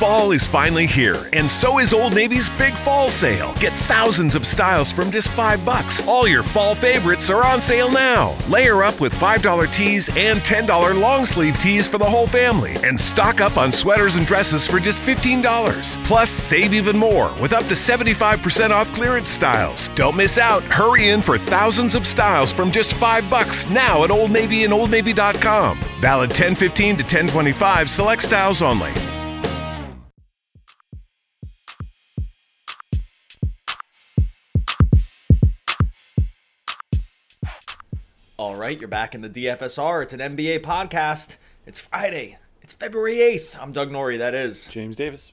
Fall 0.00 0.32
is 0.32 0.46
finally 0.46 0.86
here, 0.86 1.28
and 1.34 1.48
so 1.50 1.78
is 1.78 1.92
Old 1.92 2.14
Navy's 2.14 2.48
Big 2.48 2.72
Fall 2.72 3.10
Sale. 3.10 3.52
Get 3.60 3.74
thousands 3.74 4.34
of 4.34 4.46
styles 4.46 4.90
from 4.90 5.10
just 5.10 5.28
five 5.32 5.62
bucks. 5.62 6.08
All 6.08 6.26
your 6.26 6.42
fall 6.42 6.74
favorites 6.74 7.28
are 7.28 7.44
on 7.44 7.60
sale 7.60 7.92
now. 7.92 8.34
Layer 8.48 8.82
up 8.82 8.98
with 8.98 9.14
$5 9.14 9.70
tees 9.70 10.08
and 10.16 10.40
$10 10.40 10.98
long 10.98 11.26
sleeve 11.26 11.58
tees 11.58 11.86
for 11.86 11.98
the 11.98 12.04
whole 12.06 12.26
family, 12.26 12.76
and 12.82 12.98
stock 12.98 13.42
up 13.42 13.58
on 13.58 13.70
sweaters 13.70 14.16
and 14.16 14.26
dresses 14.26 14.66
for 14.66 14.80
just 14.80 15.02
$15. 15.02 16.02
Plus, 16.04 16.30
save 16.30 16.72
even 16.72 16.96
more 16.96 17.34
with 17.38 17.52
up 17.52 17.64
to 17.64 17.74
75% 17.74 18.70
off 18.70 18.90
clearance 18.92 19.28
styles. 19.28 19.88
Don't 19.88 20.16
miss 20.16 20.38
out. 20.38 20.62
Hurry 20.62 21.10
in 21.10 21.20
for 21.20 21.36
thousands 21.36 21.94
of 21.94 22.06
styles 22.06 22.54
from 22.54 22.72
just 22.72 22.94
five 22.94 23.28
bucks 23.28 23.68
now 23.68 24.02
at 24.02 24.10
Old 24.10 24.30
Navy 24.30 24.64
and 24.64 24.72
OldNavy.com. 24.72 25.78
Valid 26.00 26.30
1015 26.30 26.96
to 26.96 27.02
1025, 27.02 27.90
select 27.90 28.22
styles 28.22 28.62
only. 28.62 28.94
All 38.50 38.56
right, 38.56 38.76
you're 38.76 38.88
back 38.88 39.14
in 39.14 39.20
the 39.20 39.30
DFSR. 39.30 40.02
It's 40.02 40.12
an 40.12 40.18
NBA 40.18 40.62
podcast. 40.62 41.36
It's 41.66 41.78
Friday. 41.78 42.36
It's 42.62 42.72
February 42.72 43.14
8th. 43.14 43.56
I'm 43.56 43.70
Doug 43.70 43.92
Norrie, 43.92 44.16
that 44.16 44.34
is. 44.34 44.66
James 44.66 44.96
Davis. 44.96 45.32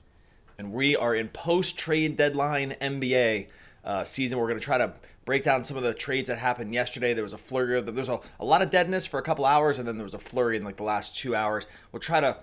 And 0.60 0.72
we 0.72 0.96
are 0.96 1.16
in 1.16 1.30
post 1.30 1.80
trade 1.80 2.16
deadline 2.16 2.76
NBA 2.80 3.48
uh, 3.84 4.04
season. 4.04 4.38
We're 4.38 4.46
going 4.46 4.60
to 4.60 4.64
try 4.64 4.78
to 4.78 4.94
break 5.26 5.44
down 5.44 5.64
some 5.64 5.78
of 5.78 5.82
the 5.82 5.96
trades 5.96 6.28
that 6.28 6.38
happened 6.38 6.76
yesterday. 6.76 7.16
There 7.16 7.24
was 7.24 7.34
a 7.34 7.40
flurry 7.40 7.80
of 7.80 7.88
them. 7.88 7.96
There 7.96 8.04
was 8.04 8.10
a, 8.10 8.20
a 8.40 8.46
lot 8.46 8.62
of 8.62 8.70
deadness 8.70 9.08
for 9.08 9.20
a 9.20 9.24
couple 9.24 9.46
hours, 9.46 9.80
and 9.80 9.88
then 9.88 9.98
there 9.98 10.06
was 10.06 10.14
a 10.14 10.20
flurry 10.20 10.56
in 10.56 10.64
like 10.64 10.78
the 10.78 10.84
last 10.84 11.18
two 11.18 11.36
hours. 11.36 11.66
We'll 11.92 12.00
try 12.00 12.20
to 12.22 12.38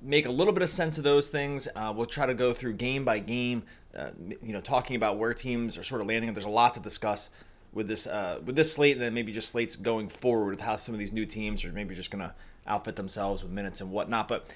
make 0.00 0.24
a 0.24 0.30
little 0.30 0.54
bit 0.54 0.62
of 0.62 0.70
sense 0.70 0.96
of 0.96 1.04
those 1.04 1.28
things. 1.28 1.68
Uh, 1.76 1.92
we'll 1.94 2.06
try 2.06 2.24
to 2.24 2.34
go 2.34 2.54
through 2.54 2.72
game 2.72 3.04
by 3.04 3.18
game, 3.18 3.64
uh, 3.94 4.08
you 4.40 4.54
know, 4.54 4.62
talking 4.62 4.96
about 4.96 5.18
where 5.18 5.34
teams 5.34 5.76
are 5.76 5.84
sort 5.84 6.00
of 6.00 6.06
landing. 6.06 6.32
There's 6.32 6.46
a 6.46 6.48
lot 6.48 6.72
to 6.74 6.80
discuss 6.80 7.28
with 7.74 7.88
this 7.88 8.06
uh, 8.06 8.40
with 8.44 8.56
this 8.56 8.72
slate, 8.72 8.92
and 8.92 9.02
then 9.02 9.12
maybe 9.14 9.32
just 9.32 9.48
slates 9.50 9.76
going 9.76 10.08
forward 10.08 10.50
with 10.50 10.60
how 10.60 10.76
some 10.76 10.94
of 10.94 10.98
these 10.98 11.12
new 11.12 11.26
teams 11.26 11.64
are 11.64 11.72
maybe 11.72 11.94
just 11.94 12.10
gonna 12.10 12.34
outfit 12.66 12.96
themselves 12.96 13.42
with 13.42 13.52
minutes 13.52 13.80
and 13.80 13.90
whatnot. 13.90 14.28
But, 14.28 14.48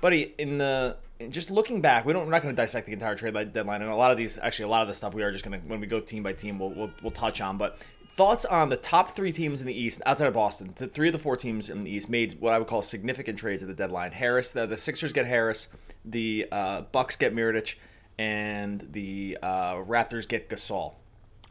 buddy, 0.00 0.34
in 0.38 0.58
the 0.58 0.96
just 1.30 1.50
looking 1.50 1.80
back, 1.80 2.04
we 2.04 2.12
don't 2.12 2.26
we're 2.26 2.32
not 2.32 2.42
gonna 2.42 2.54
dissect 2.54 2.86
the 2.86 2.92
entire 2.92 3.14
trade 3.14 3.34
deadline, 3.52 3.82
and 3.82 3.90
a 3.90 3.96
lot 3.96 4.10
of 4.10 4.18
these 4.18 4.38
actually 4.38 4.64
a 4.64 4.68
lot 4.68 4.82
of 4.82 4.88
the 4.88 4.94
stuff 4.94 5.14
we 5.14 5.22
are 5.22 5.32
just 5.32 5.44
gonna 5.44 5.58
when 5.66 5.80
we 5.80 5.86
go 5.86 6.00
team 6.00 6.22
by 6.22 6.32
team, 6.32 6.58
we'll 6.58 6.70
we'll, 6.70 6.90
we'll 7.02 7.12
touch 7.12 7.40
on. 7.40 7.56
But 7.56 7.78
thoughts 8.16 8.44
on 8.44 8.68
the 8.68 8.76
top 8.76 9.12
three 9.12 9.30
teams 9.30 9.60
in 9.60 9.66
the 9.66 9.80
East 9.80 10.02
outside 10.04 10.26
of 10.26 10.34
Boston? 10.34 10.72
The 10.74 10.88
three 10.88 11.08
of 11.08 11.12
the 11.12 11.18
four 11.18 11.36
teams 11.36 11.68
in 11.68 11.80
the 11.82 11.90
East 11.90 12.10
made 12.10 12.40
what 12.40 12.52
I 12.52 12.58
would 12.58 12.66
call 12.66 12.82
significant 12.82 13.38
trades 13.38 13.62
at 13.62 13.68
the 13.68 13.74
deadline. 13.74 14.10
Harris, 14.10 14.50
the, 14.50 14.66
the 14.66 14.76
Sixers 14.76 15.12
get 15.12 15.24
Harris, 15.24 15.68
the 16.04 16.48
uh, 16.50 16.80
Bucks 16.90 17.14
get 17.14 17.32
Mirotic, 17.32 17.76
and 18.18 18.84
the 18.90 19.38
uh, 19.40 19.74
Raptors 19.74 20.26
get 20.26 20.48
Gasol, 20.48 20.94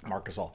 Mark 0.06 0.28
Gasol 0.28 0.52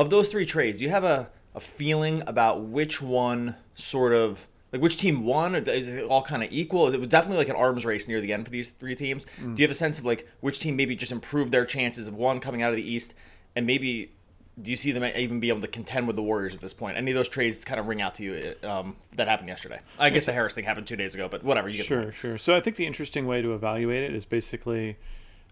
of 0.00 0.10
those 0.10 0.28
three 0.28 0.46
trades, 0.46 0.78
do 0.78 0.84
you 0.84 0.90
have 0.90 1.04
a, 1.04 1.30
a 1.54 1.60
feeling 1.60 2.22
about 2.26 2.62
which 2.62 3.02
one 3.02 3.56
sort 3.74 4.12
of 4.12 4.46
like 4.72 4.80
which 4.80 4.98
team 4.98 5.24
won, 5.24 5.56
or 5.56 5.58
is 5.58 5.88
it 5.88 6.04
all 6.04 6.22
kind 6.22 6.42
of 6.42 6.52
equal? 6.52 6.92
It 6.92 7.00
was 7.00 7.08
definitely 7.08 7.38
like 7.38 7.48
an 7.48 7.56
arms 7.56 7.84
race 7.84 8.06
near 8.06 8.20
the 8.20 8.32
end 8.32 8.44
for 8.44 8.50
these 8.50 8.70
three 8.70 8.94
teams. 8.94 9.26
Mm. 9.40 9.56
Do 9.56 9.62
you 9.62 9.64
have 9.66 9.70
a 9.70 9.74
sense 9.74 9.98
of 9.98 10.04
like 10.04 10.28
which 10.40 10.60
team 10.60 10.76
maybe 10.76 10.94
just 10.94 11.12
improved 11.12 11.52
their 11.52 11.64
chances 11.64 12.06
of 12.06 12.14
one 12.14 12.40
coming 12.40 12.62
out 12.62 12.70
of 12.70 12.76
the 12.76 12.88
East, 12.88 13.14
and 13.56 13.66
maybe 13.66 14.12
do 14.60 14.70
you 14.70 14.76
see 14.76 14.92
them 14.92 15.04
even 15.16 15.40
be 15.40 15.48
able 15.48 15.60
to 15.60 15.68
contend 15.68 16.06
with 16.06 16.16
the 16.16 16.22
Warriors 16.22 16.54
at 16.54 16.60
this 16.60 16.74
point? 16.74 16.96
Any 16.96 17.10
of 17.10 17.16
those 17.16 17.28
trades 17.28 17.64
kind 17.64 17.80
of 17.80 17.86
ring 17.86 18.02
out 18.02 18.16
to 18.16 18.22
you 18.22 18.54
um, 18.68 18.96
that 19.14 19.26
happened 19.26 19.48
yesterday? 19.48 19.80
I 19.98 20.10
guess 20.10 20.26
the 20.26 20.32
Harris 20.32 20.54
thing 20.54 20.64
happened 20.64 20.86
two 20.86 20.96
days 20.96 21.14
ago, 21.14 21.28
but 21.28 21.42
whatever. 21.42 21.68
You 21.68 21.78
get 21.78 21.86
sure, 21.86 22.12
sure. 22.12 22.38
So 22.38 22.54
I 22.54 22.60
think 22.60 22.76
the 22.76 22.86
interesting 22.86 23.26
way 23.26 23.42
to 23.42 23.54
evaluate 23.54 24.04
it 24.04 24.14
is 24.14 24.24
basically, 24.24 24.98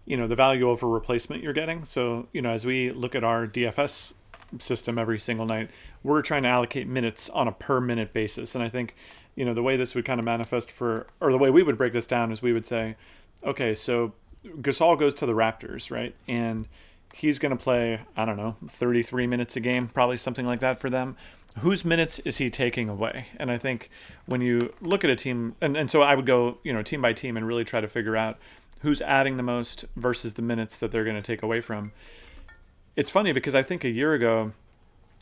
you 0.05 0.15
know, 0.15 0.27
the 0.27 0.35
value 0.35 0.69
over 0.69 0.87
replacement 0.87 1.43
you're 1.43 1.53
getting. 1.53 1.85
So 1.85 2.27
you 2.31 2.41
know, 2.41 2.51
as 2.51 2.65
we 2.65 2.91
look 2.91 3.15
at 3.15 3.23
our 3.23 3.47
DFS 3.47 4.13
system 4.57 4.97
every 4.97 5.19
single 5.19 5.45
night. 5.45 5.69
We're 6.03 6.21
trying 6.21 6.43
to 6.43 6.49
allocate 6.49 6.87
minutes 6.87 7.29
on 7.29 7.47
a 7.47 7.51
per 7.51 7.79
minute 7.79 8.13
basis. 8.13 8.55
And 8.55 8.63
I 8.63 8.69
think, 8.69 8.95
you 9.35 9.45
know, 9.45 9.53
the 9.53 9.63
way 9.63 9.77
this 9.77 9.95
would 9.95 10.05
kind 10.05 10.19
of 10.19 10.25
manifest 10.25 10.71
for, 10.71 11.07
or 11.19 11.31
the 11.31 11.37
way 11.37 11.49
we 11.49 11.63
would 11.63 11.77
break 11.77 11.93
this 11.93 12.07
down 12.07 12.31
is 12.31 12.41
we 12.41 12.53
would 12.53 12.65
say, 12.65 12.95
okay, 13.43 13.75
so 13.75 14.13
Gasol 14.45 14.97
goes 14.97 15.13
to 15.15 15.25
the 15.25 15.33
Raptors, 15.33 15.91
right? 15.91 16.15
And 16.27 16.67
he's 17.13 17.39
going 17.39 17.55
to 17.55 17.61
play, 17.61 18.01
I 18.15 18.25
don't 18.25 18.37
know, 18.37 18.55
33 18.67 19.27
minutes 19.27 19.55
a 19.55 19.59
game, 19.59 19.87
probably 19.87 20.17
something 20.17 20.45
like 20.45 20.59
that 20.59 20.79
for 20.79 20.89
them. 20.89 21.15
Whose 21.59 21.83
minutes 21.83 22.19
is 22.19 22.37
he 22.37 22.49
taking 22.49 22.87
away? 22.89 23.27
And 23.37 23.51
I 23.51 23.57
think 23.57 23.89
when 24.27 24.41
you 24.41 24.73
look 24.81 25.03
at 25.03 25.09
a 25.09 25.15
team, 25.15 25.55
and, 25.59 25.75
and 25.75 25.91
so 25.91 26.01
I 26.01 26.15
would 26.15 26.25
go, 26.25 26.59
you 26.63 26.71
know, 26.71 26.81
team 26.81 27.01
by 27.01 27.13
team 27.13 27.35
and 27.35 27.45
really 27.45 27.65
try 27.65 27.81
to 27.81 27.87
figure 27.87 28.15
out 28.15 28.37
who's 28.81 29.01
adding 29.01 29.37
the 29.37 29.43
most 29.43 29.85
versus 29.95 30.35
the 30.35 30.41
minutes 30.41 30.77
that 30.77 30.91
they're 30.91 31.03
going 31.03 31.15
to 31.15 31.21
take 31.21 31.43
away 31.43 31.59
from 31.59 31.91
it's 32.95 33.09
funny 33.09 33.31
because 33.31 33.55
I 33.55 33.63
think 33.63 33.83
a 33.83 33.89
year 33.89 34.13
ago, 34.13 34.53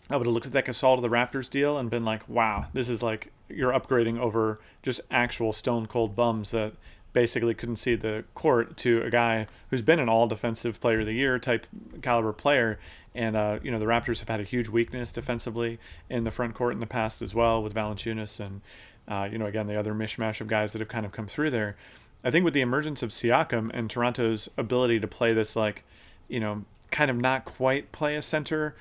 I 0.09 0.15
would 0.15 0.25
have 0.25 0.33
looked 0.33 0.45
at 0.45 0.53
that 0.53 0.65
Gasol 0.65 0.95
to 0.95 1.01
the 1.01 1.09
Raptors 1.09 1.49
deal 1.49 1.77
and 1.77 1.89
been 1.89 2.05
like, 2.05 2.27
wow, 2.29 2.67
this 2.73 2.89
is 2.89 3.03
like 3.03 3.31
you're 3.49 3.71
upgrading 3.71 4.19
over 4.19 4.59
just 4.83 5.01
actual 5.11 5.51
stone 5.51 5.85
cold 5.85 6.15
bums 6.15 6.51
that 6.51 6.73
basically 7.13 7.53
couldn't 7.53 7.77
see 7.77 7.95
the 7.95 8.23
court 8.35 8.77
to 8.77 9.01
a 9.01 9.09
guy 9.09 9.47
who's 9.69 9.81
been 9.81 9.99
an 9.99 10.07
all 10.07 10.27
defensive 10.27 10.79
player 10.79 10.99
of 10.99 11.05
the 11.05 11.13
year 11.13 11.39
type 11.39 11.65
caliber 12.01 12.31
player. 12.31 12.79
And, 13.15 13.35
uh, 13.35 13.59
you 13.63 13.71
know, 13.71 13.79
the 13.79 13.85
Raptors 13.85 14.19
have 14.19 14.29
had 14.29 14.39
a 14.39 14.43
huge 14.43 14.69
weakness 14.69 15.11
defensively 15.11 15.79
in 16.09 16.23
the 16.23 16.31
front 16.31 16.53
court 16.53 16.73
in 16.73 16.79
the 16.79 16.85
past 16.85 17.21
as 17.21 17.33
well 17.33 17.63
with 17.63 17.73
Valanciunas 17.73 18.39
and, 18.39 18.61
uh, 19.07 19.27
you 19.31 19.37
know, 19.37 19.47
again, 19.47 19.67
the 19.67 19.75
other 19.75 19.93
mishmash 19.93 20.39
of 20.41 20.47
guys 20.47 20.73
that 20.73 20.79
have 20.79 20.89
kind 20.89 21.05
of 21.05 21.11
come 21.11 21.27
through 21.27 21.49
there. 21.49 21.75
I 22.23 22.29
think 22.29 22.45
with 22.45 22.53
the 22.53 22.61
emergence 22.61 23.01
of 23.01 23.09
Siakam 23.09 23.71
and 23.73 23.89
Toronto's 23.89 24.49
ability 24.57 24.99
to 24.99 25.07
play 25.07 25.33
this, 25.33 25.55
like, 25.55 25.83
you 26.27 26.39
know, 26.39 26.65
kind 26.91 27.11
of 27.11 27.17
not 27.17 27.45
quite 27.45 27.91
play 27.91 28.15
a 28.15 28.21
center, 28.21 28.75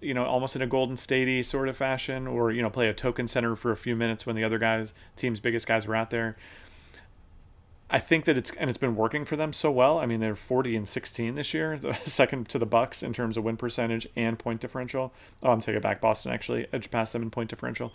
you 0.00 0.14
know, 0.14 0.24
almost 0.24 0.56
in 0.56 0.62
a 0.62 0.66
Golden 0.66 0.96
Statey 0.96 1.44
sort 1.44 1.68
of 1.68 1.76
fashion, 1.76 2.26
or 2.26 2.50
you 2.50 2.62
know, 2.62 2.70
play 2.70 2.88
a 2.88 2.94
token 2.94 3.26
center 3.26 3.56
for 3.56 3.72
a 3.72 3.76
few 3.76 3.96
minutes 3.96 4.26
when 4.26 4.36
the 4.36 4.44
other 4.44 4.58
guys, 4.58 4.92
team's 5.16 5.40
biggest 5.40 5.66
guys, 5.66 5.86
were 5.86 5.96
out 5.96 6.10
there. 6.10 6.36
I 7.90 7.98
think 7.98 8.26
that 8.26 8.36
it's 8.36 8.50
and 8.52 8.68
it's 8.68 8.78
been 8.78 8.96
working 8.96 9.24
for 9.24 9.36
them 9.36 9.52
so 9.52 9.70
well. 9.70 9.98
I 9.98 10.06
mean, 10.06 10.20
they're 10.20 10.36
40 10.36 10.76
and 10.76 10.86
16 10.86 11.34
this 11.34 11.54
year, 11.54 11.78
the 11.80 11.94
second 12.04 12.48
to 12.50 12.58
the 12.58 12.66
Bucks 12.66 13.02
in 13.02 13.12
terms 13.12 13.36
of 13.36 13.44
win 13.44 13.56
percentage 13.56 14.06
and 14.14 14.38
point 14.38 14.60
differential. 14.60 15.12
Oh, 15.42 15.50
I'm 15.50 15.60
taking 15.60 15.80
back 15.80 16.00
Boston 16.00 16.32
actually, 16.32 16.66
edge 16.72 16.90
past 16.90 17.12
them 17.12 17.22
in 17.22 17.30
point 17.30 17.50
differential. 17.50 17.92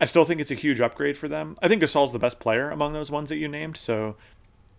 I 0.00 0.06
still 0.06 0.24
think 0.24 0.40
it's 0.40 0.50
a 0.50 0.54
huge 0.54 0.80
upgrade 0.80 1.18
for 1.18 1.28
them. 1.28 1.56
I 1.60 1.68
think 1.68 1.82
Gasol's 1.82 2.12
the 2.12 2.18
best 2.18 2.40
player 2.40 2.70
among 2.70 2.94
those 2.94 3.10
ones 3.10 3.28
that 3.28 3.36
you 3.36 3.48
named, 3.48 3.76
so 3.76 4.16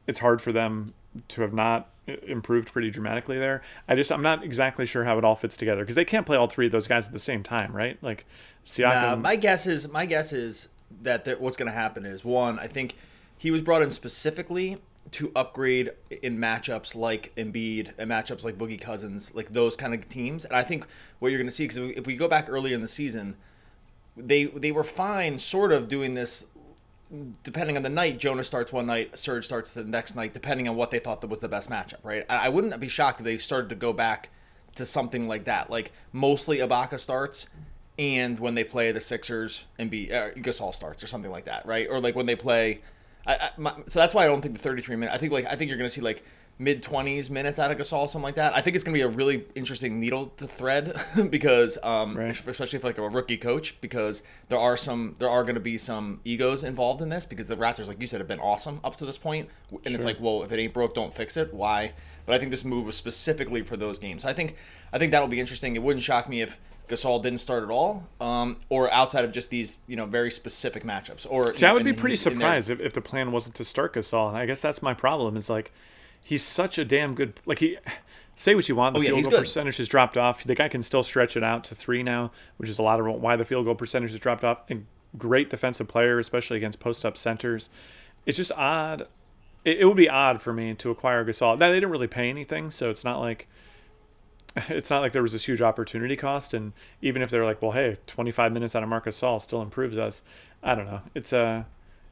it's 0.07 0.17
hard 0.17 0.41
for 0.41 0.51
them 0.51 0.95
to 1.27 1.41
have 1.41 1.53
not 1.53 1.90
improved 2.07 2.71
pretty 2.71 2.89
dramatically 2.89 3.37
there. 3.37 3.61
I 3.87 3.95
just 3.95 4.11
I'm 4.11 4.21
not 4.21 4.43
exactly 4.43 4.85
sure 4.85 5.03
how 5.03 5.17
it 5.17 5.23
all 5.23 5.35
fits 5.35 5.57
together 5.57 5.81
because 5.81 5.95
they 5.95 6.05
can't 6.05 6.25
play 6.25 6.37
all 6.37 6.47
three 6.47 6.65
of 6.65 6.71
those 6.71 6.87
guys 6.87 7.07
at 7.07 7.13
the 7.13 7.19
same 7.19 7.43
time, 7.43 7.75
right? 7.75 7.97
Like 8.01 8.25
Siakam. 8.65 9.01
Nah, 9.01 9.15
my 9.17 9.35
guess 9.35 9.67
is 9.67 9.89
my 9.89 10.05
guess 10.05 10.33
is 10.33 10.69
that 11.01 11.39
what's 11.39 11.57
going 11.57 11.71
to 11.71 11.77
happen 11.77 12.05
is 12.05 12.25
one. 12.25 12.59
I 12.59 12.67
think 12.67 12.95
he 13.37 13.51
was 13.51 13.61
brought 13.61 13.81
in 13.81 13.91
specifically 13.91 14.77
to 15.11 15.31
upgrade 15.35 15.91
in 16.21 16.37
matchups 16.37 16.95
like 16.95 17.33
Embiid 17.35 17.93
and 17.97 18.09
matchups 18.09 18.43
like 18.43 18.57
Boogie 18.57 18.79
Cousins, 18.79 19.33
like 19.33 19.51
those 19.51 19.75
kind 19.75 19.93
of 19.93 20.07
teams. 20.07 20.45
And 20.45 20.55
I 20.55 20.63
think 20.63 20.85
what 21.19 21.29
you're 21.29 21.39
going 21.39 21.49
to 21.49 21.55
see 21.55 21.65
because 21.65 21.77
if 21.77 22.05
we 22.05 22.15
go 22.15 22.27
back 22.27 22.47
earlier 22.49 22.75
in 22.75 22.81
the 22.81 22.87
season, 22.87 23.35
they 24.15 24.45
they 24.45 24.71
were 24.71 24.83
fine, 24.83 25.39
sort 25.39 25.71
of 25.71 25.87
doing 25.87 26.13
this 26.13 26.47
depending 27.43 27.77
on 27.77 27.83
the 27.83 27.89
night, 27.89 28.17
Jonas 28.17 28.47
starts 28.47 28.71
one 28.71 28.85
night, 28.85 29.17
Serge 29.17 29.45
starts 29.45 29.73
the 29.73 29.83
next 29.83 30.15
night, 30.15 30.33
depending 30.33 30.67
on 30.67 30.75
what 30.75 30.91
they 30.91 30.99
thought 30.99 31.21
that 31.21 31.27
was 31.27 31.39
the 31.39 31.49
best 31.49 31.69
matchup, 31.69 31.99
right? 32.03 32.25
I 32.29 32.49
wouldn't 32.49 32.77
be 32.79 32.87
shocked 32.87 33.19
if 33.19 33.25
they 33.25 33.37
started 33.37 33.69
to 33.69 33.75
go 33.75 33.93
back 33.93 34.29
to 34.75 34.85
something 34.85 35.27
like 35.27 35.45
that. 35.45 35.69
Like 35.69 35.91
mostly 36.13 36.59
Ibaka 36.59 36.99
starts, 36.99 37.47
and 37.99 38.39
when 38.39 38.55
they 38.55 38.63
play 38.63 38.91
the 38.91 39.01
Sixers 39.01 39.65
and 39.77 39.89
be 39.89 40.13
uh, 40.13 40.31
Gasol 40.31 40.73
starts 40.73 41.03
or 41.03 41.07
something 41.07 41.31
like 41.31 41.45
that, 41.45 41.65
right? 41.65 41.87
Or 41.89 41.99
like 41.99 42.15
when 42.15 42.25
they 42.25 42.35
play. 42.35 42.81
I, 43.27 43.35
I, 43.35 43.49
my, 43.57 43.73
so 43.87 43.99
that's 43.99 44.15
why 44.15 44.23
I 44.23 44.27
don't 44.27 44.41
think 44.41 44.55
the 44.55 44.61
33 44.61 44.95
minute. 44.95 45.13
I 45.13 45.17
think 45.17 45.31
like 45.31 45.45
I 45.45 45.55
think 45.55 45.69
you're 45.69 45.77
to 45.77 45.89
see 45.89 46.01
like 46.01 46.23
mid 46.61 46.83
20s 46.83 47.31
minutes 47.31 47.57
out 47.57 47.71
of 47.71 47.77
Gasol, 47.77 48.07
something 48.07 48.21
like 48.21 48.35
that. 48.35 48.55
I 48.55 48.61
think 48.61 48.75
it's 48.75 48.85
going 48.85 48.93
to 48.93 48.97
be 48.97 49.01
a 49.01 49.07
really 49.07 49.45
interesting 49.55 49.99
needle 49.99 50.27
to 50.37 50.45
thread 50.45 50.93
because, 51.31 51.79
um, 51.81 52.15
right. 52.15 52.29
especially 52.29 52.77
if 52.77 52.83
like 52.83 52.99
a 52.99 53.09
rookie 53.09 53.37
coach, 53.37 53.81
because 53.81 54.21
there 54.49 54.59
are 54.59 54.77
some, 54.77 55.15
there 55.17 55.29
are 55.29 55.43
going 55.43 55.55
to 55.55 55.61
be 55.61 55.79
some 55.79 56.21
egos 56.23 56.63
involved 56.63 57.01
in 57.01 57.09
this 57.09 57.25
because 57.25 57.47
the 57.47 57.57
Raptors, 57.57 57.87
like 57.87 57.99
you 57.99 58.05
said, 58.05 58.21
have 58.21 58.27
been 58.27 58.39
awesome 58.39 58.79
up 58.83 58.95
to 58.97 59.05
this 59.05 59.17
point, 59.17 59.49
and 59.71 59.81
sure. 59.83 59.95
it's 59.95 60.05
like, 60.05 60.17
well, 60.19 60.43
if 60.43 60.51
it 60.51 60.59
ain't 60.59 60.73
broke, 60.73 60.93
don't 60.93 61.11
fix 61.11 61.35
it. 61.35 61.51
Why? 61.51 61.93
But 62.27 62.35
I 62.35 62.37
think 62.37 62.51
this 62.51 62.63
move 62.63 62.85
was 62.85 62.95
specifically 62.95 63.63
for 63.63 63.75
those 63.75 63.97
games. 63.97 64.23
I 64.23 64.33
think, 64.33 64.55
I 64.93 64.99
think 64.99 65.11
that'll 65.11 65.27
be 65.27 65.39
interesting. 65.39 65.75
It 65.75 65.81
wouldn't 65.81 66.03
shock 66.03 66.29
me 66.29 66.41
if 66.41 66.59
Gasol 66.87 67.23
didn't 67.23 67.39
start 67.39 67.63
at 67.63 67.71
all, 67.71 68.07
um, 68.19 68.57
or 68.69 68.91
outside 68.91 69.25
of 69.25 69.31
just 69.31 69.49
these, 69.49 69.77
you 69.87 69.95
know, 69.95 70.05
very 70.05 70.29
specific 70.29 70.83
matchups. 70.83 71.25
Or 71.27 71.55
see, 71.55 71.65
I 71.65 71.73
would 71.73 71.85
be 71.85 71.93
pretty 71.93 72.17
surprised 72.17 72.69
if, 72.69 72.79
if 72.79 72.93
the 72.93 73.01
plan 73.01 73.31
wasn't 73.31 73.55
to 73.55 73.65
start 73.65 73.95
Gasol. 73.95 74.35
I 74.35 74.45
guess 74.45 74.61
that's 74.61 74.83
my 74.83 74.93
problem. 74.93 75.37
Is 75.37 75.49
like 75.49 75.71
he's 76.23 76.43
such 76.43 76.77
a 76.77 76.85
damn 76.85 77.15
good 77.15 77.39
like 77.45 77.59
he 77.59 77.77
say 78.35 78.55
what 78.55 78.67
you 78.69 78.75
want 78.75 78.93
the 78.93 78.99
oh, 78.99 79.03
yeah, 79.03 79.09
field 79.09 79.23
goal 79.23 79.31
good. 79.31 79.39
percentage 79.41 79.77
has 79.77 79.87
dropped 79.87 80.17
off 80.17 80.43
the 80.43 80.55
guy 80.55 80.67
can 80.67 80.81
still 80.81 81.03
stretch 81.03 81.37
it 81.37 81.43
out 81.43 81.63
to 81.63 81.75
three 81.75 82.03
now 82.03 82.31
which 82.57 82.69
is 82.69 82.79
a 82.79 82.81
lot 82.81 82.99
of 82.99 83.05
why 83.21 83.35
the 83.35 83.45
field 83.45 83.65
goal 83.65 83.75
percentage 83.75 84.11
has 84.11 84.19
dropped 84.19 84.43
off 84.43 84.59
and 84.69 84.85
great 85.17 85.49
defensive 85.49 85.87
player 85.87 86.19
especially 86.19 86.57
against 86.57 86.79
post 86.79 87.05
up 87.05 87.17
centers 87.17 87.69
it's 88.25 88.37
just 88.37 88.51
odd 88.53 89.07
it, 89.63 89.79
it 89.79 89.85
would 89.85 89.97
be 89.97 90.09
odd 90.09 90.41
for 90.41 90.53
me 90.53 90.73
to 90.75 90.89
acquire 90.89 91.23
Gasol. 91.23 91.59
Now 91.59 91.69
they 91.69 91.75
didn't 91.75 91.91
really 91.91 92.07
pay 92.07 92.29
anything, 92.29 92.71
so 92.71 92.89
it's 92.89 93.03
not 93.03 93.19
like 93.19 93.47
it's 94.55 94.89
not 94.89 95.01
like 95.01 95.11
there 95.11 95.21
was 95.21 95.31
this 95.31 95.45
huge 95.45 95.61
opportunity 95.61 96.15
cost. 96.15 96.53
And 96.53 96.73
even 97.01 97.21
if 97.21 97.29
they're 97.29 97.45
like, 97.45 97.61
well, 97.61 97.71
hey, 97.71 97.97
25 98.07 98.51
minutes 98.51 98.75
out 98.75 98.83
of 98.83 98.89
marcus 98.89 99.19
Gasol 99.19 99.41
still 99.41 99.61
improves 99.61 99.97
us. 99.97 100.21
I 100.63 100.75
don't 100.75 100.85
know. 100.85 101.01
It's 101.13 101.33
a 101.33 101.67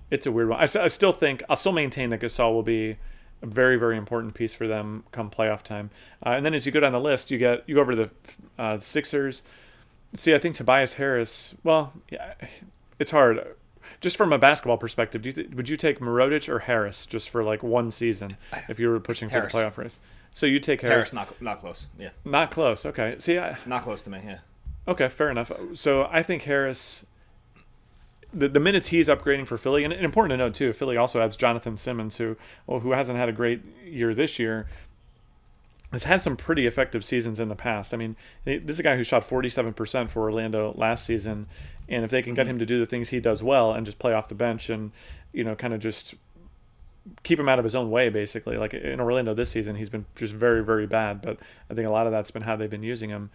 it's 0.09 0.25
a 0.25 0.31
weird 0.31 0.49
one. 0.49 0.59
I, 0.59 0.63
I 0.63 0.87
still 0.87 1.11
think 1.11 1.43
I'll 1.49 1.55
still 1.55 1.71
maintain 1.71 2.09
that 2.09 2.21
Gasol 2.21 2.53
will 2.53 2.63
be 2.63 2.97
a 3.41 3.45
very 3.45 3.77
very 3.77 3.97
important 3.97 4.33
piece 4.33 4.53
for 4.53 4.67
them 4.67 5.03
come 5.11 5.29
playoff 5.29 5.61
time. 5.63 5.89
Uh, 6.25 6.29
and 6.31 6.45
then 6.45 6.53
as 6.53 6.65
you 6.65 6.71
go 6.71 6.79
down 6.79 6.91
the 6.91 6.99
list, 6.99 7.31
you 7.31 7.37
get 7.37 7.63
you 7.67 7.75
go 7.75 7.81
over 7.81 7.95
to 7.95 7.97
the 8.05 8.09
uh, 8.61 8.79
Sixers. 8.79 9.41
See, 10.15 10.33
I 10.33 10.39
think 10.39 10.55
Tobias 10.55 10.95
Harris. 10.95 11.53
Well, 11.63 11.93
yeah, 12.09 12.33
it's 12.97 13.11
hard. 13.11 13.55
Just 14.01 14.17
from 14.17 14.31
a 14.33 14.37
basketball 14.37 14.77
perspective, 14.77 15.21
do 15.21 15.29
you 15.29 15.33
th- 15.33 15.49
would 15.51 15.69
you 15.69 15.77
take 15.77 15.99
Mirotic 15.99 16.47
or 16.49 16.59
Harris 16.59 17.05
just 17.05 17.29
for 17.29 17.43
like 17.43 17.61
one 17.63 17.91
season 17.91 18.37
if 18.69 18.79
you 18.79 18.89
were 18.89 18.99
pushing 18.99 19.29
Harris. 19.29 19.51
for 19.53 19.59
the 19.59 19.63
playoff 19.65 19.77
race? 19.77 19.99
So 20.31 20.45
you 20.45 20.59
take 20.59 20.81
Harris. 20.81 21.11
Harris 21.11 21.13
not 21.13 21.41
not 21.41 21.59
close. 21.59 21.87
Yeah, 21.97 22.09
Not 22.23 22.51
close. 22.51 22.85
Okay. 22.85 23.15
See, 23.19 23.37
I, 23.39 23.57
not 23.65 23.83
close 23.83 24.01
to 24.03 24.09
me. 24.09 24.19
Yeah. 24.23 24.39
okay, 24.87 25.09
fair 25.09 25.29
enough. 25.29 25.51
So 25.73 26.07
I 26.11 26.23
think 26.23 26.43
Harris. 26.43 27.05
The, 28.33 28.47
the 28.47 28.59
minutes 28.59 28.89
he's 28.89 29.07
upgrading 29.07 29.47
for 29.47 29.57
Philly, 29.57 29.83
and, 29.83 29.91
and 29.91 30.05
important 30.05 30.37
to 30.37 30.45
note 30.45 30.53
too, 30.53 30.71
Philly 30.73 30.97
also 30.97 31.21
adds 31.21 31.35
Jonathan 31.35 31.77
Simmons, 31.77 32.17
who 32.17 32.37
well, 32.67 32.79
who 32.79 32.91
hasn't 32.91 33.17
had 33.17 33.29
a 33.29 33.31
great 33.33 33.61
year 33.83 34.13
this 34.13 34.37
year, 34.37 34.67
has 35.91 36.03
had 36.03 36.21
some 36.21 36.37
pretty 36.37 36.67
effective 36.67 37.03
seasons 37.03 37.39
in 37.39 37.49
the 37.49 37.55
past. 37.55 37.93
I 37.93 37.97
mean, 37.97 38.15
this 38.45 38.61
is 38.67 38.79
a 38.79 38.83
guy 38.83 38.95
who 38.95 39.03
shot 39.03 39.23
47% 39.23 40.09
for 40.09 40.21
Orlando 40.21 40.73
last 40.77 41.05
season, 41.05 41.47
and 41.87 42.05
if 42.05 42.11
they 42.11 42.21
can 42.21 42.35
get 42.35 42.43
mm-hmm. 42.43 42.51
him 42.51 42.59
to 42.59 42.65
do 42.65 42.79
the 42.79 42.85
things 42.85 43.09
he 43.09 43.19
does 43.19 43.41
well 43.41 43.73
and 43.73 43.85
just 43.85 43.97
play 43.97 44.13
off 44.13 44.27
the 44.27 44.35
bench 44.35 44.69
and 44.69 44.91
you 45.33 45.43
know 45.43 45.55
kind 45.55 45.73
of 45.73 45.79
just 45.79 46.15
keep 47.23 47.39
him 47.39 47.49
out 47.49 47.59
of 47.59 47.65
his 47.65 47.75
own 47.75 47.89
way, 47.89 48.09
basically. 48.09 48.57
Like 48.57 48.73
in 48.73 48.99
Orlando 48.99 49.33
this 49.33 49.49
season, 49.49 49.75
he's 49.75 49.89
been 49.89 50.05
just 50.15 50.33
very, 50.33 50.63
very 50.63 50.87
bad. 50.87 51.21
But 51.21 51.39
I 51.69 51.73
think 51.73 51.87
a 51.87 51.91
lot 51.91 52.05
of 52.05 52.11
that's 52.11 52.31
been 52.31 52.43
how 52.43 52.55
they've 52.55 52.69
been 52.69 52.83
using 52.83 53.09
him. 53.09 53.29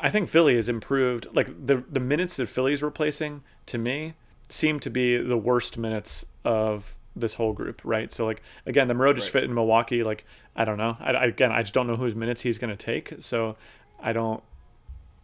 I 0.00 0.10
think 0.10 0.28
Philly 0.28 0.56
has 0.56 0.68
improved. 0.68 1.26
Like 1.32 1.48
the 1.66 1.84
the 1.90 2.00
minutes 2.00 2.36
that 2.36 2.48
Philly's 2.48 2.82
replacing, 2.82 3.42
to 3.66 3.78
me, 3.78 4.14
seem 4.48 4.80
to 4.80 4.90
be 4.90 5.16
the 5.16 5.36
worst 5.36 5.76
minutes 5.78 6.24
of 6.44 6.94
this 7.16 7.34
whole 7.34 7.52
group, 7.52 7.80
right? 7.84 8.10
So 8.12 8.24
like 8.24 8.42
again, 8.66 8.88
the 8.88 8.94
Mirotic 8.94 9.20
Right. 9.20 9.30
fit 9.30 9.44
in 9.44 9.54
Milwaukee. 9.54 10.02
Like 10.02 10.24
I 10.56 10.64
don't 10.64 10.78
know. 10.78 10.96
I, 11.00 11.10
I- 11.12 11.24
again, 11.26 11.52
I 11.52 11.62
just 11.62 11.74
don't 11.74 11.86
know 11.86 11.96
whose 11.96 12.14
minutes 12.14 12.40
he's 12.42 12.58
going 12.58 12.70
to 12.76 12.76
take. 12.76 13.14
So 13.18 13.56
I 14.02 14.12
don't 14.12 14.42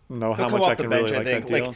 know 0.08 0.34
how 0.34 0.48
much 0.48 0.62
I 0.62 0.74
can 0.74 0.88
bench, 0.90 1.10
really 1.10 1.14
I 1.14 1.18
like 1.18 1.26
think, 1.26 1.46
that 1.46 1.52
like, 1.52 1.64
deal. 1.64 1.74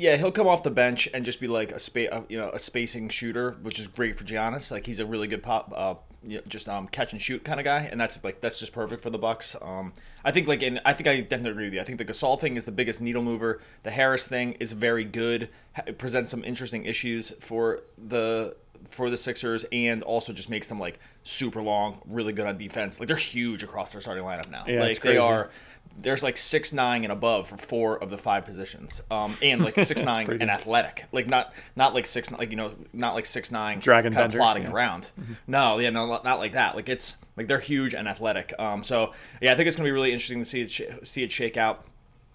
Yeah, 0.00 0.16
he'll 0.16 0.32
come 0.32 0.46
off 0.46 0.62
the 0.62 0.70
bench 0.70 1.10
and 1.12 1.26
just 1.26 1.40
be 1.40 1.46
like 1.46 1.72
a 1.72 1.78
spa- 1.78 2.08
uh, 2.10 2.22
you 2.30 2.38
know, 2.38 2.50
a 2.54 2.58
spacing 2.58 3.10
shooter, 3.10 3.58
which 3.60 3.78
is 3.78 3.86
great 3.86 4.16
for 4.16 4.24
Giannis. 4.24 4.72
Like 4.72 4.86
he's 4.86 4.98
a 4.98 5.04
really 5.04 5.28
good 5.28 5.42
pop, 5.42 5.70
uh, 5.76 5.94
you 6.26 6.38
know, 6.38 6.42
just 6.48 6.70
um, 6.70 6.88
catch 6.88 7.12
and 7.12 7.20
shoot 7.20 7.44
kind 7.44 7.60
of 7.60 7.64
guy, 7.64 7.80
and 7.80 8.00
that's 8.00 8.24
like 8.24 8.40
that's 8.40 8.58
just 8.58 8.72
perfect 8.72 9.02
for 9.02 9.10
the 9.10 9.18
Bucks. 9.18 9.56
Um, 9.60 9.92
I 10.24 10.30
think 10.30 10.48
like, 10.48 10.62
and 10.62 10.80
I 10.86 10.94
think 10.94 11.06
I 11.06 11.20
definitely 11.20 11.50
agree 11.50 11.64
with 11.66 11.74
you. 11.74 11.80
I 11.82 11.84
think 11.84 11.98
the 11.98 12.06
Gasol 12.06 12.40
thing 12.40 12.56
is 12.56 12.64
the 12.64 12.72
biggest 12.72 13.02
needle 13.02 13.22
mover. 13.22 13.60
The 13.82 13.90
Harris 13.90 14.26
thing 14.26 14.52
is 14.52 14.72
very 14.72 15.04
good. 15.04 15.50
It 15.86 15.98
presents 15.98 16.30
some 16.30 16.44
interesting 16.44 16.86
issues 16.86 17.32
for 17.38 17.80
the 17.98 18.56
for 18.86 19.10
the 19.10 19.18
Sixers, 19.18 19.66
and 19.70 20.02
also 20.02 20.32
just 20.32 20.48
makes 20.48 20.66
them 20.66 20.78
like 20.78 20.98
super 21.24 21.60
long, 21.60 22.00
really 22.06 22.32
good 22.32 22.46
on 22.46 22.56
defense. 22.56 23.00
Like 23.00 23.08
they're 23.08 23.16
huge 23.16 23.62
across 23.62 23.92
their 23.92 24.00
starting 24.00 24.24
lineup 24.24 24.50
now. 24.50 24.64
Yeah, 24.66 24.80
like 24.80 25.02
they 25.02 25.18
are 25.18 25.50
there's 25.98 26.22
like 26.22 26.36
six 26.36 26.72
nine 26.72 27.04
and 27.04 27.12
above 27.12 27.48
for 27.48 27.56
four 27.56 27.98
of 28.02 28.10
the 28.10 28.18
five 28.18 28.44
positions, 28.44 29.02
um, 29.10 29.36
and 29.42 29.62
like 29.62 29.74
six 29.84 30.02
nine 30.04 30.28
and 30.30 30.50
athletic, 30.50 31.06
like 31.12 31.26
not 31.26 31.52
not 31.76 31.94
like 31.94 32.06
six 32.06 32.30
like 32.30 32.50
you 32.50 32.56
know 32.56 32.74
not 32.92 33.14
like 33.14 33.26
six 33.26 33.50
nine 33.52 33.80
Dragon 33.80 34.12
kind 34.12 34.26
of 34.26 34.32
plotting 34.32 34.62
yeah. 34.62 34.68
Mm-hmm. 34.68 34.76
around. 34.76 35.10
No, 35.46 35.78
yeah, 35.78 35.90
no, 35.90 36.06
not 36.06 36.38
like 36.38 36.52
that. 36.52 36.76
Like 36.76 36.88
it's 36.88 37.16
like 37.36 37.48
they're 37.48 37.58
huge 37.58 37.94
and 37.94 38.08
athletic. 38.08 38.52
Um, 38.58 38.82
so 38.84 39.12
yeah, 39.40 39.52
I 39.52 39.56
think 39.56 39.66
it's 39.66 39.76
gonna 39.76 39.86
be 39.86 39.92
really 39.92 40.12
interesting 40.12 40.40
to 40.40 40.44
see 40.44 40.60
it 40.62 40.70
sh- 40.70 40.82
see 41.02 41.22
it 41.22 41.32
shake 41.32 41.56
out. 41.56 41.86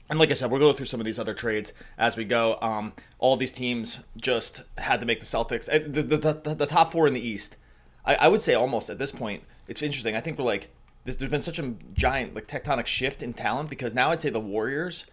And 0.09 0.19
like 0.19 0.29
I 0.29 0.35
said, 0.35 0.51
we'll 0.51 0.59
go 0.59 0.71
through 0.71 0.85
some 0.85 0.99
of 0.99 1.05
these 1.05 1.17
other 1.17 1.33
trades 1.33 1.73
as 1.97 2.15
we 2.15 2.25
go. 2.25 2.59
Um, 2.61 2.93
all 3.17 3.37
these 3.37 3.51
teams 3.51 4.01
just 4.17 4.61
had 4.77 4.99
to 4.99 5.05
make 5.05 5.19
the 5.19 5.25
Celtics 5.25 5.67
eh, 5.71 5.79
the 5.79 6.03
the, 6.03 6.17
the, 6.17 6.55
the 6.55 6.65
top 6.65 6.91
four 6.91 7.07
in 7.07 7.13
the 7.13 7.27
East. 7.27 7.57
I, 8.05 8.15
I 8.15 8.27
would 8.27 8.41
say 8.41 8.53
almost 8.53 8.89
at 8.89 8.99
this 8.99 9.11
point, 9.11 9.43
it's 9.67 9.81
interesting. 9.81 10.15
I 10.15 10.21
think 10.21 10.37
we're 10.37 10.45
like 10.45 10.69
this, 11.05 11.15
there's 11.15 11.31
been 11.31 11.41
such 11.41 11.59
a 11.59 11.73
giant 11.93 12.35
like 12.35 12.47
tectonic 12.47 12.87
shift 12.87 13.23
in 13.23 13.33
talent 13.33 13.69
because 13.69 13.93
now 13.93 14.11
I'd 14.11 14.19
say 14.19 14.29
the 14.29 14.39
Warriors 14.39 15.05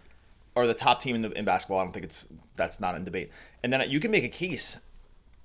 are 0.55 0.67
the 0.67 0.73
top 0.73 0.99
team 1.01 1.15
in 1.15 1.21
the 1.21 1.31
in 1.31 1.45
basketball. 1.45 1.79
I 1.79 1.83
don't 1.83 1.93
think 1.93 2.05
it's 2.05 2.27
that's 2.55 2.79
not 2.79 2.95
in 2.95 3.05
debate. 3.05 3.31
And 3.63 3.71
then 3.71 3.89
you 3.89 3.99
can 3.99 4.11
make 4.11 4.23
a 4.23 4.29
case, 4.29 4.77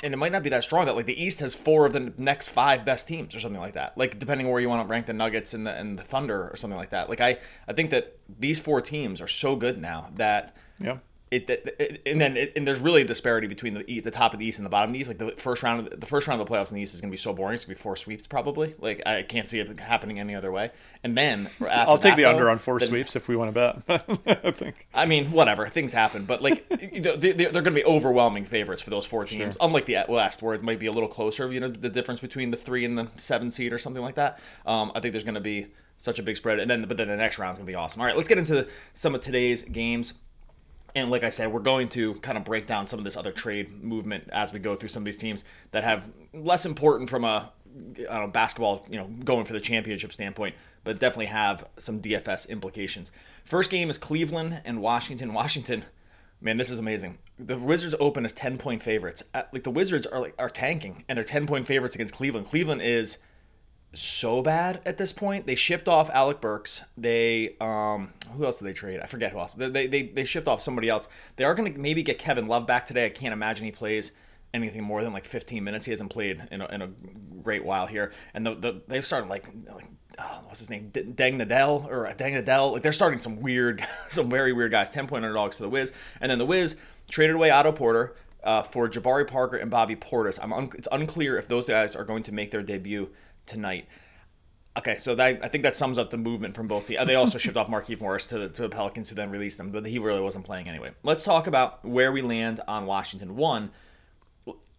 and 0.02 0.12
it 0.12 0.16
might 0.16 0.32
not 0.32 0.42
be 0.42 0.48
that 0.50 0.64
strong 0.64 0.86
that 0.86 0.96
like 0.96 1.06
the 1.06 1.22
East 1.22 1.40
has 1.40 1.54
four 1.54 1.86
of 1.86 1.92
the 1.92 2.12
next 2.18 2.48
five 2.48 2.84
best 2.84 3.06
teams 3.06 3.34
or 3.34 3.40
something 3.40 3.60
like 3.60 3.74
that. 3.74 3.96
Like 3.96 4.18
depending 4.18 4.50
where 4.50 4.60
you 4.60 4.68
want 4.68 4.86
to 4.86 4.90
rank 4.90 5.06
the 5.06 5.12
Nuggets 5.12 5.54
and 5.54 5.66
the 5.66 5.72
and 5.72 5.98
the 5.98 6.02
Thunder 6.02 6.48
or 6.48 6.56
something 6.56 6.78
like 6.78 6.90
that. 6.90 7.08
Like 7.08 7.20
I 7.20 7.38
I 7.66 7.72
think 7.74 7.90
that 7.90 8.16
these 8.38 8.58
four 8.58 8.80
teams 8.80 9.20
are 9.20 9.28
so 9.28 9.54
good 9.54 9.80
now 9.80 10.10
that 10.16 10.56
Yeah. 10.80 10.98
It, 11.30 11.48
it 11.50 12.02
and 12.06 12.20
then 12.20 12.36
it, 12.36 12.52
and 12.56 12.66
there's 12.66 12.80
really 12.80 13.02
a 13.02 13.04
disparity 13.04 13.46
between 13.46 13.74
the 13.74 13.88
East, 13.90 14.04
the 14.04 14.10
top 14.10 14.32
of 14.32 14.38
the 14.38 14.46
East 14.46 14.58
and 14.58 14.66
the 14.66 14.70
bottom 14.70 14.90
of 14.90 14.94
the 14.94 15.00
East. 15.00 15.08
Like 15.08 15.18
the 15.18 15.30
first 15.40 15.62
round, 15.62 15.80
of 15.80 15.90
the, 15.90 15.96
the 15.96 16.06
first 16.06 16.26
round 16.26 16.40
of 16.40 16.46
the 16.46 16.52
playoffs 16.52 16.70
in 16.70 16.76
the 16.76 16.82
East 16.82 16.94
is 16.94 17.00
going 17.00 17.10
to 17.10 17.12
be 17.12 17.18
so 17.18 17.32
boring. 17.32 17.54
It's 17.54 17.64
going 17.64 17.74
to 17.74 17.78
be 17.78 17.82
four 17.82 17.96
sweeps 17.96 18.26
probably. 18.26 18.74
Like 18.78 19.02
I 19.06 19.22
can't 19.22 19.48
see 19.48 19.60
it 19.60 19.80
happening 19.80 20.18
any 20.20 20.34
other 20.34 20.50
way. 20.50 20.70
And 21.04 21.16
then 21.16 21.46
after 21.60 21.68
I'll 21.70 21.98
take 21.98 22.12
that, 22.12 22.16
the 22.16 22.22
though, 22.22 22.30
under 22.30 22.50
on 22.50 22.58
four 22.58 22.78
then- 22.78 22.88
sweeps 22.88 23.16
if 23.16 23.28
we 23.28 23.36
want 23.36 23.54
to 23.54 23.82
bet. 23.86 24.02
I 24.44 24.50
think. 24.50 24.86
I 24.94 25.06
mean, 25.06 25.30
whatever. 25.30 25.66
Things 25.68 25.92
happen, 25.92 26.24
but 26.24 26.42
like 26.42 26.64
you 26.92 27.00
know, 27.00 27.16
they, 27.16 27.32
they're 27.32 27.50
going 27.52 27.64
to 27.64 27.70
be 27.72 27.84
overwhelming 27.84 28.44
favorites 28.44 28.82
for 28.82 28.90
those 28.90 29.06
four 29.06 29.24
teams. 29.24 29.56
Unlike 29.60 29.86
the 29.86 30.04
West, 30.08 30.42
where 30.42 30.54
it 30.54 30.62
might 30.62 30.78
be 30.78 30.86
a 30.86 30.92
little 30.92 31.08
closer. 31.08 31.52
You 31.52 31.60
know, 31.60 31.68
the 31.68 31.90
difference 31.90 32.20
between 32.20 32.50
the 32.50 32.56
three 32.56 32.84
and 32.84 32.96
the 32.96 33.08
seven 33.16 33.50
seed 33.50 33.72
or 33.72 33.78
something 33.78 34.02
like 34.02 34.14
that. 34.14 34.40
Um, 34.66 34.92
I 34.94 35.00
think 35.00 35.12
there's 35.12 35.24
going 35.24 35.34
to 35.34 35.40
be 35.40 35.66
such 35.98 36.18
a 36.18 36.22
big 36.22 36.36
spread, 36.36 36.60
and 36.60 36.70
then 36.70 36.84
but 36.86 36.96
then 36.96 37.08
the 37.08 37.16
next 37.16 37.38
round 37.38 37.54
is 37.54 37.58
going 37.58 37.66
to 37.66 37.70
be 37.70 37.74
awesome. 37.74 38.00
All 38.00 38.06
right, 38.06 38.16
let's 38.16 38.28
get 38.28 38.38
into 38.38 38.66
some 38.94 39.14
of 39.14 39.20
today's 39.20 39.62
games. 39.64 40.14
And 40.98 41.10
like 41.10 41.22
I 41.22 41.30
said, 41.30 41.52
we're 41.52 41.60
going 41.60 41.88
to 41.90 42.14
kind 42.14 42.36
of 42.36 42.44
break 42.44 42.66
down 42.66 42.88
some 42.88 42.98
of 42.98 43.04
this 43.04 43.16
other 43.16 43.32
trade 43.32 43.82
movement 43.82 44.28
as 44.32 44.52
we 44.52 44.58
go 44.58 44.74
through 44.74 44.88
some 44.88 45.02
of 45.02 45.04
these 45.04 45.16
teams 45.16 45.44
that 45.70 45.84
have 45.84 46.08
less 46.32 46.66
important 46.66 47.08
from 47.08 47.24
a 47.24 47.52
know, 47.74 48.26
basketball, 48.26 48.84
you 48.90 48.98
know, 48.98 49.06
going 49.24 49.44
for 49.44 49.52
the 49.52 49.60
championship 49.60 50.12
standpoint, 50.12 50.54
but 50.84 50.98
definitely 50.98 51.26
have 51.26 51.66
some 51.78 52.00
DFS 52.00 52.48
implications. 52.48 53.10
First 53.44 53.70
game 53.70 53.90
is 53.90 53.98
Cleveland 53.98 54.60
and 54.64 54.80
Washington. 54.80 55.32
Washington, 55.38 55.84
man, 56.40 56.56
this 56.56 56.70
is 56.70 56.78
amazing. 56.78 57.18
The 57.38 57.58
Wizards 57.58 57.94
open 58.00 58.24
as 58.24 58.32
10 58.32 58.58
point 58.58 58.82
favorites. 58.82 59.22
Uh, 59.34 59.42
Like 59.52 59.64
the 59.64 59.70
Wizards 59.70 60.06
are 60.06 60.20
like 60.20 60.34
are 60.38 60.50
tanking 60.50 61.04
and 61.08 61.16
they're 61.16 61.24
10 61.24 61.46
point 61.46 61.66
favorites 61.66 61.94
against 61.94 62.14
Cleveland. 62.14 62.46
Cleveland 62.46 62.82
is 62.82 63.18
so 63.94 64.42
bad 64.42 64.80
at 64.84 64.98
this 64.98 65.12
point. 65.12 65.46
They 65.46 65.54
shipped 65.54 65.88
off 65.88 66.10
Alec 66.10 66.40
Burks. 66.40 66.82
They 66.96 67.56
um 67.60 68.12
who 68.32 68.44
else 68.44 68.58
did 68.58 68.66
they 68.66 68.72
trade? 68.72 69.00
I 69.00 69.06
forget 69.06 69.32
who 69.32 69.38
else. 69.38 69.54
They 69.54 69.86
they, 69.86 70.02
they, 70.02 70.24
shipped 70.24 70.48
off 70.48 70.60
somebody 70.60 70.88
else. 70.88 71.08
They 71.36 71.44
are 71.44 71.54
going 71.54 71.72
to 71.72 71.78
maybe 71.78 72.02
get 72.02 72.18
Kevin 72.18 72.46
Love 72.46 72.66
back 72.66 72.86
today. 72.86 73.06
I 73.06 73.10
can't 73.10 73.32
imagine 73.32 73.64
he 73.64 73.72
plays 73.72 74.12
anything 74.52 74.82
more 74.82 75.02
than 75.02 75.12
like 75.12 75.24
15 75.24 75.62
minutes. 75.62 75.86
He 75.86 75.92
hasn't 75.92 76.10
played 76.10 76.42
in 76.50 76.60
a, 76.60 76.66
in 76.66 76.82
a 76.82 76.88
great 77.42 77.64
while 77.64 77.86
here. 77.86 78.12
And 78.34 78.46
the, 78.46 78.54
the 78.54 78.82
they 78.88 79.00
started 79.00 79.28
like 79.28 79.46
like 79.72 79.86
oh, 80.18 80.42
what's 80.46 80.60
his 80.60 80.70
name? 80.70 80.88
D- 80.92 81.02
Deng 81.02 81.42
Nadell 81.42 81.86
or 81.86 82.04
Deng 82.16 82.42
Nadell. 82.42 82.72
Like 82.72 82.82
they're 82.82 82.92
starting 82.92 83.20
some 83.20 83.40
weird, 83.40 83.84
some 84.08 84.28
very 84.28 84.52
weird 84.52 84.70
guys. 84.70 84.90
10 84.90 85.06
point 85.06 85.24
underdogs 85.24 85.56
to 85.56 85.62
the 85.62 85.68
Wiz, 85.68 85.92
and 86.20 86.30
then 86.30 86.38
the 86.38 86.46
Wiz 86.46 86.76
traded 87.10 87.36
away 87.36 87.50
Otto 87.50 87.72
Porter. 87.72 88.14
Uh, 88.40 88.62
for 88.62 88.88
Jabari 88.88 89.26
Parker 89.26 89.56
and 89.56 89.68
Bobby 89.68 89.96
Portis, 89.96 90.38
I'm 90.40 90.52
un- 90.52 90.70
it's 90.76 90.86
unclear 90.92 91.36
if 91.38 91.48
those 91.48 91.68
guys 91.68 91.96
are 91.96 92.04
going 92.04 92.22
to 92.22 92.32
make 92.32 92.52
their 92.52 92.62
debut 92.62 93.10
tonight. 93.48 93.88
Okay, 94.78 94.96
so 94.96 95.16
that 95.16 95.40
I 95.42 95.48
think 95.48 95.64
that 95.64 95.74
sums 95.74 95.98
up 95.98 96.10
the 96.10 96.16
movement 96.16 96.54
from 96.54 96.68
both 96.68 96.86
the. 96.86 96.98
uh, 96.98 97.04
They 97.04 97.16
also 97.16 97.36
shipped 97.44 97.56
off 97.56 97.66
Markieff 97.68 98.00
Morris 98.00 98.26
to 98.28 98.38
the, 98.38 98.48
to 98.48 98.62
the 98.62 98.68
Pelicans, 98.68 99.08
who 99.08 99.16
then 99.16 99.30
released 99.30 99.58
him, 99.58 99.72
but 99.72 99.84
he 99.86 99.98
really 99.98 100.20
wasn't 100.20 100.44
playing 100.44 100.68
anyway. 100.68 100.92
Let's 101.02 101.24
talk 101.24 101.48
about 101.48 101.84
where 101.84 102.12
we 102.12 102.22
land 102.22 102.60
on 102.68 102.86
Washington. 102.86 103.34
One, 103.34 103.70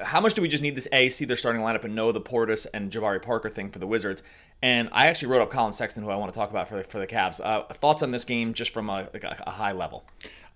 how 0.00 0.20
much 0.20 0.34
do 0.34 0.42
we 0.42 0.48
just 0.48 0.62
need 0.62 0.76
this 0.76 0.86
A, 0.92 1.08
see 1.08 1.24
their 1.24 1.36
starting 1.36 1.62
lineup, 1.62 1.82
and 1.82 1.96
know 1.96 2.12
the 2.12 2.20
Portis 2.20 2.66
and 2.72 2.92
Jabari 2.92 3.20
Parker 3.20 3.48
thing 3.48 3.70
for 3.70 3.80
the 3.80 3.86
Wizards? 3.86 4.22
And 4.62 4.88
I 4.92 5.08
actually 5.08 5.28
wrote 5.28 5.42
up 5.42 5.50
Collin 5.50 5.72
Sexton, 5.72 6.04
who 6.04 6.10
I 6.10 6.16
want 6.16 6.32
to 6.32 6.38
talk 6.38 6.50
about 6.50 6.68
for 6.68 6.76
the, 6.76 6.84
for 6.84 6.98
the 7.00 7.06
Cavs. 7.06 7.40
Uh, 7.44 7.64
thoughts 7.64 8.02
on 8.02 8.12
this 8.12 8.24
game, 8.24 8.54
just 8.54 8.72
from 8.72 8.88
a, 8.88 9.08
like 9.12 9.24
a, 9.24 9.42
a 9.46 9.50
high 9.50 9.72
level? 9.72 10.06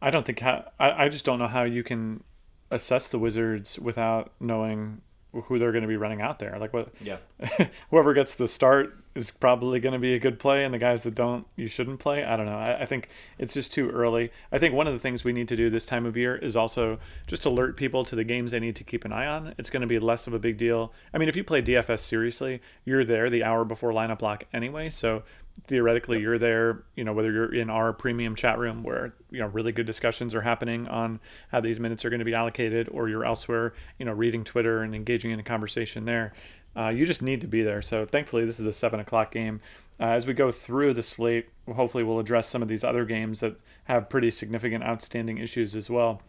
I 0.01 0.11
don't 0.11 0.25
think 0.25 0.39
how 0.39 0.71
I, 0.79 1.07
I 1.07 1.09
just 1.09 1.25
don't 1.25 1.41
know 1.41 1.49
how 1.49 1.65
you 1.65 1.83
can 1.83 2.23
assess 2.71 3.09
the 3.09 3.19
Wizards 3.19 3.79
without 3.79 4.33
knowing 4.39 5.01
who 5.43 5.59
they're 5.59 5.73
going 5.73 5.83
to 5.83 5.89
be 5.89 5.97
running 5.97 6.21
out 6.21 6.39
there. 6.39 6.59
Like 6.59 6.73
what? 6.73 6.93
Yeah. 7.01 7.19
whoever 7.91 8.15
gets 8.15 8.35
the 8.35 8.49
start 8.49 8.97
is 9.15 9.31
probably 9.31 9.81
going 9.81 9.93
to 9.93 9.99
be 9.99 10.15
a 10.15 10.19
good 10.19 10.39
play, 10.39 10.65
and 10.65 10.73
the 10.73 10.79
guys 10.79 11.03
that 11.03 11.15
don't, 11.15 11.47
you 11.57 11.67
shouldn't 11.67 11.99
play. 11.99 12.25
I 12.25 12.37
don't 12.37 12.47
know. 12.47 12.57
I, 12.57 12.83
I 12.83 12.87
think 12.87 13.09
it's 13.39 13.55
just 13.55 13.73
too 13.73 13.91
early. 13.91 14.31
I 14.53 14.59
think 14.59 14.75
one 14.75 14.87
of 14.87 14.93
the 14.93 14.99
things 14.99 15.25
we 15.25 15.33
need 15.33 15.49
to 15.49 15.57
do 15.57 15.71
this 15.71 15.85
time 15.85 16.07
of 16.07 16.17
year 16.17 16.37
is 16.37 16.55
also 16.55 16.99
just 17.27 17.45
alert 17.45 17.77
people 17.77 18.05
to 18.05 18.15
the 18.15 18.25
games 18.25 18.53
they 18.53 18.61
need 18.61 18.77
to 18.77 18.85
keep 18.85 19.05
an 19.05 19.13
eye 19.13 19.27
on. 19.27 19.55
It's 19.59 19.71
going 19.71 19.81
to 19.81 19.87
be 19.87 19.99
less 19.99 20.27
of 20.27 20.35
a 20.35 20.39
big 20.39 20.57
deal. 20.57 20.93
I 21.13 21.19
mean, 21.19 21.29
if 21.29 21.37
you 21.37 21.45
play 21.45 21.63
DFS 21.63 22.01
seriously, 22.01 22.61
you're 22.85 23.05
there 23.05 23.29
the 23.29 23.43
hour 23.43 23.65
before 23.65 23.93
lineup 23.93 24.23
lock 24.23 24.45
anyway, 24.53 24.91
so 24.91 25.25
theoretically 25.67 26.21
you're 26.21 26.39
there, 26.39 26.85
you 26.95 27.05
know, 27.05 27.13
whether 27.13 27.33
you're 27.33 27.55
in 27.55 27.71
our 27.71 27.93
premium 27.93 28.35
chat 28.35 28.59
room 28.59 28.83
where, 28.83 29.15
you 29.31 29.41
know, 29.41 29.47
really 29.47 29.73
good 29.73 29.87
discussions 29.87 30.35
are 30.35 30.41
happening 30.41 30.87
on 30.89 31.21
how 31.51 31.61
these 31.61 31.81
minutes 31.81 32.05
are 32.05 32.11
going 32.11 32.21
to 32.21 32.25
be 32.25 32.35
allocated, 32.35 32.89
or 32.91 33.09
you're 33.09 33.25
elsewhere, 33.25 33.75
you 33.99 34.05
know, 34.05 34.13
reading 34.13 34.45
Twitter 34.45 34.83
and 34.83 34.95
engaging 34.95 35.31
in 35.31 35.41
a 35.41 35.43
conversation 35.43 36.05
there. 36.05 36.33
Uh, 36.77 36.89
you 36.89 37.05
just 37.05 37.23
need 37.23 37.41
to 37.41 37.49
be 37.49 37.63
there. 37.63 37.83
So 37.83 38.07
thankfully, 38.07 38.45
this 38.45 38.61
is 38.61 38.67
a 38.67 38.73
seven 38.73 39.01
o'clock 39.01 39.33
game. 39.33 39.61
Uh, 40.01 40.11
as 40.11 40.27
we 40.27 40.33
go 40.33 40.53
through 40.53 40.95
the 40.95 41.03
slate, 41.03 41.49
hopefully 41.75 42.05
we'll 42.05 42.21
address 42.21 42.49
some 42.49 42.63
of 42.63 42.69
these 42.69 42.85
other 42.85 43.05
games 43.05 43.41
that 43.41 43.57
have 43.85 44.09
pretty 44.09 44.31
significant 44.31 44.85
outstanding 44.85 45.39
issues 45.39 45.75
as 45.75 45.91
well. 45.91 46.23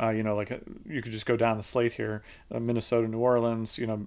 Uh, 0.00 0.10
you 0.10 0.22
know, 0.22 0.34
like 0.34 0.50
uh, 0.50 0.56
you 0.84 1.00
could 1.00 1.12
just 1.12 1.26
go 1.26 1.36
down 1.36 1.56
the 1.56 1.62
slate 1.62 1.92
here: 1.92 2.22
uh, 2.52 2.58
Minnesota, 2.58 3.06
New 3.06 3.18
Orleans. 3.18 3.78
You 3.78 3.86
know, 3.86 4.06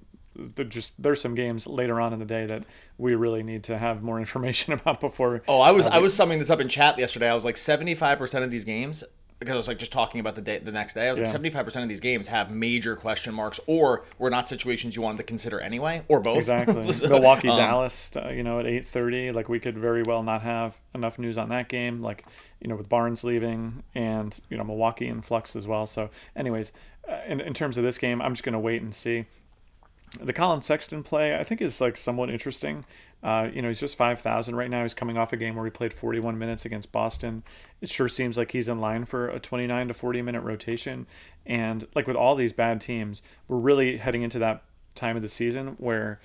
just 0.69 1.01
there's 1.01 1.21
some 1.21 1.35
games 1.35 1.67
later 1.67 1.99
on 1.99 2.13
in 2.13 2.19
the 2.19 2.25
day 2.25 2.45
that 2.45 2.63
we 2.97 3.15
really 3.15 3.43
need 3.43 3.63
to 3.63 3.77
have 3.77 4.03
more 4.03 4.19
information 4.19 4.73
about 4.73 5.01
before. 5.01 5.41
Oh, 5.47 5.61
I 5.61 5.71
was 5.71 5.85
uh, 5.85 5.89
I 5.89 5.99
was 5.99 6.13
summing 6.13 6.39
this 6.39 6.49
up 6.49 6.59
in 6.59 6.69
chat 6.69 6.97
yesterday. 6.97 7.29
I 7.29 7.33
was 7.33 7.45
like, 7.45 7.57
75 7.57 8.17
percent 8.17 8.43
of 8.43 8.51
these 8.51 8.65
games 8.65 9.03
because 9.39 9.53
I 9.53 9.57
was 9.57 9.67
like 9.67 9.79
just 9.79 9.91
talking 9.91 10.19
about 10.19 10.35
the 10.35 10.41
day 10.41 10.59
the 10.59 10.71
next 10.71 10.93
day. 10.93 11.07
I 11.07 11.09
was 11.09 11.19
like 11.19 11.27
seventy 11.27 11.49
five 11.49 11.65
percent 11.65 11.83
of 11.83 11.89
these 11.89 11.99
games 11.99 12.27
have 12.29 12.51
major 12.51 12.95
question 12.95 13.33
marks, 13.33 13.59
or 13.67 14.05
were 14.17 14.29
not 14.29 14.47
situations 14.47 14.95
you 14.95 15.01
wanted 15.01 15.17
to 15.17 15.23
consider 15.23 15.59
anyway, 15.59 16.03
or 16.07 16.19
both. 16.19 16.37
Exactly. 16.37 16.93
so, 16.93 17.09
Milwaukee 17.09 17.49
um, 17.49 17.57
Dallas, 17.57 18.11
uh, 18.15 18.29
you 18.29 18.43
know, 18.43 18.59
at 18.59 18.65
eight 18.65 18.85
thirty, 18.85 19.31
like 19.31 19.49
we 19.49 19.59
could 19.59 19.77
very 19.77 20.03
well 20.03 20.23
not 20.23 20.41
have 20.41 20.79
enough 20.93 21.19
news 21.19 21.37
on 21.37 21.49
that 21.49 21.67
game. 21.67 22.01
Like 22.01 22.25
you 22.61 22.67
know, 22.67 22.75
with 22.75 22.89
Barnes 22.89 23.23
leaving 23.23 23.83
and 23.93 24.37
you 24.49 24.57
know 24.57 24.63
Milwaukee 24.63 25.07
in 25.07 25.21
flux 25.21 25.55
as 25.55 25.67
well. 25.67 25.85
So, 25.85 26.09
anyways, 26.35 26.71
uh, 27.09 27.19
in 27.27 27.41
in 27.41 27.53
terms 27.53 27.77
of 27.77 27.83
this 27.83 27.97
game, 27.97 28.21
I'm 28.21 28.33
just 28.33 28.43
gonna 28.43 28.59
wait 28.59 28.81
and 28.81 28.93
see. 28.93 29.25
The 30.21 30.33
Collin 30.33 30.61
Sexton 30.61 31.03
play, 31.03 31.35
I 31.35 31.43
think, 31.43 31.61
is 31.61 31.81
like 31.81 31.97
somewhat 31.97 32.29
interesting. 32.29 32.85
Uh, 33.23 33.49
you 33.51 33.61
know, 33.61 33.69
he's 33.69 33.79
just 33.79 33.97
5,000 33.97 34.55
right 34.55 34.69
now. 34.69 34.83
He's 34.83 34.93
coming 34.93 35.17
off 35.17 35.33
a 35.33 35.37
game 35.37 35.55
where 35.55 35.65
he 35.65 35.71
played 35.71 35.93
41 35.93 36.37
minutes 36.37 36.65
against 36.65 36.91
Boston. 36.91 37.43
It 37.81 37.89
sure 37.89 38.07
seems 38.07 38.37
like 38.37 38.51
he's 38.51 38.69
in 38.69 38.79
line 38.79 39.05
for 39.05 39.27
a 39.27 39.39
29 39.39 39.87
to 39.87 39.93
40 39.93 40.21
minute 40.21 40.41
rotation. 40.41 41.07
And 41.45 41.87
like 41.95 42.07
with 42.07 42.15
all 42.15 42.35
these 42.35 42.53
bad 42.53 42.81
teams, 42.81 43.21
we're 43.47 43.57
really 43.57 43.97
heading 43.97 44.21
into 44.21 44.39
that 44.39 44.63
time 44.93 45.15
of 45.15 45.21
the 45.21 45.27
season 45.27 45.75
where 45.79 46.19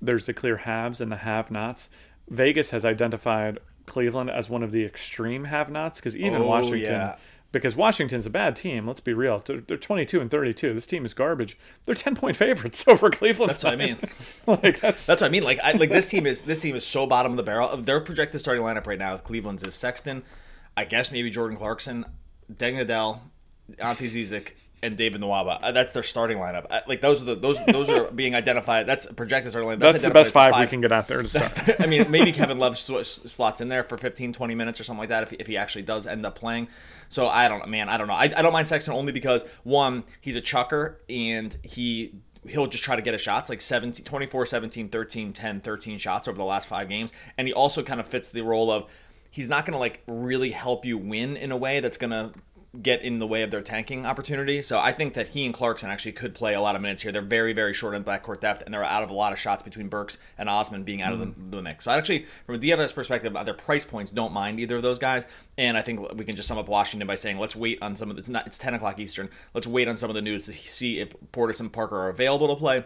there's 0.00 0.26
the 0.26 0.34
clear 0.34 0.58
haves 0.58 1.00
and 1.00 1.10
the 1.10 1.16
have 1.16 1.50
nots. 1.50 1.88
Vegas 2.28 2.70
has 2.70 2.84
identified 2.84 3.58
Cleveland 3.86 4.30
as 4.30 4.50
one 4.50 4.62
of 4.62 4.70
the 4.70 4.84
extreme 4.84 5.44
have 5.44 5.70
nots 5.70 5.98
because 5.98 6.16
even 6.16 6.42
oh, 6.42 6.46
Washington. 6.46 6.92
Yeah 6.92 7.16
because 7.52 7.76
Washington's 7.76 8.26
a 8.26 8.30
bad 8.30 8.56
team. 8.56 8.86
Let's 8.86 9.00
be 9.00 9.12
real. 9.12 9.38
They're, 9.38 9.60
22 9.60 10.20
and 10.20 10.30
32. 10.30 10.74
This 10.74 10.86
team 10.86 11.04
is 11.04 11.14
garbage. 11.14 11.58
They're 11.84 11.94
10 11.94 12.16
point 12.16 12.36
favorites 12.36 12.84
over 12.88 13.10
Cleveland. 13.10 13.50
That's 13.50 13.62
what 13.62 13.74
I 13.74 13.76
mean. 13.76 13.98
like 14.46 14.80
that's 14.80 15.06
that's 15.06 15.20
what 15.20 15.28
I 15.28 15.30
mean. 15.30 15.44
Like 15.44 15.60
I, 15.62 15.72
like 15.72 15.90
this 15.90 16.08
team 16.08 16.26
is 16.26 16.42
this 16.42 16.60
team 16.60 16.74
is 16.74 16.84
so 16.84 17.06
bottom 17.06 17.32
of 17.32 17.36
the 17.36 17.42
barrel. 17.42 17.76
Their 17.76 18.00
projected 18.00 18.40
starting 18.40 18.64
lineup 18.64 18.86
right 18.86 18.98
now 18.98 19.12
with 19.12 19.22
Cleveland's 19.22 19.62
is 19.62 19.74
Sexton, 19.74 20.22
I 20.76 20.84
guess 20.84 21.12
maybe 21.12 21.30
Jordan 21.30 21.58
Clarkson, 21.58 22.06
Deng 22.52 22.80
Adel, 22.80 23.30
Ante 23.78 24.08
Zizic, 24.08 24.52
and 24.82 24.96
David 24.96 25.20
Nwaba. 25.20 25.58
Uh, 25.62 25.72
that's 25.72 25.92
their 25.92 26.02
starting 26.02 26.38
lineup. 26.38 26.66
Uh, 26.68 26.80
like 26.88 27.00
those 27.00 27.22
are 27.22 27.24
the 27.24 27.34
those 27.36 27.58
those 27.66 27.88
are 27.88 28.10
being 28.12 28.34
identified. 28.34 28.86
That's 28.86 29.06
projected 29.06 29.52
starting 29.52 29.70
lineup. 29.70 29.78
That's, 29.78 30.02
that's 30.02 30.04
the 30.04 30.10
best 30.10 30.32
five, 30.32 30.52
five, 30.52 30.66
we 30.66 30.70
can 30.70 30.80
get 30.80 30.92
out 30.92 31.08
there. 31.08 31.18
To 31.18 31.24
the, 31.24 31.76
I 31.80 31.86
mean, 31.86 32.10
maybe 32.10 32.32
Kevin 32.32 32.58
Love 32.58 32.76
slots 32.76 33.60
in 33.60 33.68
there 33.68 33.84
for 33.84 33.96
15, 33.96 34.32
20 34.32 34.54
minutes 34.54 34.80
or 34.80 34.84
something 34.84 35.00
like 35.00 35.10
that 35.10 35.22
if, 35.24 35.32
if 35.34 35.46
he 35.46 35.56
actually 35.56 35.82
does 35.82 36.06
end 36.06 36.26
up 36.26 36.34
playing. 36.34 36.68
So 37.08 37.28
I 37.28 37.48
don't, 37.48 37.68
man, 37.68 37.88
I 37.88 37.96
don't 37.96 38.08
know. 38.08 38.14
I, 38.14 38.24
I 38.24 38.42
don't 38.42 38.52
mind 38.52 38.68
Sexton 38.68 38.94
only 38.94 39.12
because 39.12 39.44
one, 39.62 40.04
he's 40.20 40.36
a 40.36 40.40
chucker 40.40 41.00
and 41.08 41.56
he 41.62 42.14
he'll 42.48 42.66
just 42.66 42.82
try 42.82 42.96
to 42.96 43.02
get 43.02 43.12
his 43.12 43.22
shots 43.22 43.48
like 43.48 43.60
17 43.60 44.04
24 44.04 44.46
17 44.46 44.88
13 44.88 45.32
10 45.32 45.60
13 45.60 45.98
shots 45.98 46.26
over 46.26 46.36
the 46.36 46.44
last 46.44 46.66
five 46.66 46.88
games 46.88 47.12
and 47.38 47.46
he 47.46 47.54
also 47.54 47.84
kind 47.84 48.00
of 48.00 48.08
fits 48.08 48.30
the 48.30 48.40
role 48.40 48.68
of 48.68 48.90
he's 49.30 49.48
not 49.48 49.64
going 49.64 49.74
to 49.74 49.78
like 49.78 50.02
really 50.08 50.50
help 50.50 50.84
you 50.84 50.98
win 50.98 51.36
in 51.36 51.52
a 51.52 51.56
way 51.56 51.78
that's 51.78 51.96
going 51.96 52.10
to 52.10 52.32
get 52.80 53.02
in 53.02 53.18
the 53.18 53.26
way 53.26 53.42
of 53.42 53.50
their 53.50 53.60
tanking 53.60 54.06
opportunity. 54.06 54.62
So 54.62 54.78
I 54.78 54.92
think 54.92 55.12
that 55.12 55.28
he 55.28 55.44
and 55.44 55.52
Clarkson 55.52 55.90
actually 55.90 56.12
could 56.12 56.34
play 56.34 56.54
a 56.54 56.60
lot 56.60 56.74
of 56.74 56.80
minutes 56.80 57.02
here. 57.02 57.12
They're 57.12 57.20
very, 57.20 57.52
very 57.52 57.74
short 57.74 57.94
in 57.94 58.02
backcourt 58.02 58.40
depth, 58.40 58.62
and 58.62 58.72
they're 58.72 58.82
out 58.82 59.02
of 59.02 59.10
a 59.10 59.14
lot 59.14 59.32
of 59.32 59.38
shots 59.38 59.62
between 59.62 59.88
Burks 59.88 60.16
and 60.38 60.48
Osman 60.48 60.82
being 60.82 61.02
out 61.02 61.10
mm. 61.10 61.14
of 61.14 61.20
the, 61.20 61.26
mm. 61.26 61.50
the, 61.50 61.62
mix. 61.62 61.84
So 61.84 61.92
I 61.92 61.98
actually, 61.98 62.26
from 62.46 62.54
a 62.54 62.58
DFS 62.58 62.94
perspective, 62.94 63.36
their 63.44 63.52
price 63.52 63.84
points 63.84 64.10
don't 64.10 64.32
mind 64.32 64.58
either 64.58 64.76
of 64.76 64.82
those 64.82 64.98
guys. 64.98 65.26
And 65.58 65.76
I 65.76 65.82
think 65.82 66.12
we 66.14 66.24
can 66.24 66.34
just 66.34 66.48
sum 66.48 66.56
up 66.56 66.66
Washington 66.68 67.06
by 67.06 67.14
saying 67.14 67.38
let's 67.38 67.54
wait 67.54 67.78
on 67.82 67.94
some 67.94 68.08
of 68.08 68.16
the, 68.16 68.20
it's 68.20 68.30
not 68.30 68.46
it's 68.46 68.56
10 68.56 68.72
o'clock 68.72 68.98
Eastern. 68.98 69.28
Let's 69.52 69.66
wait 69.66 69.86
on 69.86 69.98
some 69.98 70.08
of 70.08 70.14
the 70.14 70.22
news 70.22 70.46
to 70.46 70.54
see 70.54 70.98
if 70.98 71.12
Portis 71.32 71.60
and 71.60 71.70
Parker 71.70 71.96
are 71.96 72.08
available 72.08 72.48
to 72.48 72.56
play. 72.56 72.84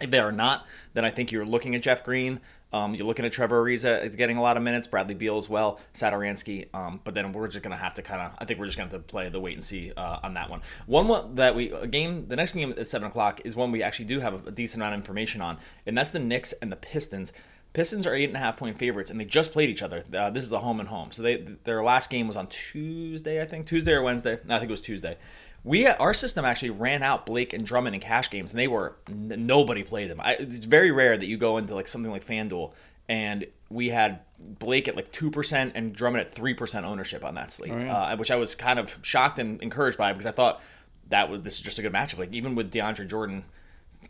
If 0.00 0.10
they 0.10 0.18
are 0.18 0.32
not, 0.32 0.66
then 0.92 1.04
I 1.04 1.10
think 1.10 1.32
you're 1.32 1.46
looking 1.46 1.74
at 1.74 1.82
Jeff 1.82 2.04
Green. 2.04 2.40
Um, 2.74 2.92
you're 2.92 3.06
looking 3.06 3.24
at 3.24 3.30
Trevor 3.30 3.62
Ariza 3.62 4.02
is 4.02 4.16
getting 4.16 4.36
a 4.36 4.42
lot 4.42 4.56
of 4.56 4.62
minutes, 4.64 4.88
Bradley 4.88 5.14
Beal 5.14 5.38
as 5.38 5.48
well, 5.48 5.78
Satoransky. 5.94 6.66
Um, 6.74 7.00
but 7.04 7.14
then 7.14 7.32
we're 7.32 7.46
just 7.46 7.62
gonna 7.62 7.76
have 7.76 7.94
to 7.94 8.02
kind 8.02 8.20
of, 8.20 8.32
I 8.36 8.44
think 8.44 8.58
we're 8.58 8.66
just 8.66 8.76
gonna 8.76 8.90
have 8.90 9.00
to 9.00 9.06
play 9.06 9.28
the 9.28 9.38
wait 9.38 9.54
and 9.54 9.62
see 9.62 9.92
uh, 9.96 10.18
on 10.24 10.34
that 10.34 10.50
one. 10.50 10.60
One 10.86 11.36
that 11.36 11.54
we 11.54 11.70
a 11.70 11.86
game, 11.86 12.26
the 12.26 12.34
next 12.34 12.52
game 12.52 12.74
at 12.76 12.88
seven 12.88 13.06
o'clock 13.06 13.40
is 13.44 13.54
one 13.54 13.70
we 13.70 13.84
actually 13.84 14.06
do 14.06 14.18
have 14.18 14.48
a 14.48 14.50
decent 14.50 14.82
amount 14.82 14.94
of 14.94 15.00
information 15.00 15.40
on, 15.40 15.58
and 15.86 15.96
that's 15.96 16.10
the 16.10 16.18
Knicks 16.18 16.52
and 16.54 16.72
the 16.72 16.76
Pistons. 16.76 17.32
Pistons 17.74 18.08
are 18.08 18.14
eight 18.14 18.28
and 18.28 18.36
a 18.36 18.40
half 18.40 18.56
point 18.56 18.76
favorites, 18.76 19.08
and 19.08 19.20
they 19.20 19.24
just 19.24 19.52
played 19.52 19.70
each 19.70 19.82
other. 19.82 20.04
Uh, 20.12 20.30
this 20.30 20.44
is 20.44 20.50
a 20.50 20.58
home 20.58 20.80
and 20.80 20.88
home, 20.88 21.12
so 21.12 21.22
they 21.22 21.46
their 21.62 21.80
last 21.84 22.10
game 22.10 22.26
was 22.26 22.36
on 22.36 22.48
Tuesday, 22.48 23.40
I 23.40 23.46
think, 23.46 23.66
Tuesday 23.66 23.92
or 23.92 24.02
Wednesday. 24.02 24.40
No, 24.44 24.56
I 24.56 24.58
think 24.58 24.70
it 24.70 24.72
was 24.72 24.80
Tuesday 24.80 25.16
we 25.64 25.86
our 25.86 26.14
system 26.14 26.44
actually 26.44 26.70
ran 26.70 27.02
out 27.02 27.26
Blake 27.26 27.52
and 27.52 27.66
Drummond 27.66 27.94
in 27.94 28.00
cash 28.00 28.30
games, 28.30 28.52
and 28.52 28.60
they 28.60 28.68
were 28.68 28.96
nobody 29.08 29.82
played 29.82 30.10
them. 30.10 30.20
I, 30.20 30.34
it's 30.34 30.66
very 30.66 30.92
rare 30.92 31.16
that 31.16 31.26
you 31.26 31.36
go 31.36 31.56
into 31.56 31.74
like 31.74 31.88
something 31.88 32.12
like 32.12 32.24
FanDuel 32.24 32.72
and 33.08 33.46
we 33.70 33.88
had 33.88 34.20
Blake 34.38 34.88
at 34.88 34.96
like 34.96 35.10
two 35.12 35.30
percent 35.30 35.72
and 35.74 35.94
Drummond 35.94 36.26
at 36.26 36.32
three 36.32 36.54
percent 36.54 36.86
ownership 36.86 37.24
on 37.24 37.34
that 37.34 37.52
slate, 37.52 37.72
oh, 37.72 37.78
yeah. 37.78 37.96
uh, 37.96 38.16
which 38.16 38.30
I 38.30 38.36
was 38.36 38.54
kind 38.54 38.78
of 38.78 38.98
shocked 39.02 39.38
and 39.38 39.60
encouraged 39.62 39.98
by 39.98 40.12
because 40.12 40.26
I 40.26 40.32
thought 40.32 40.62
that 41.08 41.30
was 41.30 41.42
this 41.42 41.54
is 41.54 41.60
just 41.60 41.78
a 41.78 41.82
good 41.82 41.92
matchup. 41.92 42.18
Like 42.18 42.32
even 42.32 42.54
with 42.54 42.72
DeAndre 42.72 43.08
Jordan, 43.08 43.44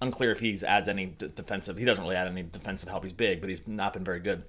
unclear 0.00 0.32
if 0.32 0.40
he's 0.40 0.62
adds 0.64 0.88
any 0.88 1.06
d- 1.06 1.30
defensive. 1.34 1.76
He 1.76 1.84
doesn't 1.84 2.02
really 2.02 2.16
add 2.16 2.28
any 2.28 2.42
defensive 2.42 2.88
help. 2.88 3.02
He's 3.02 3.12
big, 3.12 3.40
but 3.40 3.50
he's 3.50 3.62
not 3.66 3.92
been 3.92 4.04
very 4.04 4.20
good. 4.20 4.44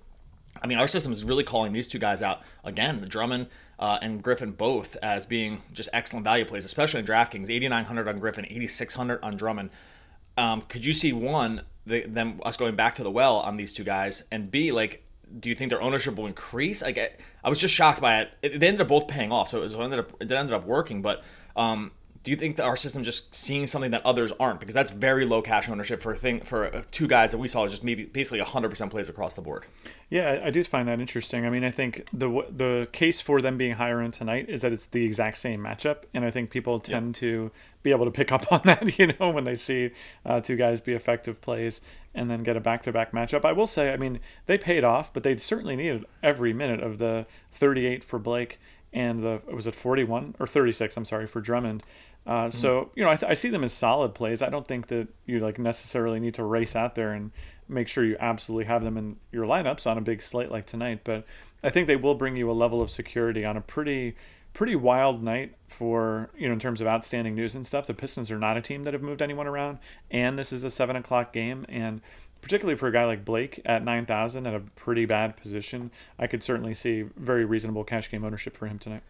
I 0.61 0.67
mean, 0.67 0.77
our 0.77 0.87
system 0.87 1.11
is 1.11 1.23
really 1.23 1.43
calling 1.43 1.73
these 1.73 1.87
two 1.87 1.99
guys 1.99 2.21
out 2.21 2.41
again. 2.63 3.01
The 3.01 3.07
Drummond 3.07 3.47
uh, 3.79 3.99
and 4.01 4.23
Griffin 4.23 4.51
both 4.51 4.95
as 5.01 5.25
being 5.25 5.61
just 5.73 5.89
excellent 5.93 6.23
value 6.23 6.45
plays, 6.45 6.65
especially 6.65 6.99
in 6.99 7.05
DraftKings. 7.05 7.49
8,900 7.49 8.07
on 8.07 8.19
Griffin, 8.19 8.45
8,600 8.45 9.19
on 9.23 9.35
Drummond. 9.35 9.69
Um, 10.37 10.61
could 10.61 10.85
you 10.85 10.93
see 10.93 11.13
one 11.13 11.61
the, 11.85 12.05
them 12.05 12.41
us 12.43 12.57
going 12.57 12.75
back 12.75 12.95
to 12.95 13.03
the 13.03 13.11
well 13.11 13.37
on 13.37 13.57
these 13.57 13.73
two 13.73 13.83
guys, 13.83 14.23
and 14.31 14.49
B 14.51 14.71
like 14.71 15.03
do 15.39 15.49
you 15.49 15.55
think 15.55 15.69
their 15.69 15.81
ownership 15.81 16.15
will 16.15 16.27
increase? 16.27 16.81
Like 16.81 16.97
I, 16.97 17.09
I 17.43 17.49
was 17.49 17.59
just 17.59 17.73
shocked 17.73 18.01
by 18.01 18.21
it. 18.21 18.31
it. 18.41 18.59
They 18.59 18.67
ended 18.67 18.81
up 18.81 18.87
both 18.87 19.07
paying 19.07 19.31
off, 19.31 19.49
so 19.49 19.59
it, 19.59 19.63
was, 19.65 19.73
it 19.73 19.79
ended 19.79 19.99
up 19.99 20.21
it 20.21 20.31
ended 20.31 20.53
up 20.53 20.65
working. 20.65 21.01
But 21.01 21.23
um, 21.55 21.91
do 22.25 22.31
you 22.31 22.37
think 22.37 22.55
that 22.55 22.63
our 22.63 22.75
system 22.75 23.03
just 23.03 23.33
seeing 23.35 23.67
something 23.67 23.91
that 23.91 24.03
others 24.03 24.33
aren't? 24.39 24.59
Because 24.59 24.73
that's 24.73 24.89
very 24.89 25.25
low 25.25 25.43
cash 25.43 25.69
ownership 25.69 26.01
for 26.01 26.11
a 26.11 26.15
thing 26.15 26.41
for 26.41 26.75
uh, 26.75 26.81
two 26.89 27.07
guys 27.07 27.31
that 27.31 27.37
we 27.37 27.47
saw 27.47 27.67
just 27.67 27.83
maybe 27.83 28.05
basically 28.05 28.39
100% 28.39 28.89
plays 28.89 29.07
across 29.07 29.35
the 29.35 29.43
board. 29.43 29.63
Yeah, 30.09 30.41
I 30.43 30.49
do 30.49 30.63
find 30.63 30.87
that 30.87 30.99
interesting. 30.99 31.45
I 31.45 31.51
mean, 31.51 31.63
I 31.63 31.69
think 31.69 32.07
the 32.11 32.43
the 32.49 32.87
case 32.91 33.21
for 33.21 33.41
them 33.41 33.59
being 33.59 33.73
higher 33.73 34.01
in 34.01 34.09
tonight 34.09 34.49
is 34.49 34.63
that 34.63 34.73
it's 34.73 34.87
the 34.87 35.05
exact 35.05 35.37
same 35.37 35.61
matchup, 35.61 35.97
and 36.15 36.25
I 36.25 36.31
think 36.31 36.49
people 36.49 36.79
tend 36.79 37.15
yeah. 37.15 37.29
to 37.29 37.51
be 37.83 37.91
able 37.91 38.05
to 38.05 38.11
pick 38.11 38.31
up 38.31 38.51
on 38.51 38.61
that, 38.65 38.97
you 38.97 39.13
know, 39.19 39.29
when 39.29 39.43
they 39.43 39.55
see 39.55 39.91
uh, 40.25 40.41
two 40.41 40.55
guys 40.55 40.81
be 40.81 40.93
effective 40.93 41.39
plays 41.41 41.79
and 42.15 42.31
then 42.31 42.41
get 42.41 42.57
a 42.57 42.61
back-to-back 42.61 43.11
matchup. 43.11 43.45
I 43.45 43.51
will 43.51 43.67
say, 43.67 43.93
I 43.93 43.97
mean, 43.97 44.19
they 44.47 44.57
paid 44.57 44.83
off, 44.83 45.13
but 45.13 45.21
they 45.21 45.37
certainly 45.37 45.75
needed 45.75 46.05
every 46.23 46.53
minute 46.53 46.81
of 46.81 46.97
the 46.97 47.27
38 47.51 48.03
for 48.03 48.17
Blake 48.17 48.57
and 48.95 49.21
the 49.21 49.41
was 49.53 49.67
it 49.67 49.75
41 49.75 50.35
or 50.39 50.47
36? 50.47 50.95
I'm 50.97 51.05
sorry 51.05 51.27
for 51.27 51.41
Drummond. 51.41 51.83
Uh, 52.25 52.45
mm-hmm. 52.45 52.57
So 52.57 52.91
you 52.95 53.03
know, 53.03 53.09
I, 53.09 53.15
th- 53.15 53.29
I, 53.29 53.35
see 53.35 53.49
them 53.49 53.63
as 53.63 53.73
solid 53.73 54.15
plays. 54.15 54.41
I 54.41 54.49
don't 54.49 54.67
think 54.67 54.87
that 54.87 55.07
you 55.25 55.39
like 55.39 55.59
necessarily 55.59 56.19
need 56.19 56.33
to 56.35 56.43
race 56.43 56.75
out 56.75 56.95
there 56.95 57.13
and 57.13 57.31
make 57.67 57.87
sure 57.87 58.03
you 58.03 58.17
absolutely 58.19 58.65
have 58.65 58.83
them 58.83 58.97
in 58.97 59.17
your 59.31 59.45
lineups 59.45 59.85
on 59.89 59.97
a 59.97 60.01
big 60.01 60.21
slate 60.21 60.49
like 60.49 60.65
tonight. 60.65 61.01
But 61.03 61.25
I 61.63 61.69
think 61.69 61.87
they 61.87 61.95
will 61.95 62.15
bring 62.15 62.35
you 62.35 62.49
a 62.49 62.53
level 62.53 62.81
of 62.81 62.89
security 62.89 63.45
on 63.45 63.57
a 63.57 63.61
pretty 63.61 64.15
pretty 64.53 64.75
wild 64.75 65.21
night 65.21 65.53
for 65.67 66.29
you 66.37 66.47
know 66.47 66.53
in 66.53 66.59
terms 66.59 66.81
of 66.81 66.87
outstanding 66.87 67.35
news 67.35 67.53
and 67.53 67.65
stuff. 67.65 67.85
The 67.85 67.93
Pistons 67.93 68.31
are 68.31 68.39
not 68.39 68.57
a 68.57 68.61
team 68.61 68.83
that 68.83 68.93
have 68.93 69.03
moved 69.03 69.21
anyone 69.21 69.47
around, 69.47 69.77
and 70.09 70.39
this 70.39 70.51
is 70.51 70.63
a 70.63 70.71
seven 70.71 70.95
o'clock 70.95 71.31
game, 71.31 71.65
and 71.69 72.01
particularly 72.41 72.77
for 72.77 72.87
a 72.87 72.91
guy 72.91 73.05
like 73.05 73.23
Blake 73.23 73.61
at 73.65 73.83
nine 73.83 74.05
thousand 74.07 74.47
at 74.47 74.55
a 74.55 74.61
pretty 74.75 75.05
bad 75.05 75.37
position, 75.37 75.91
I 76.17 76.25
could 76.25 76.43
certainly 76.43 76.73
see 76.73 77.03
very 77.17 77.45
reasonable 77.45 77.83
cash 77.83 78.09
game 78.09 78.23
ownership 78.23 78.57
for 78.57 78.65
him 78.65 78.79
tonight. 78.79 79.03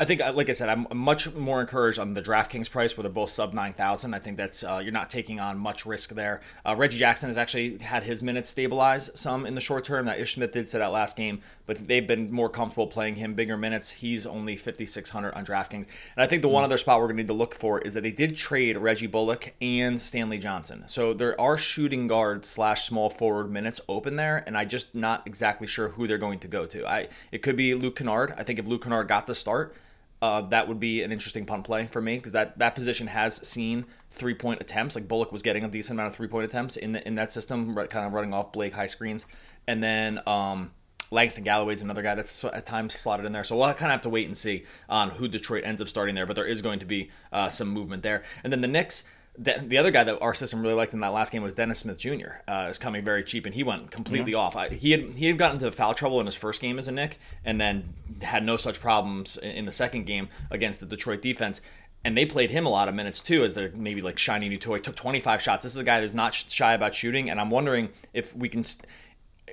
I 0.00 0.04
think, 0.04 0.20
uh, 0.20 0.32
like 0.32 0.48
I 0.48 0.52
said, 0.52 0.68
I'm 0.68 0.86
much 0.94 1.34
more 1.34 1.60
encouraged 1.60 1.98
on 1.98 2.14
the 2.14 2.22
DraftKings 2.22 2.70
price 2.70 2.96
where 2.96 3.02
they're 3.02 3.10
both 3.10 3.30
sub 3.30 3.52
9,000. 3.52 4.14
I 4.14 4.20
think 4.20 4.36
that's 4.36 4.62
uh, 4.62 4.80
you're 4.80 4.92
not 4.92 5.10
taking 5.10 5.40
on 5.40 5.58
much 5.58 5.84
risk 5.84 6.10
there. 6.10 6.40
Uh, 6.64 6.76
Reggie 6.76 6.98
Jackson 6.98 7.28
has 7.28 7.36
actually 7.36 7.78
had 7.78 8.04
his 8.04 8.22
minutes 8.22 8.48
stabilize 8.48 9.10
some 9.18 9.44
in 9.44 9.56
the 9.56 9.60
short 9.60 9.84
term. 9.84 10.06
That 10.06 10.20
Ish 10.20 10.36
Smith 10.36 10.52
did 10.52 10.68
sit 10.68 10.80
out 10.80 10.92
last 10.92 11.16
game, 11.16 11.40
but 11.66 11.78
they've 11.88 12.06
been 12.06 12.30
more 12.30 12.48
comfortable 12.48 12.86
playing 12.86 13.16
him 13.16 13.34
bigger 13.34 13.56
minutes. 13.56 13.90
He's 13.90 14.24
only 14.24 14.56
5,600 14.56 15.34
on 15.34 15.44
DraftKings. 15.44 15.74
And 15.74 15.86
I 16.18 16.28
think 16.28 16.42
the 16.42 16.48
one 16.48 16.62
other 16.62 16.78
spot 16.78 17.00
we're 17.00 17.06
going 17.06 17.16
to 17.16 17.22
need 17.24 17.28
to 17.28 17.34
look 17.34 17.56
for 17.56 17.80
is 17.80 17.94
that 17.94 18.04
they 18.04 18.12
did 18.12 18.36
trade 18.36 18.76
Reggie 18.76 19.08
Bullock 19.08 19.52
and 19.60 20.00
Stanley 20.00 20.38
Johnson. 20.38 20.84
So 20.86 21.12
there 21.12 21.38
are 21.40 21.58
shooting 21.58 22.06
guard 22.06 22.44
slash 22.44 22.86
small 22.86 23.10
forward 23.10 23.50
minutes 23.50 23.80
open 23.88 24.14
there, 24.14 24.44
and 24.46 24.56
I 24.56 24.64
just 24.64 24.94
not 24.94 25.26
exactly 25.26 25.66
sure 25.66 25.88
who 25.88 26.06
they're 26.06 26.18
going 26.18 26.38
to 26.38 26.48
go 26.48 26.66
to. 26.66 26.86
I 26.86 27.08
It 27.32 27.42
could 27.42 27.56
be 27.56 27.74
Luke 27.74 27.96
Kennard. 27.96 28.34
I 28.38 28.44
think 28.44 28.60
if 28.60 28.66
Luke 28.68 28.84
Kennard 28.84 29.08
got 29.08 29.26
the 29.26 29.34
start, 29.34 29.74
uh, 30.20 30.40
that 30.42 30.66
would 30.68 30.80
be 30.80 31.02
an 31.02 31.12
interesting 31.12 31.46
punt 31.46 31.64
play 31.64 31.86
for 31.86 32.00
me 32.00 32.16
because 32.16 32.32
that, 32.32 32.58
that 32.58 32.74
position 32.74 33.06
has 33.06 33.36
seen 33.46 33.84
three 34.10 34.34
point 34.34 34.60
attempts. 34.60 34.94
Like 34.94 35.06
Bullock 35.06 35.32
was 35.32 35.42
getting 35.42 35.64
a 35.64 35.68
decent 35.68 35.96
amount 35.96 36.08
of 36.08 36.16
three 36.16 36.28
point 36.28 36.44
attempts 36.44 36.76
in 36.76 36.92
the, 36.92 37.06
in 37.06 37.14
that 37.16 37.30
system, 37.30 37.74
kind 37.74 38.06
of 38.06 38.12
running 38.12 38.34
off 38.34 38.52
Blake 38.52 38.72
high 38.72 38.86
screens, 38.86 39.26
and 39.66 39.82
then 39.82 40.20
um, 40.26 40.72
Langston 41.10 41.44
Galloway's 41.44 41.82
another 41.82 42.02
guy 42.02 42.14
that's 42.14 42.44
at 42.44 42.66
times 42.66 42.94
slotted 42.94 43.26
in 43.26 43.32
there. 43.32 43.44
So 43.44 43.56
we'll 43.56 43.66
kind 43.74 43.90
of 43.90 43.92
have 43.92 44.00
to 44.02 44.10
wait 44.10 44.26
and 44.26 44.36
see 44.36 44.64
on 44.88 45.10
who 45.10 45.28
Detroit 45.28 45.64
ends 45.64 45.80
up 45.80 45.88
starting 45.88 46.14
there. 46.14 46.26
But 46.26 46.36
there 46.36 46.46
is 46.46 46.62
going 46.62 46.80
to 46.80 46.86
be 46.86 47.10
uh, 47.32 47.50
some 47.50 47.68
movement 47.68 48.02
there, 48.02 48.24
and 48.42 48.52
then 48.52 48.60
the 48.60 48.68
Knicks 48.68 49.04
the 49.38 49.78
other 49.78 49.92
guy 49.92 50.02
that 50.02 50.20
our 50.20 50.34
system 50.34 50.62
really 50.62 50.74
liked 50.74 50.92
in 50.92 51.00
that 51.00 51.12
last 51.12 51.30
game 51.30 51.42
was 51.42 51.54
Dennis 51.54 51.78
Smith 51.78 51.98
Jr. 51.98 52.40
Uh, 52.48 52.66
is 52.68 52.78
coming 52.78 53.04
very 53.04 53.22
cheap, 53.22 53.46
and 53.46 53.54
he 53.54 53.62
went 53.62 53.90
completely 53.90 54.32
yeah. 54.32 54.38
off. 54.38 54.56
I, 54.56 54.68
he 54.68 54.90
had 54.90 55.16
he 55.16 55.26
had 55.26 55.38
gotten 55.38 55.56
into 55.56 55.70
foul 55.70 55.94
trouble 55.94 56.18
in 56.18 56.26
his 56.26 56.34
first 56.34 56.60
game 56.60 56.78
as 56.78 56.88
a 56.88 56.92
Knick, 56.92 57.18
and 57.44 57.60
then 57.60 57.94
had 58.22 58.44
no 58.44 58.56
such 58.56 58.80
problems 58.80 59.36
in, 59.36 59.50
in 59.50 59.64
the 59.64 59.72
second 59.72 60.06
game 60.06 60.28
against 60.50 60.80
the 60.80 60.86
Detroit 60.86 61.22
defense. 61.22 61.60
And 62.04 62.16
they 62.16 62.26
played 62.26 62.50
him 62.50 62.66
a 62.66 62.68
lot 62.68 62.88
of 62.88 62.94
minutes 62.94 63.22
too, 63.22 63.44
as 63.44 63.54
their 63.54 63.70
maybe 63.70 64.00
like 64.00 64.18
shiny 64.18 64.48
new 64.48 64.58
toy. 64.58 64.78
Took 64.78 64.96
25 64.96 65.40
shots. 65.40 65.62
This 65.62 65.72
is 65.72 65.78
a 65.78 65.84
guy 65.84 66.00
that's 66.00 66.14
not 66.14 66.34
shy 66.34 66.74
about 66.74 66.94
shooting, 66.94 67.30
and 67.30 67.40
I'm 67.40 67.50
wondering 67.50 67.90
if 68.12 68.34
we 68.34 68.48
can. 68.48 68.64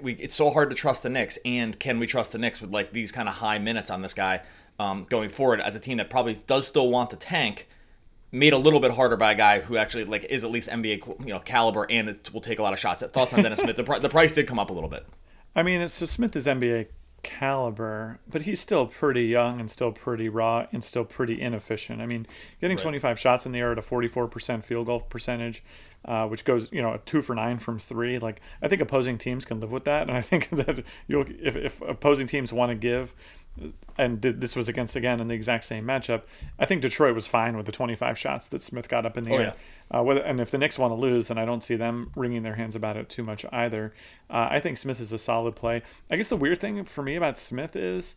We, 0.01 0.13
it's 0.13 0.35
so 0.35 0.49
hard 0.49 0.71
to 0.71 0.75
trust 0.75 1.03
the 1.03 1.09
Knicks, 1.09 1.37
and 1.45 1.79
can 1.79 1.99
we 1.99 2.07
trust 2.07 2.31
the 2.31 2.39
Knicks 2.39 2.59
with 2.59 2.71
like 2.71 2.91
these 2.91 3.11
kind 3.11 3.29
of 3.29 3.35
high 3.35 3.59
minutes 3.59 3.91
on 3.91 4.01
this 4.01 4.15
guy 4.15 4.41
um, 4.79 5.05
going 5.09 5.29
forward 5.29 5.61
as 5.61 5.75
a 5.75 5.79
team 5.79 5.97
that 5.97 6.09
probably 6.09 6.41
does 6.47 6.67
still 6.67 6.89
want 6.89 7.11
to 7.11 7.15
tank? 7.17 7.67
Made 8.35 8.53
a 8.53 8.57
little 8.57 8.79
bit 8.79 8.91
harder 8.91 9.15
by 9.15 9.31
a 9.31 9.35
guy 9.35 9.59
who 9.61 9.77
actually 9.77 10.03
like 10.03 10.25
is 10.25 10.43
at 10.43 10.51
least 10.51 10.69
NBA 10.69 11.25
you 11.25 11.33
know 11.33 11.39
caliber 11.39 11.87
and 11.89 12.09
it 12.09 12.29
will 12.33 12.41
take 12.41 12.59
a 12.59 12.63
lot 12.63 12.73
of 12.73 12.79
shots. 12.79 13.01
Thoughts 13.01 13.33
on 13.33 13.41
Dennis 13.41 13.61
Smith? 13.61 13.77
The, 13.77 13.83
pr- 13.83 13.99
the 13.99 14.09
price 14.09 14.33
did 14.33 14.47
come 14.47 14.59
up 14.59 14.69
a 14.69 14.73
little 14.73 14.89
bit. 14.89 15.05
I 15.55 15.63
mean, 15.63 15.87
so 15.87 16.05
Smith 16.05 16.35
is 16.35 16.45
NBA 16.45 16.87
caliber, 17.23 18.19
but 18.29 18.43
he's 18.43 18.59
still 18.59 18.85
pretty 18.85 19.23
young 19.23 19.59
and 19.59 19.71
still 19.71 19.91
pretty 19.91 20.29
raw 20.29 20.67
and 20.73 20.83
still 20.83 21.05
pretty 21.05 21.41
inefficient. 21.41 22.01
I 22.01 22.05
mean, 22.05 22.27
getting 22.59 22.77
right. 22.77 22.83
25 22.83 23.19
shots 23.19 23.45
in 23.45 23.51
the 23.53 23.59
air 23.59 23.71
at 23.71 23.79
a 23.79 23.81
44% 23.81 24.63
field 24.63 24.85
goal 24.85 24.99
percentage, 24.99 25.63
uh, 26.03 26.27
which 26.27 26.43
goes, 26.45 26.69
you 26.71 26.81
know, 26.81 26.99
two 27.05 27.21
for 27.21 27.33
nine 27.35 27.57
from 27.57 27.79
three. 27.79 28.19
Like, 28.19 28.41
I 28.61 28.67
think 28.67 28.81
opposing 28.81 29.17
teams 29.17 29.45
can 29.45 29.59
live 29.59 29.71
with 29.71 29.85
that. 29.85 30.07
And 30.07 30.11
I 30.11 30.21
think 30.21 30.49
that 30.51 30.83
you'll, 31.07 31.25
if, 31.41 31.55
if 31.55 31.81
opposing 31.81 32.27
teams 32.27 32.53
want 32.53 32.69
to 32.69 32.75
give 32.75 33.15
and 33.97 34.21
this 34.21 34.55
was 34.55 34.67
against 34.67 34.95
again 34.95 35.21
in 35.21 35.27
the 35.27 35.33
exact 35.33 35.63
same 35.63 35.85
matchup. 35.85 36.23
I 36.59 36.65
think 36.65 36.81
Detroit 36.81 37.15
was 37.15 37.25
fine 37.25 37.55
with 37.55 37.65
the 37.65 37.71
25 37.71 38.17
shots 38.17 38.47
that 38.49 38.61
Smith 38.61 38.89
got 38.89 39.05
up 39.05 39.17
in 39.17 39.23
the 39.23 39.31
oh, 39.31 39.37
air. 39.37 39.55
Yeah. 39.91 39.99
Uh, 39.99 40.03
whether, 40.03 40.19
and 40.21 40.41
if 40.41 40.51
the 40.51 40.57
Knicks 40.57 40.77
want 40.77 40.91
to 40.91 40.95
lose, 40.95 41.27
then 41.27 41.37
I 41.37 41.45
don't 41.45 41.63
see 41.63 41.75
them 41.75 42.11
wringing 42.15 42.43
their 42.43 42.55
hands 42.55 42.75
about 42.75 42.97
it 42.97 43.07
too 43.07 43.23
much 43.23 43.45
either. 43.51 43.93
Uh, 44.29 44.49
I 44.51 44.59
think 44.59 44.77
Smith 44.77 44.99
is 44.99 45.13
a 45.13 45.17
solid 45.17 45.55
play. 45.55 45.83
I 46.11 46.17
guess 46.17 46.27
the 46.27 46.35
weird 46.35 46.59
thing 46.59 46.83
for 46.83 47.03
me 47.03 47.15
about 47.15 47.37
Smith 47.37 47.75
is, 47.75 48.15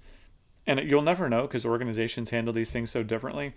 and 0.66 0.80
you'll 0.80 1.02
never 1.02 1.28
know 1.28 1.42
because 1.42 1.64
organizations 1.64 2.30
handle 2.30 2.52
these 2.52 2.72
things 2.72 2.90
so 2.90 3.02
differently. 3.04 3.54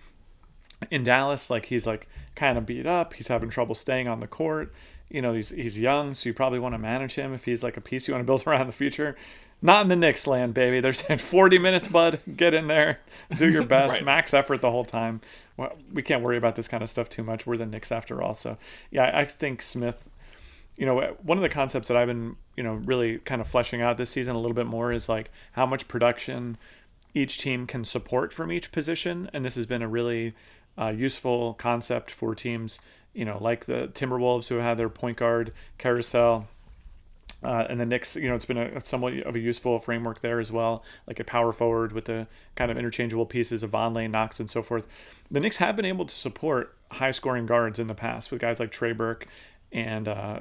In 0.89 1.03
Dallas, 1.03 1.49
like 1.49 1.65
he's 1.65 1.87
like 1.87 2.07
kind 2.35 2.57
of 2.57 2.65
beat 2.65 2.85
up. 2.85 3.13
He's 3.13 3.27
having 3.27 3.49
trouble 3.49 3.75
staying 3.75 4.07
on 4.07 4.19
the 4.19 4.27
court. 4.27 4.73
You 5.09 5.21
know, 5.21 5.33
he's 5.33 5.49
he's 5.49 5.77
young, 5.77 6.13
so 6.13 6.29
you 6.29 6.33
probably 6.33 6.57
want 6.57 6.73
to 6.73 6.79
manage 6.79 7.15
him 7.15 7.33
if 7.33 7.45
he's 7.45 7.61
like 7.63 7.77
a 7.77 7.81
piece 7.81 8.07
you 8.07 8.13
want 8.13 8.21
to 8.21 8.25
build 8.25 8.43
around 8.47 8.61
in 8.61 8.67
the 8.67 8.73
future. 8.73 9.15
Not 9.61 9.83
in 9.83 9.89
the 9.89 9.95
Knicks 9.95 10.25
land, 10.25 10.53
baby. 10.53 10.79
They're 10.79 10.93
saying 10.93 11.19
40 11.19 11.59
minutes, 11.59 11.87
bud. 11.87 12.19
Get 12.35 12.53
in 12.53 12.67
there. 12.67 12.99
Do 13.37 13.49
your 13.49 13.63
best. 13.67 13.97
right. 13.97 14.05
Max 14.05 14.33
effort 14.33 14.61
the 14.61 14.71
whole 14.71 14.85
time. 14.85 15.21
Well, 15.57 15.77
we 15.93 16.01
can't 16.01 16.23
worry 16.23 16.37
about 16.37 16.55
this 16.55 16.67
kind 16.67 16.81
of 16.81 16.89
stuff 16.89 17.09
too 17.09 17.23
much. 17.23 17.45
We're 17.45 17.57
the 17.57 17.65
Knicks 17.67 17.91
after 17.91 18.21
all. 18.21 18.33
So, 18.33 18.57
yeah, 18.89 19.11
I 19.13 19.25
think 19.25 19.61
Smith, 19.61 20.09
you 20.77 20.85
know, 20.87 21.15
one 21.21 21.37
of 21.37 21.43
the 21.43 21.49
concepts 21.49 21.87
that 21.89 21.97
I've 21.97 22.07
been, 22.07 22.37
you 22.57 22.63
know, 22.63 22.73
really 22.73 23.19
kind 23.19 23.39
of 23.39 23.47
fleshing 23.47 23.81
out 23.81 23.97
this 23.97 24.09
season 24.09 24.35
a 24.35 24.39
little 24.39 24.55
bit 24.55 24.65
more 24.65 24.91
is 24.91 25.07
like 25.07 25.29
how 25.51 25.67
much 25.67 25.87
production 25.87 26.57
each 27.13 27.37
team 27.37 27.67
can 27.67 27.85
support 27.85 28.33
from 28.33 28.51
each 28.51 28.71
position. 28.71 29.29
And 29.33 29.45
this 29.45 29.55
has 29.55 29.67
been 29.67 29.83
a 29.83 29.87
really 29.87 30.33
uh, 30.79 30.89
useful 30.89 31.53
concept 31.55 32.09
for 32.09 32.33
teams, 32.33 32.79
you 33.13 33.25
know, 33.25 33.37
like 33.39 33.65
the 33.65 33.89
Timberwolves 33.93 34.47
who 34.47 34.55
had 34.55 34.77
their 34.77 34.89
point 34.89 35.17
guard 35.17 35.53
carousel 35.77 36.47
uh, 37.43 37.65
and 37.69 37.79
the 37.79 37.85
Knicks, 37.85 38.15
you 38.15 38.29
know, 38.29 38.35
it's 38.35 38.45
been 38.45 38.57
a, 38.57 38.81
somewhat 38.81 39.17
of 39.19 39.35
a 39.35 39.39
useful 39.39 39.79
framework 39.79 40.21
there 40.21 40.39
as 40.39 40.51
well, 40.51 40.83
like 41.07 41.19
a 41.19 41.23
power 41.23 41.51
forward 41.51 41.91
with 41.91 42.05
the 42.05 42.27
kind 42.55 42.71
of 42.71 42.77
interchangeable 42.77 43.25
pieces 43.25 43.63
of 43.63 43.71
Vonleh, 43.71 44.09
Knox, 44.09 44.39
and 44.39 44.49
so 44.49 44.61
forth. 44.61 44.87
The 45.29 45.39
Knicks 45.39 45.57
have 45.57 45.75
been 45.75 45.85
able 45.85 46.05
to 46.05 46.15
support 46.15 46.75
high 46.91 47.11
scoring 47.11 47.45
guards 47.45 47.79
in 47.79 47.87
the 47.87 47.95
past 47.95 48.31
with 48.31 48.41
guys 48.41 48.59
like 48.59 48.71
Trey 48.71 48.91
Burke 48.91 49.27
and 49.71 50.07
uh, 50.07 50.39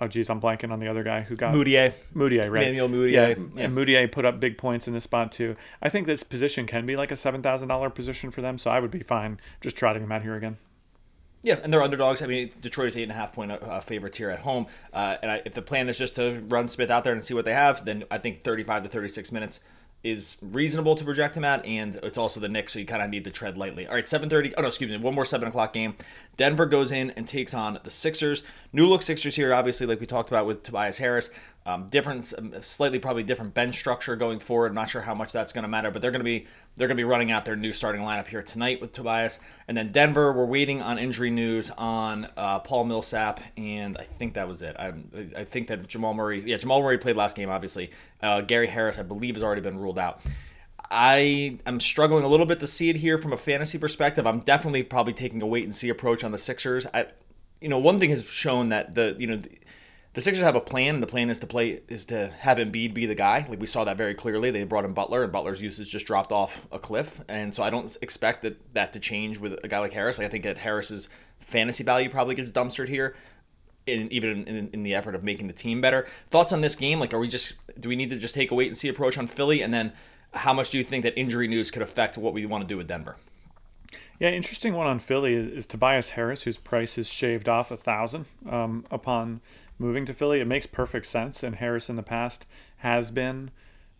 oh 0.00 0.08
geez, 0.08 0.30
I'm 0.30 0.40
blanking 0.40 0.70
on 0.70 0.80
the 0.80 0.88
other 0.88 1.02
guy 1.02 1.22
who 1.22 1.36
got 1.36 1.54
Mudiay. 1.54 1.92
Mudiay, 2.14 2.50
right? 2.50 2.62
Emmanuel 2.62 2.88
Mudiay. 2.88 3.12
Yeah, 3.12 3.28
yeah. 3.54 3.64
and 3.64 3.76
Mudiay 3.76 4.10
put 4.10 4.24
up 4.24 4.40
big 4.40 4.58
points 4.58 4.86
in 4.86 4.94
this 4.94 5.04
spot 5.04 5.32
too. 5.32 5.56
I 5.82 5.88
think 5.88 6.06
this 6.06 6.22
position 6.22 6.66
can 6.66 6.86
be 6.86 6.96
like 6.96 7.10
a 7.10 7.16
seven 7.16 7.42
thousand 7.42 7.68
dollar 7.68 7.90
position 7.90 8.30
for 8.30 8.40
them, 8.40 8.58
so 8.58 8.70
I 8.70 8.80
would 8.80 8.90
be 8.90 9.00
fine 9.00 9.40
just 9.60 9.76
trotting 9.76 10.02
them 10.02 10.12
out 10.12 10.22
here 10.22 10.36
again. 10.36 10.58
Yeah, 11.42 11.60
and 11.62 11.72
they're 11.72 11.82
underdogs. 11.82 12.20
I 12.20 12.26
mean, 12.26 12.50
Detroit 12.60 12.88
is 12.88 12.96
eight 12.96 13.04
and 13.04 13.12
a 13.12 13.14
half 13.14 13.32
point 13.32 13.52
uh, 13.52 13.80
favorites 13.80 14.18
here 14.18 14.30
at 14.30 14.40
home. 14.40 14.66
Uh, 14.92 15.16
and 15.22 15.30
I, 15.30 15.42
if 15.44 15.54
the 15.54 15.62
plan 15.62 15.88
is 15.88 15.96
just 15.96 16.16
to 16.16 16.40
run 16.48 16.68
Smith 16.68 16.90
out 16.90 17.04
there 17.04 17.12
and 17.12 17.24
see 17.24 17.34
what 17.34 17.44
they 17.44 17.54
have, 17.54 17.84
then 17.84 18.04
I 18.10 18.18
think 18.18 18.42
35 18.42 18.84
to 18.84 18.88
36 18.88 19.30
minutes 19.30 19.60
is 20.04 20.36
reasonable 20.40 20.94
to 20.94 21.04
project 21.04 21.36
him 21.36 21.44
at, 21.44 21.64
and 21.66 21.96
it's 22.02 22.18
also 22.18 22.38
the 22.38 22.48
Knicks, 22.48 22.72
so 22.72 22.78
you 22.78 22.86
kind 22.86 23.02
of 23.02 23.10
need 23.10 23.24
to 23.24 23.30
tread 23.30 23.58
lightly. 23.58 23.86
All 23.86 23.94
right, 23.94 24.06
7:30. 24.06 24.54
Oh 24.56 24.62
no, 24.62 24.68
excuse 24.68 24.90
me, 24.90 24.96
one 24.96 25.14
more 25.14 25.24
seven 25.24 25.48
o'clock 25.48 25.72
game. 25.72 25.96
Denver 26.36 26.66
goes 26.66 26.92
in 26.92 27.10
and 27.10 27.26
takes 27.26 27.52
on 27.52 27.80
the 27.82 27.90
Sixers. 27.90 28.44
New 28.72 28.86
look 28.86 29.02
Sixers 29.02 29.34
here, 29.34 29.52
obviously, 29.52 29.86
like 29.86 29.98
we 29.98 30.06
talked 30.06 30.28
about 30.28 30.46
with 30.46 30.62
Tobias 30.62 30.98
Harris. 30.98 31.30
Um, 31.66 31.88
different, 31.90 32.32
um, 32.38 32.54
slightly 32.62 32.98
probably 32.98 33.22
different 33.22 33.52
bench 33.52 33.76
structure 33.78 34.16
going 34.16 34.38
forward. 34.38 34.68
I'm 34.68 34.74
not 34.74 34.88
sure 34.88 35.02
how 35.02 35.14
much 35.14 35.32
that's 35.32 35.52
going 35.52 35.64
to 35.64 35.68
matter, 35.68 35.90
but 35.90 36.00
they're 36.00 36.10
going 36.10 36.20
to 36.20 36.24
be 36.24 36.46
they're 36.76 36.86
going 36.86 36.96
to 36.96 37.00
be 37.00 37.04
running 37.04 37.30
out 37.30 37.44
their 37.44 37.56
new 37.56 37.72
starting 37.72 38.02
lineup 38.02 38.28
here 38.28 38.42
tonight 38.42 38.80
with 38.80 38.92
Tobias. 38.92 39.40
And 39.66 39.76
then 39.76 39.90
Denver, 39.90 40.32
we're 40.32 40.46
waiting 40.46 40.80
on 40.80 40.96
injury 40.96 41.28
news 41.28 41.70
on 41.76 42.28
uh, 42.36 42.60
Paul 42.60 42.84
Millsap, 42.84 43.40
and 43.56 43.98
I 43.98 44.04
think 44.04 44.34
that 44.34 44.46
was 44.46 44.62
it. 44.62 44.76
I, 44.78 44.92
I 45.36 45.44
think 45.44 45.66
that 45.68 45.88
Jamal 45.88 46.14
Murray, 46.14 46.40
yeah, 46.46 46.56
Jamal 46.56 46.80
Murray 46.80 46.96
played 46.96 47.16
last 47.16 47.36
game, 47.36 47.50
obviously. 47.50 47.90
Uh, 48.22 48.40
Gary 48.42 48.68
Harris, 48.68 48.98
I 48.98 49.02
believe, 49.02 49.34
has 49.34 49.42
already 49.42 49.60
been 49.60 49.76
ruled 49.76 49.98
out. 49.98 50.22
I 50.90 51.58
am 51.66 51.80
struggling 51.80 52.24
a 52.24 52.28
little 52.28 52.46
bit 52.46 52.60
to 52.60 52.66
see 52.66 52.88
it 52.88 52.96
here 52.96 53.18
from 53.18 53.32
a 53.32 53.36
fantasy 53.36 53.76
perspective. 53.76 54.26
I'm 54.26 54.40
definitely 54.40 54.84
probably 54.84 55.12
taking 55.12 55.42
a 55.42 55.46
wait 55.46 55.64
and 55.64 55.74
see 55.74 55.88
approach 55.88 56.24
on 56.24 56.32
the 56.32 56.38
Sixers. 56.38 56.86
I, 56.94 57.06
you 57.60 57.68
know, 57.68 57.78
one 57.78 58.00
thing 58.00 58.10
has 58.10 58.24
shown 58.24 58.70
that 58.70 58.94
the 58.94 59.16
you 59.18 59.26
know 59.26 59.36
the 59.36 59.50
Sixers 60.20 60.44
have 60.44 60.56
a 60.56 60.60
plan, 60.60 60.94
and 60.94 61.02
the 61.02 61.06
plan 61.06 61.30
is 61.30 61.38
to 61.40 61.46
play 61.46 61.80
is 61.88 62.04
to 62.06 62.28
have 62.38 62.58
Embiid 62.58 62.94
be 62.94 63.06
the 63.06 63.14
guy. 63.14 63.46
Like 63.48 63.60
we 63.60 63.66
saw 63.66 63.84
that 63.84 63.96
very 63.96 64.14
clearly. 64.14 64.50
They 64.50 64.64
brought 64.64 64.84
in 64.84 64.92
Butler, 64.92 65.22
and 65.22 65.32
Butler's 65.32 65.60
usage 65.60 65.90
just 65.90 66.06
dropped 66.06 66.32
off 66.32 66.66
a 66.72 66.78
cliff. 66.78 67.22
And 67.28 67.54
so 67.54 67.62
I 67.62 67.70
don't 67.70 67.96
expect 68.00 68.42
that 68.42 68.74
that 68.74 68.92
to 68.94 69.00
change 69.00 69.38
with 69.38 69.58
a 69.62 69.68
guy 69.68 69.78
like 69.78 69.92
Harris. 69.92 70.18
Like 70.18 70.26
I 70.26 70.30
think 70.30 70.44
that 70.44 70.58
Harris's 70.58 71.08
fantasy 71.40 71.84
value 71.84 72.08
probably 72.08 72.34
gets 72.34 72.50
dumpstered 72.50 72.88
here. 72.88 73.16
In, 73.86 74.12
even 74.12 74.44
in, 74.44 74.68
in 74.74 74.82
the 74.82 74.94
effort 74.94 75.14
of 75.14 75.24
making 75.24 75.46
the 75.46 75.54
team 75.54 75.80
better. 75.80 76.06
Thoughts 76.28 76.52
on 76.52 76.60
this 76.60 76.76
game? 76.76 77.00
Like, 77.00 77.14
are 77.14 77.18
we 77.18 77.26
just 77.26 77.54
do 77.80 77.88
we 77.88 77.96
need 77.96 78.10
to 78.10 78.18
just 78.18 78.34
take 78.34 78.50
a 78.50 78.54
wait 78.54 78.68
and 78.68 78.76
see 78.76 78.88
approach 78.88 79.16
on 79.16 79.26
Philly, 79.26 79.62
and 79.62 79.72
then 79.72 79.94
how 80.34 80.52
much 80.52 80.70
do 80.70 80.76
you 80.76 80.84
think 80.84 81.04
that 81.04 81.18
injury 81.18 81.48
news 81.48 81.70
could 81.70 81.80
affect 81.80 82.18
what 82.18 82.34
we 82.34 82.44
want 82.44 82.62
to 82.62 82.68
do 82.68 82.76
with 82.76 82.86
Denver? 82.86 83.16
Yeah, 84.18 84.30
interesting 84.30 84.74
one 84.74 84.86
on 84.86 84.98
Philly 84.98 85.32
is, 85.32 85.46
is 85.46 85.66
Tobias 85.66 86.10
Harris, 86.10 86.42
whose 86.42 86.58
price 86.58 86.98
is 86.98 87.08
shaved 87.08 87.48
off 87.48 87.70
a 87.70 87.76
thousand 87.76 88.26
um, 88.46 88.84
upon 88.90 89.40
moving 89.78 90.04
to 90.06 90.14
Philly. 90.14 90.40
It 90.40 90.46
makes 90.46 90.66
perfect 90.66 91.06
sense, 91.06 91.42
and 91.42 91.56
Harris 91.56 91.88
in 91.88 91.96
the 91.96 92.02
past 92.02 92.46
has 92.78 93.10
been. 93.10 93.50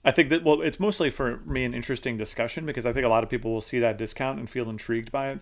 I 0.05 0.11
think 0.11 0.31
that 0.31 0.45
well, 0.45 0.63
it's 0.63 0.81
mostly 0.81 1.11
for 1.11 1.39
me 1.39 1.65
an 1.65 1.75
interesting 1.75 2.17
discussion 2.17 2.65
because 2.65 2.87
I 2.87 2.93
think 2.93 3.05
a 3.05 3.09
lot 3.09 3.25
of 3.25 3.31
people 3.31 3.53
will 3.53 3.61
see 3.61 3.79
that 3.81 3.99
discount 3.99 4.39
and 4.39 4.49
feel 4.49 4.71
intrigued 4.71 5.13
by 5.13 5.31
it. 5.31 5.41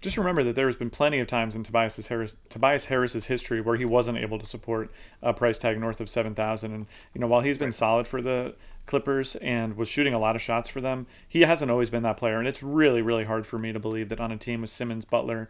Just 0.00 0.16
remember 0.16 0.44
that 0.44 0.54
there's 0.54 0.76
been 0.76 0.90
plenty 0.90 1.18
of 1.18 1.26
times 1.26 1.56
in 1.56 1.64
Tobias 1.64 2.06
Harris 2.06 2.36
Tobias 2.48 2.84
Harris's 2.84 3.26
history 3.26 3.60
where 3.60 3.76
he 3.76 3.84
wasn't 3.84 4.18
able 4.18 4.38
to 4.38 4.46
support 4.46 4.90
a 5.22 5.32
price 5.32 5.58
tag 5.58 5.78
north 5.78 6.00
of 6.00 6.08
seven 6.08 6.34
thousand, 6.34 6.72
and 6.72 6.86
you 7.14 7.20
know 7.20 7.26
while 7.26 7.40
he's 7.40 7.58
been 7.58 7.72
solid 7.72 8.06
for 8.06 8.22
the 8.22 8.54
Clippers 8.86 9.36
and 9.36 9.76
was 9.76 9.88
shooting 9.88 10.14
a 10.14 10.18
lot 10.18 10.34
of 10.34 10.40
shots 10.40 10.68
for 10.68 10.80
them, 10.80 11.06
he 11.28 11.42
hasn't 11.42 11.70
always 11.70 11.90
been 11.90 12.04
that 12.04 12.16
player, 12.16 12.38
and 12.38 12.48
it's 12.48 12.62
really 12.62 13.02
really 13.02 13.24
hard 13.24 13.44
for 13.46 13.58
me 13.58 13.72
to 13.72 13.80
believe 13.80 14.08
that 14.08 14.20
on 14.20 14.32
a 14.32 14.36
team 14.36 14.60
with 14.60 14.70
Simmons, 14.70 15.04
Butler, 15.04 15.48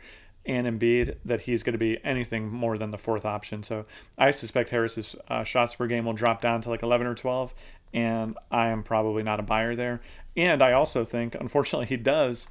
and 0.48 0.66
Embiid 0.66 1.16
that 1.26 1.42
he's 1.42 1.62
going 1.62 1.74
to 1.74 1.78
be 1.78 2.02
anything 2.02 2.48
more 2.48 2.78
than 2.78 2.90
the 2.90 2.98
fourth 2.98 3.26
option. 3.26 3.62
So 3.62 3.84
I 4.16 4.30
suspect 4.30 4.70
Harris's 4.70 5.14
uh, 5.28 5.44
shots 5.44 5.74
per 5.74 5.86
game 5.86 6.06
will 6.06 6.14
drop 6.14 6.40
down 6.40 6.62
to 6.62 6.70
like 6.70 6.82
11 6.82 7.06
or 7.06 7.14
12, 7.14 7.54
and 7.92 8.36
I 8.50 8.68
am 8.68 8.82
probably 8.82 9.22
not 9.22 9.38
a 9.38 9.42
buyer 9.42 9.76
there. 9.76 10.00
And 10.36 10.62
I 10.62 10.72
also 10.72 11.04
think, 11.04 11.34
unfortunately, 11.34 11.86
he 11.86 11.98
does 11.98 12.48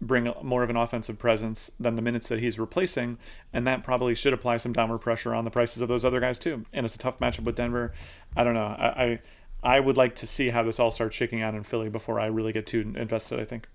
bring 0.00 0.32
more 0.42 0.62
of 0.62 0.70
an 0.70 0.76
offensive 0.76 1.18
presence 1.18 1.70
than 1.78 1.96
the 1.96 2.02
minutes 2.02 2.28
that 2.28 2.38
he's 2.38 2.58
replacing, 2.58 3.18
and 3.52 3.66
that 3.66 3.82
probably 3.82 4.14
should 4.14 4.32
apply 4.32 4.56
some 4.56 4.72
downward 4.72 4.98
pressure 4.98 5.34
on 5.34 5.44
the 5.44 5.50
prices 5.50 5.82
of 5.82 5.88
those 5.88 6.04
other 6.04 6.20
guys 6.20 6.38
too. 6.38 6.64
And 6.72 6.86
it's 6.86 6.94
a 6.94 6.98
tough 6.98 7.18
matchup 7.18 7.44
with 7.44 7.56
Denver. 7.56 7.92
I 8.36 8.44
don't 8.44 8.54
know. 8.54 8.64
I 8.64 9.18
I, 9.62 9.74
I 9.76 9.80
would 9.80 9.96
like 9.96 10.14
to 10.16 10.26
see 10.26 10.50
how 10.50 10.62
this 10.62 10.78
all 10.78 10.90
starts 10.90 11.16
shaking 11.16 11.42
out 11.42 11.54
in 11.54 11.64
Philly 11.64 11.90
before 11.90 12.20
I 12.20 12.26
really 12.26 12.52
get 12.52 12.66
too 12.66 12.94
invested. 12.96 13.40
I 13.40 13.44
think. 13.44 13.66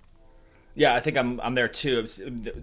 Yeah, 0.77 0.93
I 0.93 0.99
think 0.99 1.15
I'm 1.15 1.39
I'm 1.39 1.55
there 1.55 1.69
too. 1.69 2.05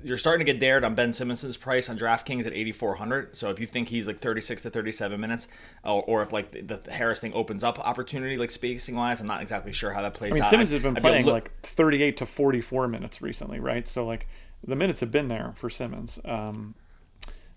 You're 0.05 0.19
starting 0.19 0.45
to 0.45 0.53
get 0.53 0.61
dared 0.61 0.85
on 0.85 0.95
Ben 0.95 1.15
Simmons's 1.15 1.57
price 1.57 1.89
on 1.89 1.99
DraftKings 1.99 2.47
at 2.47 2.53
8400. 2.53 3.35
So 3.35 3.49
if 3.49 3.59
you 3.59 3.67
think 3.67 3.89
he's 3.89 4.07
like 4.07 4.19
36 4.19 4.63
to 4.63 4.71
37 4.71 5.19
minutes, 5.19 5.49
or, 5.83 6.03
or 6.03 6.23
if 6.23 6.31
like 6.31 6.53
the, 6.53 6.77
the, 6.77 6.93
Harris 6.93 7.21
thing 7.21 7.33
opens 7.33 7.65
up 7.65 7.79
opportunity 7.79 8.37
like 8.37 8.51
spacing 8.51 8.97
wise, 8.97 9.21
I'm 9.21 9.27
not 9.27 9.41
exactly 9.41 9.73
sure 9.73 9.93
how 9.93 10.03
that 10.03 10.13
plays 10.13 10.33
I 10.33 10.35
mean, 10.35 10.43
out. 10.43 10.51
Simmons 10.51 10.71
has 10.73 10.83
been 10.83 10.95
playing 10.95 11.25
like 11.25 11.59
38 11.63 12.19
to 12.19 12.27
44 12.27 12.87
minutes 12.87 13.23
recently, 13.23 13.61
right? 13.61 13.89
So 13.89 14.05
like 14.05 14.27
the 14.63 14.77
minutes 14.77 15.01
have 15.01 15.11
been 15.11 15.29
there 15.29 15.53
for 15.57 15.71
Simmons. 15.71 16.19
Um, 16.27 16.75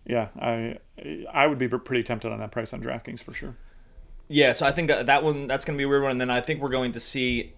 yeah, 0.06 0.30
I 0.40 0.78
I 1.34 1.48
would 1.48 1.58
be 1.58 1.68
pretty 1.68 2.04
tempted 2.04 2.32
on 2.32 2.40
that 2.40 2.52
price 2.52 2.72
on 2.72 2.82
DraftKings 2.82 3.22
for 3.22 3.34
sure. 3.34 3.58
Yeah, 4.28 4.54
so 4.54 4.66
I 4.66 4.72
think 4.72 4.88
that 4.88 5.24
one 5.24 5.48
that's 5.48 5.66
going 5.66 5.78
to 5.78 5.78
be 5.78 5.84
a 5.84 5.88
weird 5.88 6.04
one, 6.04 6.12
and 6.12 6.22
then 6.22 6.32
I 6.32 6.42
think 6.42 6.62
we're 6.62 6.70
going 6.70 6.94
to 6.94 7.00
see 7.00 7.54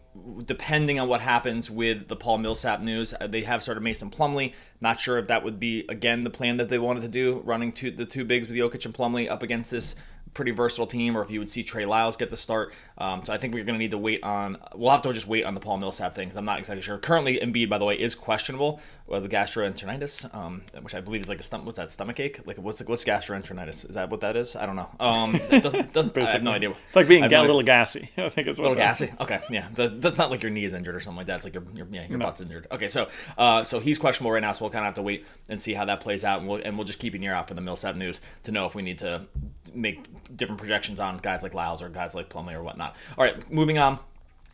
depending 0.46 1.00
on 1.00 1.08
what 1.08 1.22
happens 1.22 1.70
with 1.70 2.08
the 2.08 2.16
Paul 2.16 2.40
Millsap 2.40 2.82
news, 2.82 3.14
uh, 3.20 3.28
they 3.28 3.42
have 3.42 3.62
started 3.62 3.82
Mason 3.82 4.10
Plumlee. 4.10 4.54
Not 4.82 5.00
sure 5.00 5.18
if 5.18 5.28
that 5.28 5.44
would 5.44 5.60
be 5.60 5.86
again 5.90 6.24
the 6.24 6.30
plan 6.30 6.58
that 6.58 6.70
they 6.70 6.80
wanted 6.80 7.02
to 7.02 7.08
do, 7.08 7.42
running 7.46 7.72
to 7.74 7.92
the 7.92 8.06
two 8.06 8.26
bigs 8.26 8.48
with 8.48 8.58
Jokic 8.58 8.86
and 8.86 8.94
Plumlee 8.94 9.30
up 9.30 9.44
against 9.44 9.72
this 9.72 9.96
pretty 10.34 10.52
versatile 10.52 10.88
team, 10.88 11.18
or 11.18 11.24
if 11.24 11.32
you 11.32 11.40
would 11.40 11.50
see 11.50 11.64
Trey 11.64 11.86
Lyles 11.86 12.16
get 12.16 12.30
the 12.30 12.38
start. 12.38 12.74
Um, 12.98 13.24
so 13.24 13.34
I 13.34 13.38
think 13.38 13.54
we're 13.54 13.64
going 13.64 13.76
to 13.76 13.80
need 13.80 13.92
to 13.92 13.98
wait 13.98 14.24
on. 14.24 14.58
We'll 14.76 14.92
have 14.92 15.02
to 15.04 15.14
just 15.14 15.28
wait 15.28 15.46
on 15.46 15.54
the 15.54 15.60
Paul 15.60 15.78
Millsap 15.78 16.16
thing 16.16 16.28
because 16.28 16.38
I'm 16.38 16.46
not 16.46 16.60
exactly 16.60 16.82
sure. 16.82 16.98
Currently, 16.98 17.40
Embiid, 17.40 17.70
by 17.70 17.78
the 17.78 17.86
way, 17.86 17.96
is 17.96 18.14
questionable 18.14 18.80
with 19.08 19.24
the 19.24 19.30
gastroenteritis, 19.30 20.34
um, 20.36 20.62
which 20.82 20.94
I 20.94 21.00
believe 21.00 21.22
is 21.22 21.30
like 21.30 21.40
a 21.40 21.44
stomach. 21.44 21.66
What's 21.66 21.78
that 21.78 21.90
stomach 21.90 22.20
ache? 22.20 22.42
Like 22.46 22.58
what's 22.58 22.82
what's 22.84 23.06
gastroenteritis? 23.06 23.90
Is 23.90 23.96
that 23.96 24.10
what 24.10 24.20
that 24.22 24.36
is? 24.36 24.56
I 24.56 24.66
don't 24.66 24.76
know. 24.76 24.90
Um, 25.00 25.36
it 25.36 25.64
doesn't, 25.64 25.94
doesn't, 25.94 26.18
I 26.18 26.26
have 26.26 26.44
no 26.44 26.52
idea. 26.52 26.72
It's 26.88 26.96
like 26.96 27.08
being 27.08 27.24
a 27.24 27.28
little 27.42 27.64
gassy. 27.64 28.10
I 28.18 28.30
think 28.30 28.48
it's 28.48 28.60
a 28.60 28.62
little 28.62 28.76
gassy. 28.76 29.12
Okay, 29.20 29.42
yeah, 29.50 29.70
that's 29.74 30.18
not 30.18 30.30
like 30.30 30.44
your 30.44 30.52
knee 30.52 30.66
is 30.66 30.74
injured 30.74 30.96
or 30.96 31.00
something 31.00 31.18
like 31.18 31.28
that. 31.28 31.38
It's 31.38 31.46
like 31.46 31.54
your, 31.54 31.64
your 31.74 31.88
yeah 31.90 32.08
your 32.08 32.18
no. 32.18 32.26
butt's 32.26 32.42
injured. 32.42 32.68
Okay, 32.72 32.90
so 32.90 33.08
uh, 33.38 33.64
so 33.64 33.80
he's 33.80 33.98
questionable 33.98 34.32
right 34.32 34.42
now, 34.42 34.52
so 34.52 34.66
we'll 34.66 34.72
kind 34.72 34.84
of 34.84 34.88
have 34.88 34.96
to 34.96 35.02
wait 35.02 35.26
and 35.48 35.62
see 35.62 35.74
how 35.74 35.86
that 35.86 36.02
plays 36.02 36.26
out, 36.26 36.40
and 36.40 36.48
we'll 36.48 36.62
and 36.62 36.78
we'll 36.78 36.86
just 36.86 37.00
keep 37.00 37.14
an 37.14 37.24
ear 37.24 37.34
out 37.34 37.48
for 37.48 37.54
the 37.54 37.62
Millsap 37.62 37.96
news 37.96 38.20
to 38.44 38.52
know 38.52 38.66
if 38.66 38.76
we 38.76 38.82
need 38.82 39.00
to 39.00 39.26
make 39.74 40.06
different 40.36 40.60
projections 40.60 41.00
on 41.00 41.18
guys 41.18 41.44
like 41.44 41.54
Lyles 41.54 41.82
or 41.82 41.90
guys 41.90 42.14
like 42.14 42.30
Plumlee 42.30 42.54
or 42.54 42.64
whatnot. 42.64 42.96
All 43.18 43.24
right, 43.24 43.50
moving 43.52 43.78
on. 43.78 44.00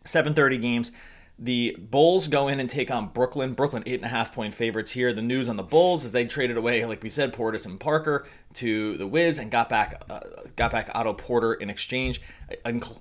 7:30 0.05 0.61
games. 0.61 0.91
The 1.39 1.76
Bulls 1.80 2.28
go 2.28 2.48
in 2.48 2.60
and 2.60 2.69
take 2.69 2.91
on 2.91 3.08
Brooklyn. 3.08 3.54
Brooklyn 3.54 3.84
eight 3.86 3.96
and 3.96 4.06
a 4.06 4.10
half 4.10 4.34
point 4.34 4.54
favorites 4.54 4.91
here. 4.91 5.13
The 5.13 5.22
news 5.22 5.50
on 5.50 5.58
the 5.58 5.63
Bulls 5.63 6.06
is 6.06 6.12
they 6.12 6.26
traded 6.26 6.58
away, 6.58 6.86
like 6.86 7.02
we 7.02 7.10
said, 7.10 7.34
Portis 7.34 7.65
and 7.65 7.80
Parker 7.80 8.26
to 8.56 8.98
the 8.98 9.08
Wiz 9.08 9.39
and 9.39 9.50
got 9.50 9.67
back 9.67 10.04
uh, 10.10 10.19
got 10.56 10.72
back 10.72 10.91
Otto 10.93 11.13
Porter 11.13 11.54
in 11.54 11.69
exchange. 11.69 12.22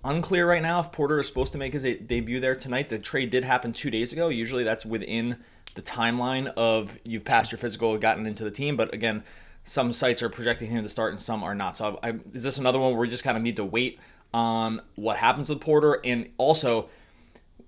unclear 0.03 0.49
right 0.49 0.63
now 0.63 0.81
if 0.81 0.91
Porter 0.93 1.21
is 1.21 1.29
supposed 1.29 1.53
to 1.53 1.59
make 1.59 1.75
his 1.75 1.83
debut 1.83 2.41
there 2.41 2.57
tonight. 2.57 2.89
The 2.89 2.99
trade 2.99 3.29
did 3.29 3.45
happen 3.45 3.73
two 3.73 3.91
days 3.91 4.13
ago. 4.13 4.29
Usually 4.29 4.65
that's 4.65 4.87
within 4.87 5.37
the 5.75 5.83
timeline 5.83 6.47
of 6.55 6.99
you've 7.05 7.25
passed 7.25 7.53
your 7.53 7.59
physical, 7.59 7.97
gotten 7.99 8.27
into 8.27 8.45
the 8.45 8.51
team. 8.51 8.77
But 8.77 8.95
again, 8.95 9.25
some 9.65 9.93
sites 9.93 10.23
are 10.23 10.29
projecting 10.29 10.71
him 10.71 10.83
to 10.83 10.89
start 10.91 11.13
and 11.13 11.21
some 11.21 11.45
are 11.45 11.55
not. 11.55 11.77
So 11.77 11.99
I, 12.03 12.09
I, 12.09 12.15
is 12.33 12.43
this 12.43 12.59
another 12.59 12.79
one 12.79 12.93
where 12.93 13.01
we 13.01 13.09
just 13.09 13.25
kind 13.25 13.37
of 13.37 13.43
need 13.43 13.57
to 13.57 13.65
wait 13.65 13.99
on 14.35 14.81
what 14.95 15.19
happens 15.19 15.49
with 15.49 15.61
Porter 15.61 16.01
and 16.05 16.31
also 16.39 16.89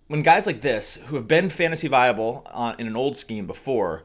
when 0.09 0.23
guys 0.23 0.47
like 0.47 0.61
this 0.61 0.97
who 1.07 1.17
have 1.17 1.29
been 1.29 1.49
fantasy 1.49 1.89
viable 1.89 2.47
on, 2.53 2.75
in 2.79 2.87
an 2.87 2.97
old 2.97 3.17
scheme 3.17 3.47
before. 3.47 4.05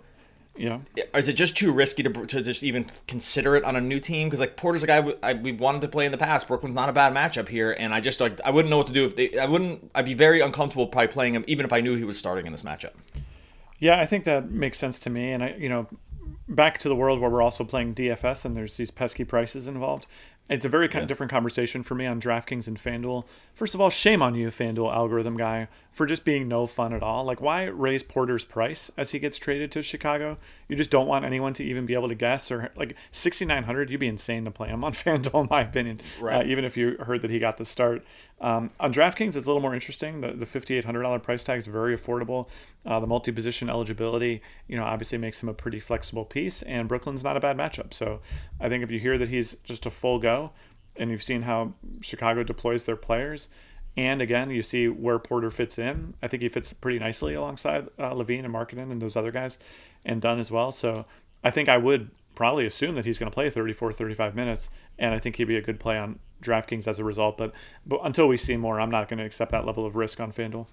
Yeah. 0.55 0.79
Is 1.13 1.29
it 1.29 1.33
just 1.33 1.55
too 1.55 1.71
risky 1.71 2.03
to, 2.03 2.25
to 2.25 2.41
just 2.41 2.63
even 2.63 2.85
consider 3.07 3.55
it 3.55 3.63
on 3.63 3.77
a 3.77 3.81
new 3.81 3.99
team? 3.99 4.27
Because 4.27 4.41
like 4.41 4.57
Porter's 4.57 4.83
a 4.83 4.87
guy 4.87 5.13
I, 5.23 5.33
we 5.33 5.53
wanted 5.53 5.79
to 5.81 5.87
play 5.87 6.05
in 6.05 6.11
the 6.11 6.17
past. 6.17 6.49
Brooklyn's 6.49 6.75
not 6.75 6.89
a 6.89 6.93
bad 6.93 7.13
matchup 7.13 7.47
here, 7.47 7.71
and 7.71 7.93
I 7.93 8.01
just 8.01 8.19
like 8.19 8.41
I 8.43 8.51
wouldn't 8.51 8.69
know 8.69 8.77
what 8.77 8.87
to 8.87 8.93
do 8.93 9.05
if 9.05 9.15
they. 9.15 9.39
I 9.39 9.45
wouldn't. 9.45 9.89
I'd 9.95 10.03
be 10.03 10.15
very 10.15 10.41
uncomfortable 10.41 10.87
probably 10.87 11.07
playing 11.07 11.35
him, 11.35 11.45
even 11.47 11.65
if 11.65 11.71
I 11.71 11.79
knew 11.79 11.95
he 11.95 12.03
was 12.03 12.19
starting 12.19 12.45
in 12.45 12.51
this 12.51 12.63
matchup. 12.63 12.91
Yeah, 13.79 14.01
I 14.01 14.05
think 14.05 14.25
that 14.25 14.51
makes 14.51 14.77
sense 14.77 14.99
to 14.99 15.09
me, 15.09 15.31
and 15.31 15.41
I 15.41 15.55
you 15.57 15.69
know 15.69 15.87
back 16.49 16.79
to 16.79 16.89
the 16.89 16.95
world 16.95 17.19
where 17.19 17.29
we're 17.29 17.41
also 17.41 17.63
playing 17.63 17.93
DFS 17.93 18.43
and 18.43 18.57
there's 18.57 18.75
these 18.75 18.91
pesky 18.91 19.23
prices 19.23 19.67
involved. 19.67 20.07
It's 20.49 20.65
a 20.65 20.69
very 20.69 20.87
kind 20.87 21.01
yeah. 21.01 21.03
of 21.03 21.07
different 21.07 21.31
conversation 21.31 21.83
for 21.83 21.93
me 21.93 22.07
on 22.07 22.19
DraftKings 22.19 22.67
and 22.67 22.77
FanDuel. 22.77 23.25
First 23.53 23.75
of 23.75 23.81
all, 23.81 23.91
shame 23.91 24.23
on 24.23 24.33
you, 24.33 24.47
FanDuel 24.47 24.91
algorithm 24.91 25.37
guy, 25.37 25.67
for 25.91 26.07
just 26.07 26.25
being 26.25 26.47
no 26.47 26.65
fun 26.65 26.91
at 26.91 27.03
all. 27.03 27.23
Like, 27.23 27.39
why 27.39 27.65
raise 27.65 28.01
Porter's 28.01 28.45
price 28.45 28.89
as 28.97 29.11
he 29.11 29.19
gets 29.19 29.37
traded 29.37 29.71
to 29.73 29.83
Chicago? 29.83 30.39
You 30.67 30.75
just 30.75 30.89
don't 30.89 31.07
want 31.07 31.23
anyone 31.23 31.53
to 31.53 31.63
even 31.63 31.85
be 31.85 31.93
able 31.93 32.07
to 32.07 32.15
guess. 32.15 32.51
Or 32.51 32.71
like 32.75 32.95
6,900, 33.11 33.91
you'd 33.91 33.99
be 33.99 34.07
insane 34.07 34.45
to 34.45 34.51
play 34.51 34.69
him 34.69 34.83
on 34.83 34.93
FanDuel, 34.93 35.43
in 35.43 35.47
my 35.51 35.61
opinion. 35.61 36.01
Right. 36.19 36.41
Uh, 36.41 36.49
even 36.49 36.65
if 36.65 36.75
you 36.75 36.97
heard 36.99 37.21
that 37.21 37.29
he 37.29 37.37
got 37.37 37.57
the 37.57 37.65
start. 37.65 38.03
Um, 38.41 38.71
on 38.79 38.93
DraftKings, 38.93 39.35
it's 39.35 39.45
a 39.45 39.49
little 39.49 39.61
more 39.61 39.73
interesting. 39.73 40.21
The, 40.21 40.31
the 40.31 40.45
$5,800 40.45 41.21
price 41.21 41.43
tag 41.43 41.57
is 41.57 41.67
very 41.67 41.95
affordable. 41.95 42.47
Uh, 42.85 42.99
the 42.99 43.07
multi 43.07 43.31
position 43.31 43.69
eligibility, 43.69 44.41
you 44.67 44.77
know, 44.77 44.83
obviously 44.83 45.17
makes 45.17 45.43
him 45.43 45.49
a 45.49 45.53
pretty 45.53 45.79
flexible 45.79 46.23
piece. 46.23 46.61
And 46.61 46.87
Brooklyn's 46.87 47.23
not 47.23 47.35
a 47.35 47.39
bad 47.39 47.57
matchup. 47.57 47.93
So 47.93 48.21
I 48.59 48.69
think 48.69 48.83
if 48.83 48.89
you 48.89 48.99
hear 48.99 49.17
that 49.17 49.29
he's 49.29 49.57
just 49.65 49.85
a 49.85 49.89
full 49.89 50.19
go, 50.19 50.38
and 50.95 51.09
you've 51.09 51.23
seen 51.23 51.43
how 51.43 51.73
Chicago 52.01 52.43
deploys 52.43 52.83
their 52.83 52.95
players, 52.95 53.49
and 53.97 54.21
again, 54.21 54.49
you 54.49 54.61
see 54.61 54.87
where 54.87 55.19
Porter 55.19 55.51
fits 55.51 55.77
in. 55.77 56.13
I 56.21 56.27
think 56.27 56.43
he 56.43 56.49
fits 56.49 56.71
pretty 56.71 56.99
nicely 56.99 57.33
alongside 57.33 57.87
uh, 57.97 58.13
LaVine 58.13 58.45
and 58.45 58.53
Markkanen 58.53 58.91
and 58.91 59.01
those 59.01 59.15
other 59.15 59.31
guys, 59.31 59.57
and 60.05 60.21
Dunn 60.21 60.39
as 60.39 60.51
well. 60.51 60.71
So 60.71 61.05
I 61.43 61.51
think 61.51 61.69
I 61.69 61.77
would 61.77 62.11
probably 62.35 62.65
assume 62.65 62.95
that 62.95 63.05
he's 63.05 63.17
going 63.17 63.29
to 63.29 63.33
play 63.33 63.49
34, 63.49 63.93
35 63.93 64.35
minutes, 64.35 64.69
and 64.97 65.13
I 65.13 65.19
think 65.19 65.35
he'd 65.35 65.45
be 65.45 65.57
a 65.57 65.61
good 65.61 65.79
play 65.79 65.97
on 65.97 66.19
DraftKings 66.41 66.87
as 66.87 66.99
a 66.99 67.03
result. 67.03 67.37
But 67.37 67.51
but 67.85 68.01
until 68.03 68.27
we 68.27 68.37
see 68.37 68.57
more, 68.57 68.79
I'm 68.79 68.91
not 68.91 69.09
going 69.09 69.19
to 69.19 69.25
accept 69.25 69.51
that 69.51 69.65
level 69.65 69.85
of 69.85 69.95
risk 69.95 70.19
on 70.19 70.31
FanDuel. 70.31 70.67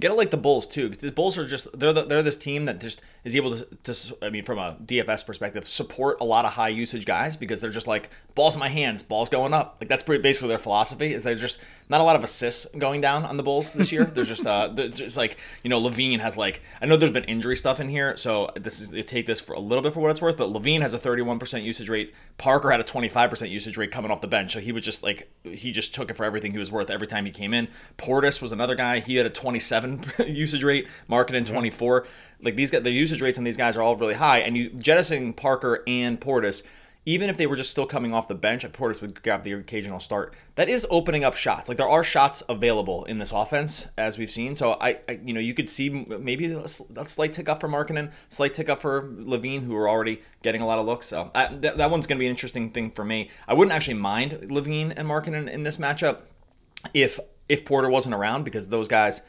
Get 0.00 0.12
it 0.12 0.14
like 0.14 0.30
the 0.30 0.38
Bulls 0.38 0.66
too, 0.66 0.88
because 0.88 1.02
the 1.02 1.12
Bulls 1.12 1.36
are 1.36 1.46
just 1.46 1.68
they're 1.78 1.92
the, 1.92 2.06
they're 2.06 2.22
this 2.22 2.38
team 2.38 2.64
that 2.64 2.80
just 2.80 3.02
is 3.24 3.36
able 3.36 3.56
to, 3.56 3.66
to 3.84 4.18
I 4.22 4.30
mean 4.30 4.44
from 4.44 4.58
a 4.58 4.76
DFS 4.84 5.26
perspective 5.26 5.66
support 5.66 6.20
a 6.20 6.24
lot 6.24 6.44
of 6.44 6.52
high 6.52 6.68
usage 6.68 7.04
guys 7.04 7.36
because 7.36 7.60
they're 7.60 7.70
just 7.70 7.86
like 7.86 8.10
balls 8.34 8.54
in 8.54 8.60
my 8.60 8.68
hands, 8.68 9.02
balls 9.02 9.28
going 9.28 9.52
up. 9.52 9.76
Like 9.80 9.88
that's 9.88 10.02
pretty 10.02 10.22
basically 10.22 10.48
their 10.48 10.58
philosophy 10.58 11.12
is 11.12 11.22
they're 11.22 11.34
just 11.34 11.58
not 11.90 12.00
a 12.00 12.04
lot 12.04 12.14
of 12.14 12.22
assists 12.22 12.66
going 12.76 13.00
down 13.00 13.24
on 13.24 13.36
the 13.36 13.42
Bulls 13.42 13.72
this 13.72 13.90
year. 13.90 14.04
There's 14.04 14.28
just 14.28 14.46
uh, 14.46 14.68
just 14.68 15.16
like 15.16 15.36
you 15.62 15.68
know, 15.68 15.80
LaVine 15.80 16.20
has 16.20 16.38
like 16.38 16.62
I 16.80 16.86
know 16.86 16.96
there's 16.96 17.12
been 17.12 17.24
injury 17.24 17.56
stuff 17.56 17.80
in 17.80 17.88
here, 17.88 18.16
so 18.16 18.50
this 18.54 18.80
is 18.80 19.04
take 19.04 19.26
this 19.26 19.40
for 19.40 19.52
a 19.54 19.60
little 19.60 19.82
bit 19.82 19.92
for 19.92 20.00
what 20.00 20.10
it's 20.10 20.22
worth. 20.22 20.36
But 20.36 20.50
LaVine 20.50 20.80
has 20.80 20.94
a 20.94 20.98
31% 20.98 21.62
usage 21.64 21.88
rate. 21.88 22.14
Parker 22.38 22.70
had 22.70 22.80
a 22.80 22.84
25% 22.84 23.50
usage 23.50 23.76
rate 23.76 23.90
coming 23.90 24.10
off 24.10 24.20
the 24.20 24.28
bench, 24.28 24.52
so 24.52 24.60
he 24.60 24.72
was 24.72 24.84
just 24.84 25.02
like 25.02 25.30
he 25.42 25.72
just 25.72 25.94
took 25.94 26.10
it 26.10 26.14
for 26.14 26.24
everything 26.24 26.52
he 26.52 26.58
was 26.58 26.70
worth 26.70 26.90
every 26.90 27.08
time 27.08 27.26
he 27.26 27.32
came 27.32 27.52
in. 27.52 27.68
Portis 27.98 28.40
was 28.40 28.52
another 28.52 28.76
guy. 28.76 29.00
He 29.00 29.16
had 29.16 29.26
a 29.26 29.30
27 29.30 30.04
usage 30.26 30.62
rate, 30.62 30.86
Markkanen 31.08 31.46
24. 31.46 32.06
Like 32.42 32.56
these 32.56 32.70
guys, 32.70 32.82
the 32.82 32.90
usage 33.10 33.22
rates 33.22 33.38
on 33.38 33.44
these 33.44 33.56
guys 33.56 33.76
are 33.76 33.82
all 33.82 33.96
really 33.96 34.14
high, 34.14 34.38
and 34.38 34.56
you 34.56 34.70
jettisoning 34.70 35.32
Parker 35.32 35.82
and 35.86 36.20
Portis 36.20 36.62
even 37.06 37.30
if 37.30 37.38
they 37.38 37.46
were 37.46 37.56
just 37.56 37.70
still 37.70 37.86
coming 37.86 38.12
off 38.12 38.28
the 38.28 38.34
bench, 38.34 38.62
Portis 38.72 39.00
would 39.00 39.22
grab 39.22 39.42
the 39.42 39.52
occasional 39.52 40.00
start. 40.00 40.34
That 40.56 40.68
is 40.68 40.86
opening 40.90 41.24
up 41.24 41.34
shots. 41.34 41.68
Like 41.68 41.78
there 41.78 41.88
are 41.88 42.04
shots 42.04 42.42
available 42.48 43.04
in 43.06 43.16
this 43.16 43.32
offense, 43.32 43.88
as 43.96 44.18
we've 44.18 44.30
seen. 44.30 44.54
So 44.54 44.76
I, 44.80 44.98
I 45.08 45.18
you 45.24 45.32
know, 45.32 45.40
you 45.40 45.54
could 45.54 45.68
see 45.68 45.88
maybe 45.88 46.52
a, 46.52 46.68
slight 46.68 47.32
tick 47.32 47.48
up 47.48 47.60
for 47.60 47.68
Markkanen, 47.68 48.12
slight 48.28 48.52
tick 48.52 48.68
up 48.68 48.82
for 48.82 49.02
LaVine, 49.02 49.62
who 49.62 49.74
are 49.76 49.88
already 49.88 50.20
getting 50.42 50.60
a 50.60 50.66
lot 50.66 50.78
of 50.78 50.84
looks. 50.84 51.06
So 51.06 51.30
I, 51.34 51.48
that, 51.54 51.78
that 51.78 51.90
one's 51.90 52.06
going 52.06 52.18
to 52.18 52.20
be 52.20 52.26
an 52.26 52.30
interesting 52.30 52.70
thing 52.70 52.90
for 52.90 53.04
me. 53.04 53.30
I 53.48 53.54
wouldn't 53.54 53.74
actually 53.74 53.94
mind 53.94 54.32
LaVine 54.32 54.92
and 54.96 55.08
Markkanen 55.08 55.48
in 55.48 55.62
this 55.62 55.78
matchup 55.78 56.18
if 56.94 57.18
if 57.48 57.64
Porter 57.64 57.90
wasn't 57.90 58.14
around 58.14 58.44
because 58.44 58.68
those 58.68 58.88
guys 58.88 59.22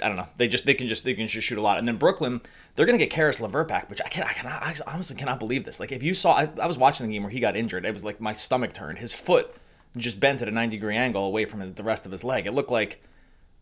I 0.00 0.06
don't 0.06 0.16
know. 0.16 0.28
They 0.36 0.46
just 0.46 0.66
they 0.66 0.74
can 0.74 0.86
just 0.86 1.02
they 1.04 1.14
can 1.14 1.26
just 1.26 1.46
shoot 1.46 1.58
a 1.58 1.62
lot. 1.62 1.78
And 1.78 1.88
then 1.88 1.96
Brooklyn, 1.96 2.40
they're 2.76 2.86
gonna 2.86 2.98
get 2.98 3.10
Caris 3.10 3.40
LeVert 3.40 3.66
back, 3.66 3.90
which 3.90 4.00
I 4.04 4.08
can 4.08 4.22
I 4.22 4.32
cannot 4.32 4.62
I 4.62 4.74
honestly 4.86 5.16
cannot 5.16 5.40
believe 5.40 5.64
this. 5.64 5.80
Like 5.80 5.90
if 5.90 6.02
you 6.02 6.14
saw, 6.14 6.32
I, 6.32 6.48
I, 6.62 6.68
was 6.68 6.78
watching 6.78 7.06
the 7.06 7.12
game 7.12 7.22
where 7.22 7.30
he 7.30 7.40
got 7.40 7.56
injured. 7.56 7.84
It 7.84 7.92
was 7.92 8.04
like 8.04 8.20
my 8.20 8.32
stomach 8.32 8.72
turned. 8.72 8.98
His 8.98 9.12
foot 9.12 9.52
just 9.96 10.20
bent 10.20 10.42
at 10.42 10.48
a 10.48 10.52
90 10.52 10.76
degree 10.76 10.96
angle 10.96 11.24
away 11.24 11.44
from 11.44 11.74
the 11.74 11.82
rest 11.82 12.06
of 12.06 12.12
his 12.12 12.22
leg. 12.22 12.46
It 12.46 12.52
looked 12.52 12.70
like. 12.70 13.02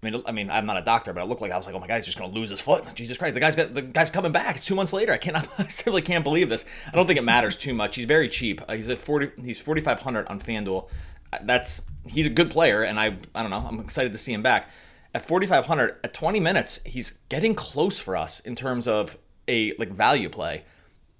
I 0.01 0.11
mean, 0.11 0.23
I 0.27 0.31
mean, 0.31 0.49
I'm 0.49 0.64
not 0.64 0.81
a 0.81 0.85
doctor, 0.85 1.12
but 1.12 1.23
it 1.23 1.27
looked 1.27 1.41
like 1.41 1.51
I 1.51 1.57
was 1.57 1.67
like, 1.67 1.75
"Oh 1.75 1.81
my 1.81 1.88
God, 1.88 1.97
he's 1.97 2.05
just 2.05 2.19
gonna 2.19 2.33
lose 2.33 2.51
his 2.51 2.61
foot." 2.61 2.85
Jesus 2.95 3.19
Christ, 3.19 3.35
the 3.35 3.41
guy's 3.41 3.57
got 3.57 3.75
the 3.75 3.83
guy's 3.83 4.12
coming 4.12 4.31
back. 4.31 4.55
It's 4.55 4.64
two 4.64 4.77
months 4.77 4.93
later. 4.93 5.12
I 5.12 5.17
cannot, 5.17 5.49
I 5.59 5.67
simply 5.67 6.03
can't 6.03 6.23
believe 6.23 6.51
this. 6.51 6.67
I 6.87 6.95
don't 6.95 7.07
think 7.07 7.19
it 7.19 7.25
matters 7.25 7.57
too 7.57 7.75
much. 7.75 7.97
He's 7.97 8.05
very 8.05 8.29
cheap. 8.29 8.61
Uh, 8.69 8.75
he's 8.75 8.88
at 8.88 8.99
40, 8.99 9.43
he's 9.43 9.59
4,500 9.59 10.29
on 10.29 10.41
FanDuel. 10.41 10.88
Uh, 11.33 11.38
that's 11.43 11.83
he's 12.07 12.27
a 12.29 12.31
good 12.31 12.49
player, 12.49 12.85
and 12.85 13.01
I, 13.01 13.17
I 13.35 13.43
don't 13.43 13.51
know. 13.51 13.67
I'm 13.67 13.81
excited 13.81 14.12
to 14.12 14.19
see 14.19 14.33
him 14.33 14.43
back 14.43 14.69
at 15.14 15.27
4500 15.27 15.97
at 16.05 16.14
20 16.14 16.40
minutes 16.40 16.81
he's 16.85 17.18
getting 17.29 17.55
close 17.55 17.99
for 17.99 18.16
us 18.16 18.40
in 18.40 18.55
terms 18.55 18.87
of 18.87 19.16
a 19.47 19.75
like 19.79 19.90
value 19.90 20.29
play 20.29 20.64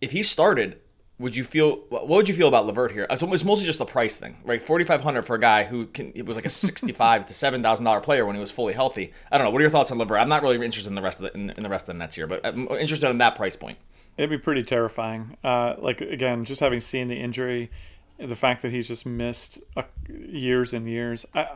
if 0.01 0.13
he 0.13 0.23
started, 0.23 0.79
would 1.19 1.35
you 1.35 1.43
feel 1.43 1.77
what 1.89 2.09
would 2.09 2.29
you 2.29 2.35
feel 2.35 2.49
about 2.49 2.67
LeVert 2.67 2.93
here? 2.93 3.07
It's 3.11 3.45
mostly 3.45 3.67
just 3.67 3.81
the 3.81 3.85
price 3.85 4.17
thing, 4.17 4.37
right? 4.45 4.63
Forty 4.63 4.85
five 4.85 5.03
hundred 5.03 5.23
for 5.23 5.35
a 5.35 5.41
guy 5.41 5.65
who 5.65 5.87
can 5.87 6.13
it 6.15 6.25
was 6.25 6.37
like 6.37 6.47
a 6.47 6.51
sixty 6.51 6.93
five 6.93 7.27
to 7.27 7.35
seven 7.35 7.63
thousand 7.63 7.85
dollar 7.85 8.01
player 8.01 8.25
when 8.25 8.37
he 8.37 8.41
was 8.41 8.53
fully 8.53 8.73
healthy. 8.73 9.13
I 9.31 9.39
don't 9.39 9.47
know. 9.47 9.51
What 9.51 9.59
are 9.59 9.63
your 9.63 9.71
thoughts 9.71 9.91
on 9.91 9.99
LeVert? 9.99 10.21
I'm 10.21 10.29
not 10.29 10.43
really 10.43 10.57
interested 10.57 10.89
in 10.89 10.95
the 10.95 11.03
rest 11.03 11.21
of 11.21 11.25
the 11.25 11.39
in, 11.39 11.51
in 11.51 11.63
the 11.63 11.69
rest 11.69 11.89
of 11.89 11.95
the 11.95 11.99
Nets 11.99 12.15
here, 12.15 12.27
but 12.27 12.47
I'm 12.47 12.69
interested 12.69 13.11
in 13.11 13.19
that 13.19 13.35
price 13.35 13.57
point. 13.57 13.79
It'd 14.17 14.31
be 14.31 14.39
pretty 14.39 14.63
terrifying. 14.63 15.37
Uh, 15.43 15.75
like 15.79 16.01
again, 16.01 16.45
just 16.45 16.61
having 16.61 16.81
seen 16.81 17.09
the 17.09 17.17
injury, 17.17 17.71
the 18.19 18.37
fact 18.37 18.63
that 18.63 18.71
he's 18.71 18.87
just 18.87 19.05
missed 19.05 19.59
uh, 19.77 19.83
years 20.09 20.73
and 20.73 20.89
years. 20.89 21.27
I, 21.35 21.49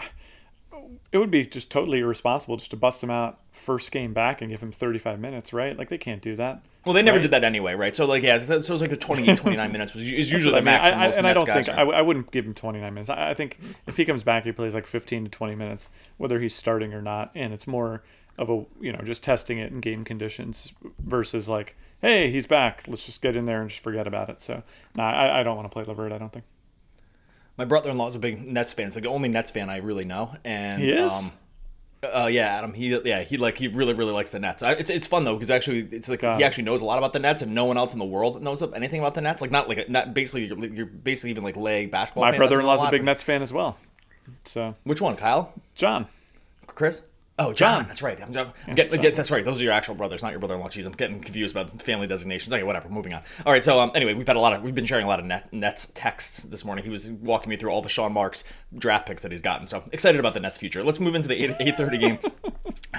it 1.13 1.19
would 1.19 1.31
be 1.31 1.45
just 1.45 1.71
totally 1.71 2.01
irresponsible 2.01 2.57
just 2.57 2.71
to 2.71 2.77
bust 2.77 3.03
him 3.03 3.11
out 3.11 3.39
first 3.51 3.93
game 3.93 4.15
back 4.15 4.41
and 4.41 4.51
give 4.51 4.61
him 4.61 4.73
35 4.73 5.21
minutes, 5.21 5.53
right? 5.53 5.77
Like 5.77 5.91
they 5.91 5.99
can't 5.99 6.23
do 6.23 6.37
that. 6.37 6.65
Well, 6.85 6.95
they 6.95 7.03
never 7.03 7.19
right? 7.19 7.23
did 7.23 7.31
that 7.33 7.45
anyway, 7.45 7.75
right? 7.75 7.95
So 7.95 8.07
like 8.07 8.23
yeah, 8.23 8.39
so 8.39 8.57
it's 8.57 8.71
like 8.71 8.91
the 8.91 8.97
28, 8.97 9.37
29 9.39 9.73
minutes 9.73 9.95
was 9.95 10.11
is 10.11 10.33
usually 10.33 10.53
the 10.53 10.57
I 10.57 10.61
mean, 10.61 10.65
max. 10.65 10.87
I, 10.87 11.19
and 11.19 11.27
I 11.27 11.35
don't 11.35 11.47
think. 11.47 11.69
I, 11.69 11.83
I 11.83 12.03
wouldn't 12.03 12.31
give 12.31 12.47
him 12.47 12.55
29 12.55 12.95
minutes. 12.95 13.11
I, 13.11 13.31
I 13.31 13.35
think 13.35 13.59
if 13.87 13.97
he 13.97 14.05
comes 14.05 14.23
back, 14.23 14.45
he 14.45 14.53
plays 14.53 14.75
like 14.75 14.87
15 14.87 15.25
to 15.25 15.31
20 15.31 15.55
minutes, 15.55 15.91
whether 16.17 16.41
he's 16.41 16.55
starting 16.55 16.95
or 16.95 17.03
not, 17.03 17.31
and 17.35 17.53
it's 17.53 17.67
more 17.67 18.03
of 18.39 18.49
a 18.49 18.65
you 18.81 18.93
know 18.93 19.01
just 19.05 19.23
testing 19.23 19.59
it 19.59 19.71
in 19.71 19.81
game 19.81 20.05
conditions 20.05 20.73
versus 20.99 21.49
like, 21.49 21.77
hey, 22.01 22.31
he's 22.31 22.47
back. 22.47 22.85
Let's 22.89 23.05
just 23.05 23.21
get 23.21 23.37
in 23.37 23.45
there 23.45 23.61
and 23.61 23.71
just 23.71 23.83
forget 23.83 24.07
about 24.07 24.31
it. 24.31 24.41
So, 24.41 24.63
no, 24.97 25.05
I, 25.05 25.41
I 25.41 25.43
don't 25.43 25.57
want 25.57 25.71
to 25.71 25.73
play 25.73 25.85
LeVert. 25.85 26.11
I 26.11 26.19
don't 26.19 26.33
think 26.33 26.47
My 27.57 27.65
brother-in-law 27.65 28.09
is 28.09 28.17
a 28.17 28.19
big 28.19 28.49
Nets 28.49 28.73
fan. 28.73 28.87
It's 28.87 28.97
like 28.97 29.05
the 29.05 29.11
only 29.11 29.29
Nets 29.29 29.51
fan 29.51 29.69
I 29.69 29.79
really 29.79 30.05
know, 30.05 30.35
and 30.45 30.83
um, 31.01 31.33
uh, 32.03 32.29
yeah, 32.31 32.47
Adam. 32.47 32.73
He 32.73 32.99
yeah 33.05 33.23
he 33.23 33.37
like 33.37 33.59
he 33.59 33.69
really 33.69 33.93
really 33.95 34.13
likes 34.13 34.31
the 34.31 34.41
Nets. 34.41 34.63
I, 34.63 34.73
it's 34.73 34.91
it's 34.91 35.07
fun 35.07 35.25
though 35.25 35.35
because 35.35 35.51
actually 35.51 35.81
it's 35.93 36.09
like 36.09 36.23
Got 36.23 36.39
he 36.39 36.43
it. 36.43 36.47
actually 36.47 36.65
knows 36.65 36.81
a 36.81 36.85
lot 36.85 36.99
about 36.99 37.13
the 37.13 37.19
Nets 37.19 37.43
and 37.43 37.55
no 37.55 37.65
one 37.65 37.77
else 37.77 37.93
in 37.93 37.99
the 37.99 38.05
world 38.05 38.43
knows 38.43 38.63
anything 38.63 39.01
about 39.01 39.15
the 39.15 39.21
Nets. 39.21 39.41
Like 39.43 39.51
not 39.51 39.69
like 39.69 39.89
not 39.89 40.15
basically 40.15 40.47
you're, 40.47 40.59
you're 40.67 40.87
basically 40.87 41.31
even 41.31 41.45
like 41.45 41.57
lay 41.57 41.87
basketball. 41.87 42.25
my 42.25 42.37
brother-in-law's 42.37 42.81
a 42.81 42.85
lot, 42.85 42.91
big 42.91 43.05
Nets 43.05 43.23
fan 43.23 43.43
as 43.43 43.53
well. 43.53 43.77
So, 44.45 44.75
Which 44.85 45.01
one, 45.01 45.17
Kyle? 45.17 45.53
John, 45.75 46.07
Chris? 46.67 47.03
Oh, 47.39 47.53
John. 47.55 47.87
That's 47.89 48.03
right. 48.03 48.21
I'm, 48.21 48.37
I'm 48.69 48.75
getting, 48.75 49.01
get- 49.01 49.17
that's 49.17 49.31
right. 49.31 49.45
Those 49.45 49.61
are 49.61 49.65
your 49.65 49.73
actual 49.73 49.95
brothers, 49.95 50.23
not 50.23 50.31
your 50.33 50.39
brother-in-law. 50.39 50.69
Jeez, 50.69 50.85
I'm 50.85 50.93
getting 50.93 51.19
confused 51.19 51.57
about 51.57 51.81
family 51.81 52.07
designations. 52.07 52.53
Okay, 52.53 52.63
whatever. 52.63 52.89
Moving 52.91 53.15
on. 53.15 53.23
All 53.47 53.53
right. 53.53 53.65
So 53.65 53.81
um, 53.81 53.91
anyway, 53.95 54.13
we've 54.15 54.27
had 54.27 54.37
a 54.37 54.41
lot 54.41 54.53
of 54.53 54.63
we've 54.63 54.75
been 54.75 54.85
sharing 54.85 55.07
a 55.07 55.09
lot 55.09 55.19
of 55.19 55.25
net, 55.25 55.51
Nets 55.53 55.91
texts 55.95 56.43
this 56.43 56.65
morning. 56.65 56.85
He 56.85 56.91
was 56.91 57.11
walking 57.11 57.49
me 57.49 57.57
through 57.57 57.71
all 57.71 57.81
the 57.83 57.89
Sean 57.89 58.13
Marks 58.13 58.45
draft 58.77 59.07
picks 59.07 59.23
that 59.23 59.33
he's 59.33 59.43
gotten. 59.43 59.67
So 59.67 59.83
excited 59.93 60.21
about 60.21 60.35
the 60.35 60.41
Nets 60.41 60.59
future. 60.59 60.85
Let's 60.85 61.01
move 61.01 61.15
into 61.15 61.27
the 61.29 61.43
8 61.43 61.57
eight 61.61 61.77
thirty 61.79 61.99
game. 61.99 62.19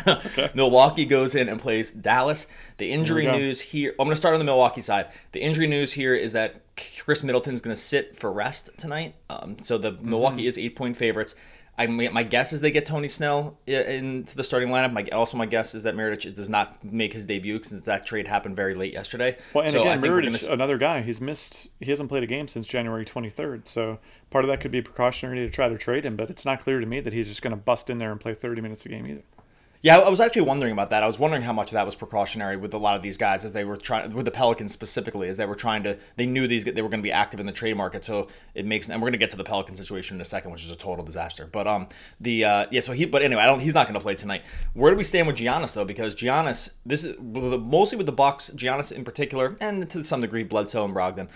Milwaukee 0.54 1.06
goes 1.06 1.36
in 1.36 1.48
and 1.50 1.60
plays 1.60 1.92
Dallas. 1.92 2.48
The 2.78 2.92
injury 2.92 3.24
Here 3.24 3.32
news 3.34 3.62
here. 3.62 3.92
I'm 3.92 3.98
going 4.06 4.10
to 4.12 4.16
start 4.16 4.34
on 4.34 4.40
the 4.40 4.46
Milwaukee 4.46 4.82
side. 4.82 5.08
The 5.32 5.42
injury 5.42 5.68
news 5.68 5.94
here 5.94 6.16
is 6.16 6.34
that 6.34 6.62
Khris 6.76 7.24
Middleton's 7.24 7.62
going 7.62 7.76
to 7.76 7.82
sit 7.82 8.18
for 8.18 8.32
rest 8.34 8.72
tonight. 8.78 9.16
Um, 9.30 9.60
so 9.60 9.78
the 9.78 9.92
Mm-hmm. 9.94 10.10
Milwaukee 10.10 10.48
is 10.48 10.58
eight 10.58 10.76
point 10.76 10.98
favorites. 10.98 11.36
I 11.76 11.88
mean, 11.88 12.14
my 12.14 12.22
guess 12.22 12.54
is 12.54 12.62
they 12.62 12.70
get 12.70 12.86
Tony 12.86 13.08
Snell 13.08 13.58
uh, 13.68 13.72
into 13.72 14.36
the 14.36 14.44
starting 14.44 14.70
lineup. 14.70 14.94
My 14.94 15.06
also 15.12 15.38
my 15.38 15.48
guess 15.48 15.74
is 15.74 15.84
that 15.84 15.96
Mirotic 15.96 16.36
does 16.36 16.50
not 16.50 16.84
make 16.84 17.14
his 17.14 17.26
debut 17.26 17.60
since 17.64 17.86
that 17.86 18.06
trade 18.06 18.28
happened 18.28 18.56
very 18.56 18.76
late 18.76 18.94
yesterday. 18.94 19.38
Well, 19.56 19.64
and 19.64 19.74
so 19.74 19.82
again, 19.82 20.00
think 20.00 20.40
gonna, 20.42 20.54
another 20.54 20.78
guy, 20.78 21.02
he's 21.02 21.20
missed. 21.20 21.70
He 21.80 21.90
hasn't 21.90 22.10
played 22.10 22.22
a 22.22 22.28
game 22.28 22.48
since 22.48 22.68
January 22.68 23.06
23rd. 23.06 23.68
So 23.68 23.98
part 24.30 24.46
of 24.46 24.50
that 24.50 24.62
could 24.62 24.70
be 24.70 24.84
precautionary 24.84 25.40
to 25.40 25.50
try 25.50 25.68
to 25.68 25.78
trade 25.78 26.06
him, 26.06 26.16
but 26.16 26.30
it's 26.30 26.46
not 26.46 26.62
clear 26.62 26.80
to 26.80 26.86
me 26.86 27.00
that 27.00 27.12
he's 27.12 27.28
just 27.28 27.42
going 27.42 27.56
to 27.56 27.62
bust 27.62 27.90
in 27.90 27.98
there 27.98 28.12
and 28.12 28.20
play 28.20 28.36
30 28.36 28.62
minutes 28.62 28.86
a 28.86 28.90
game 28.90 29.08
either. 29.08 29.24
Yeah, 29.84 30.00
I 30.00 30.10
was 30.10 30.22
actually 30.22 30.44
wondering 30.44 30.72
about 30.72 30.92
that. 30.92 31.04
I 31.04 31.08
was 31.08 31.20
wondering 31.20 31.44
how 31.44 31.52
much 31.52 31.72
of 31.72 31.74
that 31.74 31.86
was 31.86 31.94
precautionary 31.94 32.56
with 32.56 32.74
a 32.74 32.78
lot 32.78 32.96
of 32.96 33.02
these 33.02 33.18
guys 33.18 33.44
as 33.44 33.52
they 33.52 33.66
were 33.66 33.76
trying 33.76 34.14
with 34.14 34.24
the 34.24 34.32
Pelicans 34.32 34.72
specifically, 34.72 35.28
as 35.28 35.36
they 35.36 35.46
were 35.46 35.58
trying 35.58 35.84
to. 35.84 36.00
They 36.16 36.26
knew 36.26 36.48
these 36.48 36.64
they 36.64 36.82
were 36.82 36.88
going 36.88 37.02
to 37.02 37.04
be 37.04 37.12
active 37.12 37.42
in 37.42 37.46
the 37.46 37.52
trade 37.52 37.76
market, 37.76 38.06
so 38.06 38.30
it 38.56 38.66
makes. 38.66 38.88
And 38.88 39.02
we're 39.02 39.08
going 39.08 39.12
to 39.12 39.18
get 39.20 39.32
to 39.32 39.38
the 39.38 39.44
Pelican 39.44 39.76
situation 39.76 40.16
in 40.16 40.22
a 40.22 40.26
second, 40.26 40.52
which 40.52 40.64
is 40.64 40.72
a 40.72 40.78
total 40.78 41.04
disaster. 41.04 41.50
But 41.52 41.68
um, 41.68 41.90
the 42.22 42.46
uh, 42.46 42.66
yeah, 42.72 42.80
so 42.80 42.94
he. 42.94 43.06
But 43.06 43.24
anyway, 43.24 43.42
I 43.42 43.46
don't. 43.46 43.60
He's 43.60 43.74
not 43.74 43.86
going 43.86 43.96
to 43.96 44.00
play 44.00 44.16
tonight. 44.16 44.44
Where 44.74 44.90
do 44.90 44.96
we 44.96 45.04
stand 45.04 45.28
with 45.28 45.36
Giannis 45.36 45.74
though? 45.74 45.84
Because 45.84 46.16
Giannis, 46.16 46.70
this 46.86 47.04
is 47.04 47.18
mostly 47.20 47.98
with 47.98 48.06
the 48.06 48.14
Bucks, 48.14 48.52
Giannis 48.52 48.90
in 48.90 49.04
particular, 49.04 49.58
and 49.60 49.90
to 49.90 50.02
some 50.06 50.22
degree 50.22 50.44
Bledsoe 50.44 50.86
and 50.86 50.96
Brogdon 50.96 51.28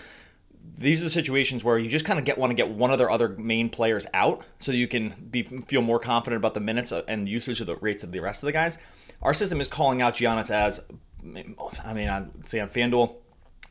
these 0.76 1.00
are 1.00 1.04
the 1.04 1.10
situations 1.10 1.64
where 1.64 1.78
you 1.78 1.88
just 1.88 2.04
kind 2.04 2.18
of 2.18 2.24
get 2.24 2.38
want 2.38 2.50
to 2.50 2.54
get 2.54 2.68
one 2.68 2.90
of 2.90 2.98
their 2.98 3.10
other 3.10 3.30
main 3.30 3.70
players 3.70 4.06
out 4.12 4.44
so 4.58 4.72
you 4.72 4.88
can 4.88 5.14
be 5.30 5.42
feel 5.42 5.82
more 5.82 5.98
confident 5.98 6.38
about 6.38 6.54
the 6.54 6.60
minutes 6.60 6.92
uh, 6.92 7.02
and 7.08 7.28
usage 7.28 7.60
of 7.60 7.66
the 7.66 7.76
rates 7.76 8.02
of 8.02 8.12
the 8.12 8.20
rest 8.20 8.42
of 8.42 8.46
the 8.46 8.52
guys. 8.52 8.78
Our 9.22 9.34
system 9.34 9.60
is 9.60 9.68
calling 9.68 10.00
out 10.02 10.14
Giannis 10.14 10.50
as, 10.50 10.80
I 11.84 11.92
mean, 11.92 12.08
on 12.08 12.44
say 12.44 12.60
on 12.60 12.68
FanDuel, 12.68 13.14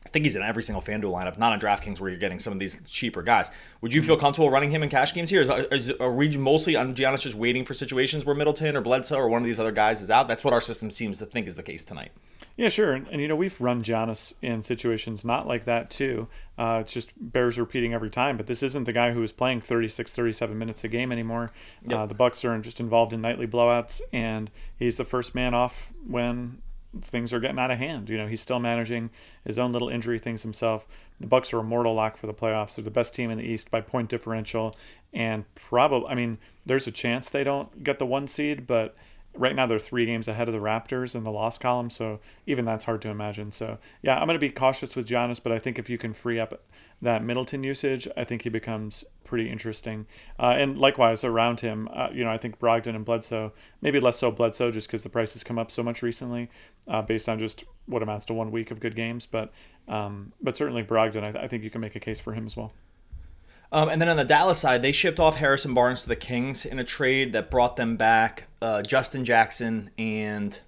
I 0.06 0.10
think 0.10 0.24
he's 0.24 0.36
in 0.36 0.42
every 0.42 0.62
single 0.62 0.82
FanDuel 0.82 1.12
lineup, 1.12 1.36
not 1.38 1.52
on 1.52 1.60
DraftKings 1.60 2.00
where 2.00 2.08
you're 2.08 2.18
getting 2.18 2.38
some 2.38 2.52
of 2.52 2.58
these 2.58 2.80
cheaper 2.88 3.22
guys. 3.22 3.50
Would 3.82 3.92
you 3.92 4.02
feel 4.02 4.16
comfortable 4.16 4.48
running 4.48 4.70
him 4.70 4.82
in 4.82 4.88
cash 4.88 5.12
games 5.12 5.28
here? 5.28 5.42
Is, 5.42 5.50
is, 5.70 5.90
are 6.00 6.12
we 6.12 6.34
mostly 6.36 6.76
on 6.76 6.94
Giannis 6.94 7.22
just 7.22 7.34
waiting 7.34 7.64
for 7.64 7.74
situations 7.74 8.24
where 8.24 8.34
Middleton 8.34 8.76
or 8.76 8.80
Bledsoe 8.80 9.18
or 9.18 9.28
one 9.28 9.42
of 9.42 9.46
these 9.46 9.58
other 9.58 9.72
guys 9.72 10.00
is 10.00 10.10
out? 10.10 10.26
That's 10.26 10.44
what 10.44 10.54
our 10.54 10.60
system 10.60 10.90
seems 10.90 11.18
to 11.18 11.26
think 11.26 11.46
is 11.46 11.56
the 11.56 11.62
case 11.62 11.84
tonight. 11.84 12.12
Yeah, 12.56 12.70
sure. 12.70 12.92
And, 12.92 13.06
and 13.08 13.20
you 13.20 13.28
know, 13.28 13.36
we've 13.36 13.60
run 13.60 13.82
Giannis 13.82 14.32
in 14.40 14.62
situations 14.62 15.24
not 15.24 15.46
like 15.46 15.64
that 15.66 15.90
too. 15.90 16.26
Uh, 16.56 16.78
it's 16.80 16.92
just 16.92 17.12
bears 17.16 17.58
repeating 17.58 17.92
every 17.92 18.10
time. 18.10 18.36
But 18.36 18.46
this 18.46 18.62
isn't 18.62 18.84
the 18.84 18.92
guy 18.92 19.12
who 19.12 19.22
is 19.22 19.30
playing 19.30 19.60
36, 19.60 20.12
37 20.12 20.58
minutes 20.58 20.82
a 20.84 20.88
game 20.88 21.12
anymore. 21.12 21.50
Uh, 21.92 22.06
the 22.06 22.14
Bucks 22.14 22.44
are 22.44 22.58
just 22.58 22.80
involved 22.80 23.12
in 23.12 23.20
nightly 23.20 23.46
blowouts, 23.46 24.00
and 24.12 24.50
he's 24.76 24.96
the 24.96 25.04
first 25.04 25.34
man 25.34 25.54
off 25.54 25.92
when 26.06 26.62
things 27.02 27.32
are 27.32 27.40
getting 27.40 27.58
out 27.58 27.70
of 27.70 27.78
hand. 27.78 28.08
You 28.08 28.18
know, 28.18 28.26
he's 28.26 28.40
still 28.40 28.58
managing 28.58 29.10
his 29.44 29.58
own 29.58 29.72
little 29.72 29.88
injury 29.88 30.18
things 30.18 30.42
himself. 30.42 30.86
The 31.20 31.26
Bucks 31.26 31.52
are 31.52 31.58
a 31.58 31.64
mortal 31.64 31.94
lock 31.94 32.16
for 32.16 32.26
the 32.26 32.34
playoffs. 32.34 32.76
They're 32.76 32.84
the 32.84 32.90
best 32.90 33.14
team 33.14 33.30
in 33.30 33.38
the 33.38 33.44
East 33.44 33.70
by 33.70 33.80
point 33.80 34.08
differential, 34.08 34.74
and 35.12 35.44
probably, 35.54 36.08
I 36.08 36.14
mean, 36.14 36.38
there's 36.66 36.86
a 36.86 36.92
chance 36.92 37.30
they 37.30 37.44
don't 37.44 37.82
get 37.82 37.98
the 37.98 38.06
one 38.06 38.28
seed, 38.28 38.66
but 38.66 38.96
right 39.34 39.54
now 39.54 39.66
they're 39.66 39.78
three 39.78 40.06
games 40.06 40.28
ahead 40.28 40.48
of 40.48 40.54
the 40.54 40.60
Raptors 40.60 41.14
in 41.14 41.24
the 41.24 41.30
loss 41.30 41.58
column, 41.58 41.90
so 41.90 42.20
even 42.46 42.64
that's 42.64 42.84
hard 42.84 43.02
to 43.02 43.08
imagine. 43.08 43.52
So 43.52 43.78
yeah, 44.02 44.18
I'm 44.18 44.26
going 44.26 44.34
to 44.34 44.38
be 44.38 44.50
cautious 44.50 44.96
with 44.96 45.08
Giannis, 45.08 45.42
but 45.42 45.52
I 45.52 45.58
think 45.58 45.78
if 45.78 45.88
you 45.88 45.98
can 45.98 46.12
free 46.12 46.38
up 46.38 46.62
that 47.00 47.22
Middleton 47.22 47.62
usage, 47.62 48.08
I 48.16 48.24
think 48.24 48.42
he 48.42 48.48
becomes 48.48 49.04
pretty 49.24 49.50
interesting. 49.50 50.06
Uh, 50.38 50.54
and 50.56 50.76
likewise 50.76 51.22
around 51.22 51.60
him, 51.60 51.88
uh, 51.92 52.08
you 52.12 52.24
know, 52.24 52.30
I 52.30 52.38
think 52.38 52.58
Brogdon 52.58 52.96
and 52.96 53.04
Bledsoe, 53.04 53.52
maybe 53.80 54.00
less 54.00 54.18
so 54.18 54.30
Bledsoe, 54.30 54.70
just 54.70 54.88
because 54.88 55.02
the 55.02 55.08
price 55.08 55.34
has 55.34 55.44
come 55.44 55.58
up 55.58 55.70
so 55.70 55.82
much 55.82 56.02
recently, 56.02 56.50
uh, 56.88 57.02
based 57.02 57.28
on 57.28 57.38
just 57.38 57.64
what 57.86 58.02
amounts 58.02 58.24
to 58.26 58.34
one 58.34 58.50
week 58.50 58.70
of 58.70 58.80
good 58.80 58.96
games. 58.96 59.26
But 59.26 59.52
um, 59.86 60.32
but 60.40 60.56
certainly 60.56 60.82
Brogdon, 60.82 61.26
I, 61.26 61.32
th- 61.32 61.44
I 61.44 61.48
think 61.48 61.62
you 61.62 61.70
can 61.70 61.80
make 61.80 61.96
a 61.96 62.00
case 62.00 62.20
for 62.20 62.32
him 62.32 62.46
as 62.46 62.56
well. 62.56 62.72
Um, 63.70 63.88
and 63.88 64.00
then 64.00 64.08
on 64.08 64.16
the 64.16 64.24
Dallas 64.24 64.58
side, 64.58 64.82
they 64.82 64.92
shipped 64.92 65.20
off 65.20 65.36
Harrison 65.36 65.74
Barnes 65.74 66.02
to 66.02 66.08
the 66.08 66.16
Kings 66.16 66.64
in 66.64 66.78
a 66.78 66.84
trade 66.84 67.32
that 67.32 67.50
brought 67.50 67.76
them 67.76 67.96
back 67.96 68.48
uh, 68.62 68.82
Justin 68.82 69.24
Jackson 69.24 69.90
and 69.98 70.58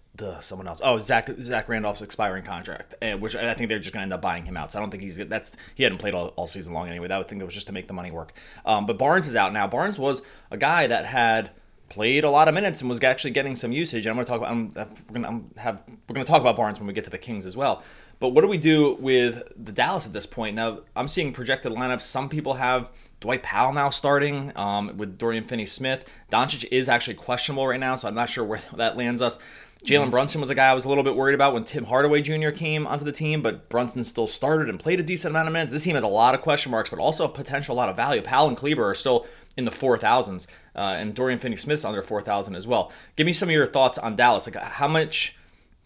someone 0.41 0.67
else. 0.67 0.81
Oh, 0.83 1.01
Zach 1.01 1.31
Zach 1.41 1.69
Randolph's 1.69 2.03
expiring 2.03 2.45
contract, 2.45 2.95
which 3.19 3.37
I 3.37 3.55
think 3.55 3.69
they're 3.69 3.79
just 3.79 3.93
going 3.93 4.03
to 4.03 4.05
end 4.05 4.13
up 4.13 4.23
buying 4.23 4.45
him 4.45 4.57
out. 4.57 4.73
So 4.73 4.79
I 4.79 4.83
don't 4.83 4.91
think 4.91 5.03
he's 5.03 5.17
that's 5.17 5.57
he 5.75 5.83
hadn't 5.83 5.99
played 5.99 6.15
all, 6.15 6.29
all 6.37 6.47
season 6.47 6.75
long 6.75 6.89
anyway. 6.89 7.09
That 7.09 7.19
would 7.19 7.29
think 7.29 7.41
that 7.41 7.47
was 7.47 7.55
just 7.55 7.67
to 7.69 7.73
make 7.73 7.87
the 7.89 7.95
money 7.95 8.11
work. 8.11 8.33
Um, 8.65 8.87
but 8.87 8.99
Barnes 8.99 9.29
is 9.29 9.37
out 9.37 9.53
now. 9.53 9.67
Barnes 9.67 9.99
was 9.99 10.23
a 10.51 10.57
guy 10.57 10.87
that 10.87 11.07
had 11.07 11.51
played 11.89 12.25
a 12.25 12.31
lot 12.31 12.49
of 12.49 12.55
minutes 12.55 12.81
and 12.81 12.89
was 12.89 13.03
actually 13.03 13.33
getting 13.33 13.55
some 13.55 13.73
usage. 13.73 14.07
And 14.07 14.11
I'm 14.11 14.17
going 14.17 14.27
to 14.27 14.31
talk 14.31 14.39
about 14.39 14.51
I'm, 14.51 14.95
we're 15.09 15.21
going 15.21 15.51
to 15.55 15.61
have 15.61 15.85
we're 16.09 16.15
going 16.15 16.25
to 16.25 16.31
talk 16.31 16.41
about 16.41 16.57
Barnes 16.57 16.79
when 16.79 16.87
we 16.87 16.95
get 16.95 17.05
to 17.05 17.11
the 17.11 17.19
Kings 17.19 17.45
as 17.45 17.57
well. 17.57 17.83
But 18.21 18.31
what 18.31 18.43
do 18.43 18.49
we 18.49 18.59
do 18.59 18.97
with 19.01 19.43
the 19.57 19.73
Dallas 19.73 20.07
at 20.07 20.13
this 20.13 20.27
point? 20.27 20.55
Now, 20.55 20.81
I'm 20.95 21.09
seeing 21.09 21.33
projected 21.33 21.73
lineups. 21.73 22.03
Some 22.03 22.29
people 22.29 22.55
have 22.55 22.91
Dwight 23.21 23.43
Powell 23.43 23.73
now 23.73 23.89
starting 23.89 24.53
um, 24.57 24.97
with 24.99 25.17
Dorian 25.17 25.43
Finney-Smith. 25.43 26.05
Doncic 26.31 26.69
is 26.71 26.89
actually 26.91 27.15
questionable 27.15 27.67
right 27.67 27.81
now, 27.81 27.97
so 27.97 28.09
I'm 28.09 28.15
not 28.15 28.29
sure 28.29 28.45
where 28.45 28.61
that 28.77 28.99
lands 28.99 29.23
us. 29.23 29.39
Jalen 29.85 30.11
Brunson 30.11 30.41
was 30.41 30.51
a 30.51 30.55
guy 30.55 30.71
I 30.71 30.75
was 30.75 30.85
a 30.85 30.89
little 30.89 31.05
bit 31.05 31.17
worried 31.17 31.35
about 31.35 31.55
when 31.55 31.65
Tim 31.65 31.85
Hardaway 31.85 32.21
Jr. 32.21 32.51
came 32.51 32.87
onto 32.87 33.05
the 33.05 33.13
team, 33.13 33.41
but 33.41 33.69
Brunson 33.69 34.05
still 34.05 34.27
started 34.27 34.69
and 34.69 34.79
played 34.79 35.01
a 35.01 35.03
decent 35.03 35.33
amount 35.33 35.49
of 35.49 35.53
minutes. 35.53 35.73
This 35.73 35.85
team 35.85 35.95
has 35.95 36.05
a 36.05 36.09
lot 36.09 36.35
of 36.35 36.43
question 36.43 36.71
marks, 36.71 36.91
but 36.91 36.99
also 36.99 37.25
a 37.25 37.29
potential 37.29 37.75
lot 37.75 37.89
of 37.89 37.97
value. 37.97 38.21
Powell 38.21 38.49
and 38.49 38.57
Kleber 38.57 38.89
are 38.89 38.95
still 38.95 39.27
in 39.57 39.65
the 39.65 39.71
4,000s, 39.71 40.47
uh, 40.77 40.79
and 40.79 41.15
Dorian 41.15 41.39
Finney-Smith's 41.39 41.85
under 41.85 42.03
4,000 42.03 42.55
as 42.55 42.67
well. 42.67 42.93
Give 43.17 43.27
me 43.27 43.33
some 43.33 43.49
of 43.49 43.55
your 43.55 43.67
thoughts 43.67 43.99
on 43.99 44.17
Dallas. 44.17 44.47
Like, 44.47 44.63
how 44.63 44.89
much 44.89 45.37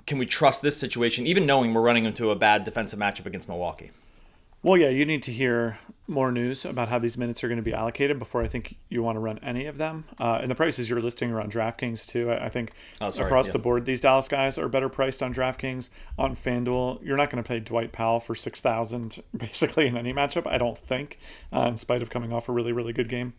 can 0.06 0.18
we 0.18 0.26
trust 0.26 0.60
this 0.60 0.76
situation, 0.76 1.26
even 1.26 1.46
knowing 1.46 1.72
we're 1.72 1.80
running 1.80 2.04
into 2.04 2.30
a 2.30 2.36
bad 2.36 2.64
defensive 2.64 2.98
matchup 2.98 3.26
against 3.26 3.48
Milwaukee? 3.48 3.90
Well, 4.64 4.78
yeah, 4.78 4.88
you 4.88 5.04
need 5.04 5.22
to 5.24 5.30
hear 5.30 5.78
more 6.06 6.32
news 6.32 6.64
about 6.64 6.88
how 6.88 6.98
these 6.98 7.18
minutes 7.18 7.44
are 7.44 7.48
going 7.48 7.58
to 7.58 7.62
be 7.62 7.74
allocated 7.74 8.18
before 8.18 8.42
I 8.42 8.48
think 8.48 8.76
you 8.88 9.02
want 9.02 9.16
to 9.16 9.20
run 9.20 9.38
any 9.42 9.66
of 9.66 9.76
them. 9.76 10.04
Uh, 10.18 10.38
and 10.40 10.50
the 10.50 10.54
prices 10.54 10.88
you're 10.88 11.02
listing 11.02 11.30
are 11.32 11.40
on 11.42 11.50
DraftKings 11.50 12.06
too. 12.06 12.30
I, 12.30 12.46
I 12.46 12.48
think 12.48 12.72
Oh, 12.98 13.10
sorry, 13.10 13.26
across 13.26 13.48
yeah. 13.48 13.52
the 13.52 13.58
board, 13.58 13.84
these 13.84 14.00
Dallas 14.00 14.26
guys 14.26 14.56
are 14.56 14.70
better 14.70 14.88
priced 14.88 15.22
on 15.22 15.34
DraftKings. 15.34 15.90
On 16.18 16.34
FanDuel, 16.34 17.04
you're 17.04 17.18
not 17.18 17.28
going 17.28 17.44
to 17.44 17.46
pay 17.46 17.60
Dwight 17.60 17.92
Powell 17.92 18.20
for 18.20 18.34
six 18.34 18.62
thousand 18.62 19.22
basically 19.36 19.86
in 19.86 19.98
any 19.98 20.14
matchup. 20.14 20.46
I 20.46 20.56
don't 20.56 20.78
think, 20.78 21.18
uh, 21.52 21.66
in 21.68 21.76
spite 21.76 22.00
of 22.00 22.08
coming 22.08 22.32
off 22.32 22.48
a 22.48 22.52
really 22.52 22.72
really 22.72 22.94
good 22.94 23.10
game. 23.10 23.34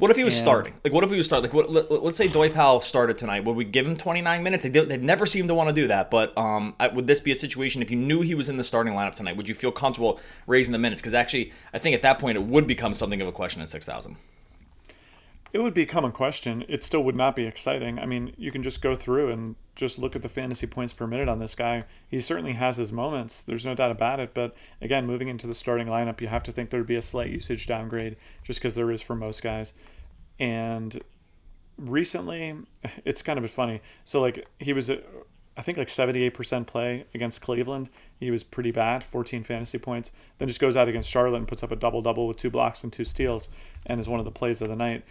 What 0.00 0.10
if 0.10 0.16
he 0.16 0.24
was 0.24 0.34
And- 0.34 0.42
starting? 0.42 0.72
Like, 0.82 0.94
what 0.94 1.04
if 1.04 1.10
he 1.10 1.18
was 1.18 1.26
starting? 1.26 1.50
Like, 1.50 1.54
what, 1.54 1.70
let, 1.70 1.90
us 1.90 2.16
say 2.16 2.26
Dwight 2.26 2.54
Powell 2.54 2.80
started 2.80 3.18
tonight. 3.18 3.44
Would 3.44 3.54
we 3.54 3.64
give 3.64 3.86
him 3.86 3.94
29 3.94 4.42
minutes? 4.42 4.62
They, 4.62 4.70
they 4.70 4.96
never 4.96 5.26
seem 5.26 5.46
to 5.46 5.54
want 5.54 5.68
to 5.68 5.74
do 5.74 5.88
that. 5.88 6.10
But 6.10 6.36
um, 6.38 6.74
I, 6.80 6.88
would 6.88 7.06
this 7.06 7.20
be 7.20 7.32
a 7.32 7.36
situation 7.36 7.82
if 7.82 7.90
you 7.90 7.98
knew 7.98 8.22
he 8.22 8.34
was 8.34 8.48
in 8.48 8.56
the 8.56 8.64
starting 8.64 8.94
lineup 8.94 9.14
tonight? 9.14 9.36
Would 9.36 9.46
you 9.46 9.54
feel 9.54 9.70
comfortable 9.70 10.18
raising 10.46 10.72
the 10.72 10.78
minutes? 10.78 11.02
Because 11.02 11.12
actually, 11.12 11.52
I 11.74 11.78
think 11.78 11.94
at 11.94 12.00
that 12.00 12.18
point 12.18 12.38
it 12.38 12.44
would 12.44 12.66
become 12.66 12.94
something 12.94 13.20
of 13.20 13.28
a 13.28 13.32
question 13.32 13.60
at 13.60 13.68
6,000. 13.68 14.16
It 15.52 15.58
would 15.58 15.74
become 15.74 16.04
a 16.04 16.12
question. 16.12 16.64
It 16.68 16.84
still 16.84 17.02
would 17.02 17.16
not 17.16 17.34
be 17.34 17.44
exciting. 17.44 17.98
I 17.98 18.06
mean, 18.06 18.34
you 18.36 18.52
can 18.52 18.62
just 18.62 18.80
go 18.80 18.94
through 18.94 19.30
and 19.30 19.56
just 19.74 19.98
look 19.98 20.14
at 20.14 20.22
the 20.22 20.28
fantasy 20.28 20.66
points 20.66 20.92
per 20.92 21.06
minute 21.06 21.28
on 21.28 21.40
this 21.40 21.56
guy. 21.56 21.84
He 22.08 22.20
certainly 22.20 22.52
has 22.52 22.76
his 22.76 22.92
moments. 22.92 23.42
There's 23.42 23.66
no 23.66 23.74
doubt 23.74 23.90
about 23.90 24.20
it. 24.20 24.32
But 24.32 24.54
again, 24.80 25.06
moving 25.06 25.28
into 25.28 25.48
the 25.48 25.54
starting 25.54 25.88
lineup, 25.88 26.20
you 26.20 26.28
have 26.28 26.44
to 26.44 26.52
think 26.52 26.70
there'd 26.70 26.86
be 26.86 26.96
a 26.96 27.02
slight 27.02 27.30
usage 27.30 27.66
downgrade 27.66 28.16
just 28.44 28.60
because 28.60 28.76
there 28.76 28.92
is 28.92 29.02
for 29.02 29.16
most 29.16 29.42
guys. 29.42 29.72
And 30.38 31.02
recently, 31.76 32.56
it's 33.04 33.22
kind 33.22 33.38
of 33.38 33.50
funny. 33.50 33.80
So, 34.04 34.20
like, 34.20 34.46
he 34.60 34.72
was, 34.72 34.88
I 34.90 35.62
think, 35.62 35.78
like 35.78 35.88
78% 35.88 36.66
play 36.68 37.06
against 37.12 37.40
Cleveland. 37.40 37.90
He 38.20 38.30
was 38.30 38.44
pretty 38.44 38.70
bad, 38.70 39.02
14 39.02 39.42
fantasy 39.42 39.78
points. 39.78 40.12
Then 40.38 40.46
just 40.46 40.60
goes 40.60 40.76
out 40.76 40.88
against 40.88 41.10
Charlotte 41.10 41.38
and 41.38 41.48
puts 41.48 41.64
up 41.64 41.72
a 41.72 41.76
double 41.76 42.02
double 42.02 42.28
with 42.28 42.36
two 42.36 42.50
blocks 42.50 42.84
and 42.84 42.92
two 42.92 43.04
steals 43.04 43.48
and 43.86 43.98
is 43.98 44.08
one 44.08 44.20
of 44.20 44.24
the 44.24 44.30
plays 44.30 44.62
of 44.62 44.68
the 44.68 44.76
night. 44.76 45.02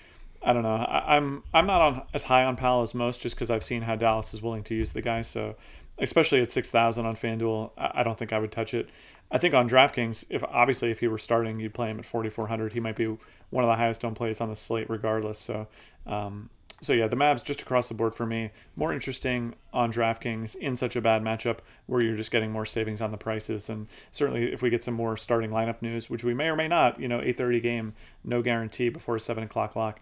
I 0.41 0.53
don't 0.53 0.63
know. 0.63 0.75
I, 0.75 1.17
I'm 1.17 1.43
I'm 1.53 1.67
not 1.67 1.81
on 1.81 2.01
as 2.13 2.23
high 2.23 2.45
on 2.45 2.55
Powell 2.55 2.83
as 2.83 2.93
most, 2.93 3.21
just 3.21 3.35
because 3.35 3.49
I've 3.49 3.63
seen 3.63 3.81
how 3.81 3.95
Dallas 3.95 4.33
is 4.33 4.41
willing 4.41 4.63
to 4.63 4.75
use 4.75 4.91
the 4.93 5.01
guy. 5.01 5.21
So, 5.21 5.55
especially 5.97 6.41
at 6.41 6.49
six 6.49 6.71
thousand 6.71 7.05
on 7.05 7.15
FanDuel, 7.15 7.71
I, 7.77 7.91
I 7.95 8.03
don't 8.03 8.17
think 8.17 8.31
I 8.31 8.39
would 8.39 8.51
touch 8.51 8.73
it. 8.73 8.89
I 9.31 9.37
think 9.37 9.53
on 9.53 9.69
DraftKings, 9.69 10.25
if 10.29 10.43
obviously 10.43 10.91
if 10.91 11.01
he 11.01 11.07
were 11.07 11.17
starting, 11.17 11.59
you'd 11.59 11.73
play 11.73 11.89
him 11.89 11.99
at 11.99 12.05
forty 12.05 12.29
four 12.29 12.47
hundred. 12.47 12.73
He 12.73 12.79
might 12.79 12.95
be 12.95 13.17
one 13.49 13.63
of 13.63 13.67
the 13.67 13.75
highest 13.75 14.05
owned 14.05 14.15
plays 14.15 14.41
on 14.41 14.49
the 14.49 14.55
slate, 14.55 14.89
regardless. 14.89 15.39
So, 15.39 15.67
um, 16.07 16.49
so 16.81 16.93
yeah, 16.93 17.07
the 17.07 17.17
Mavs 17.17 17.43
just 17.43 17.61
across 17.61 17.89
the 17.89 17.93
board 17.93 18.15
for 18.15 18.25
me 18.25 18.51
more 18.77 18.93
interesting 18.93 19.53
on 19.73 19.91
DraftKings 19.91 20.55
in 20.55 20.77
such 20.77 20.95
a 20.95 21.01
bad 21.01 21.21
matchup 21.21 21.57
where 21.87 22.01
you're 22.01 22.15
just 22.15 22.31
getting 22.31 22.51
more 22.51 22.65
savings 22.65 23.01
on 23.01 23.11
the 23.11 23.17
prices. 23.17 23.67
And 23.67 23.87
certainly 24.11 24.53
if 24.53 24.61
we 24.61 24.69
get 24.69 24.81
some 24.81 24.93
more 24.93 25.17
starting 25.17 25.49
lineup 25.49 25.81
news, 25.81 26.09
which 26.09 26.23
we 26.23 26.33
may 26.33 26.47
or 26.47 26.55
may 26.55 26.69
not, 26.69 26.97
you 26.99 27.09
know, 27.09 27.19
eight 27.21 27.37
thirty 27.37 27.59
game, 27.59 27.93
no 28.23 28.41
guarantee 28.41 28.87
before 28.89 29.19
seven 29.19 29.43
o'clock 29.43 29.75
lock. 29.75 29.99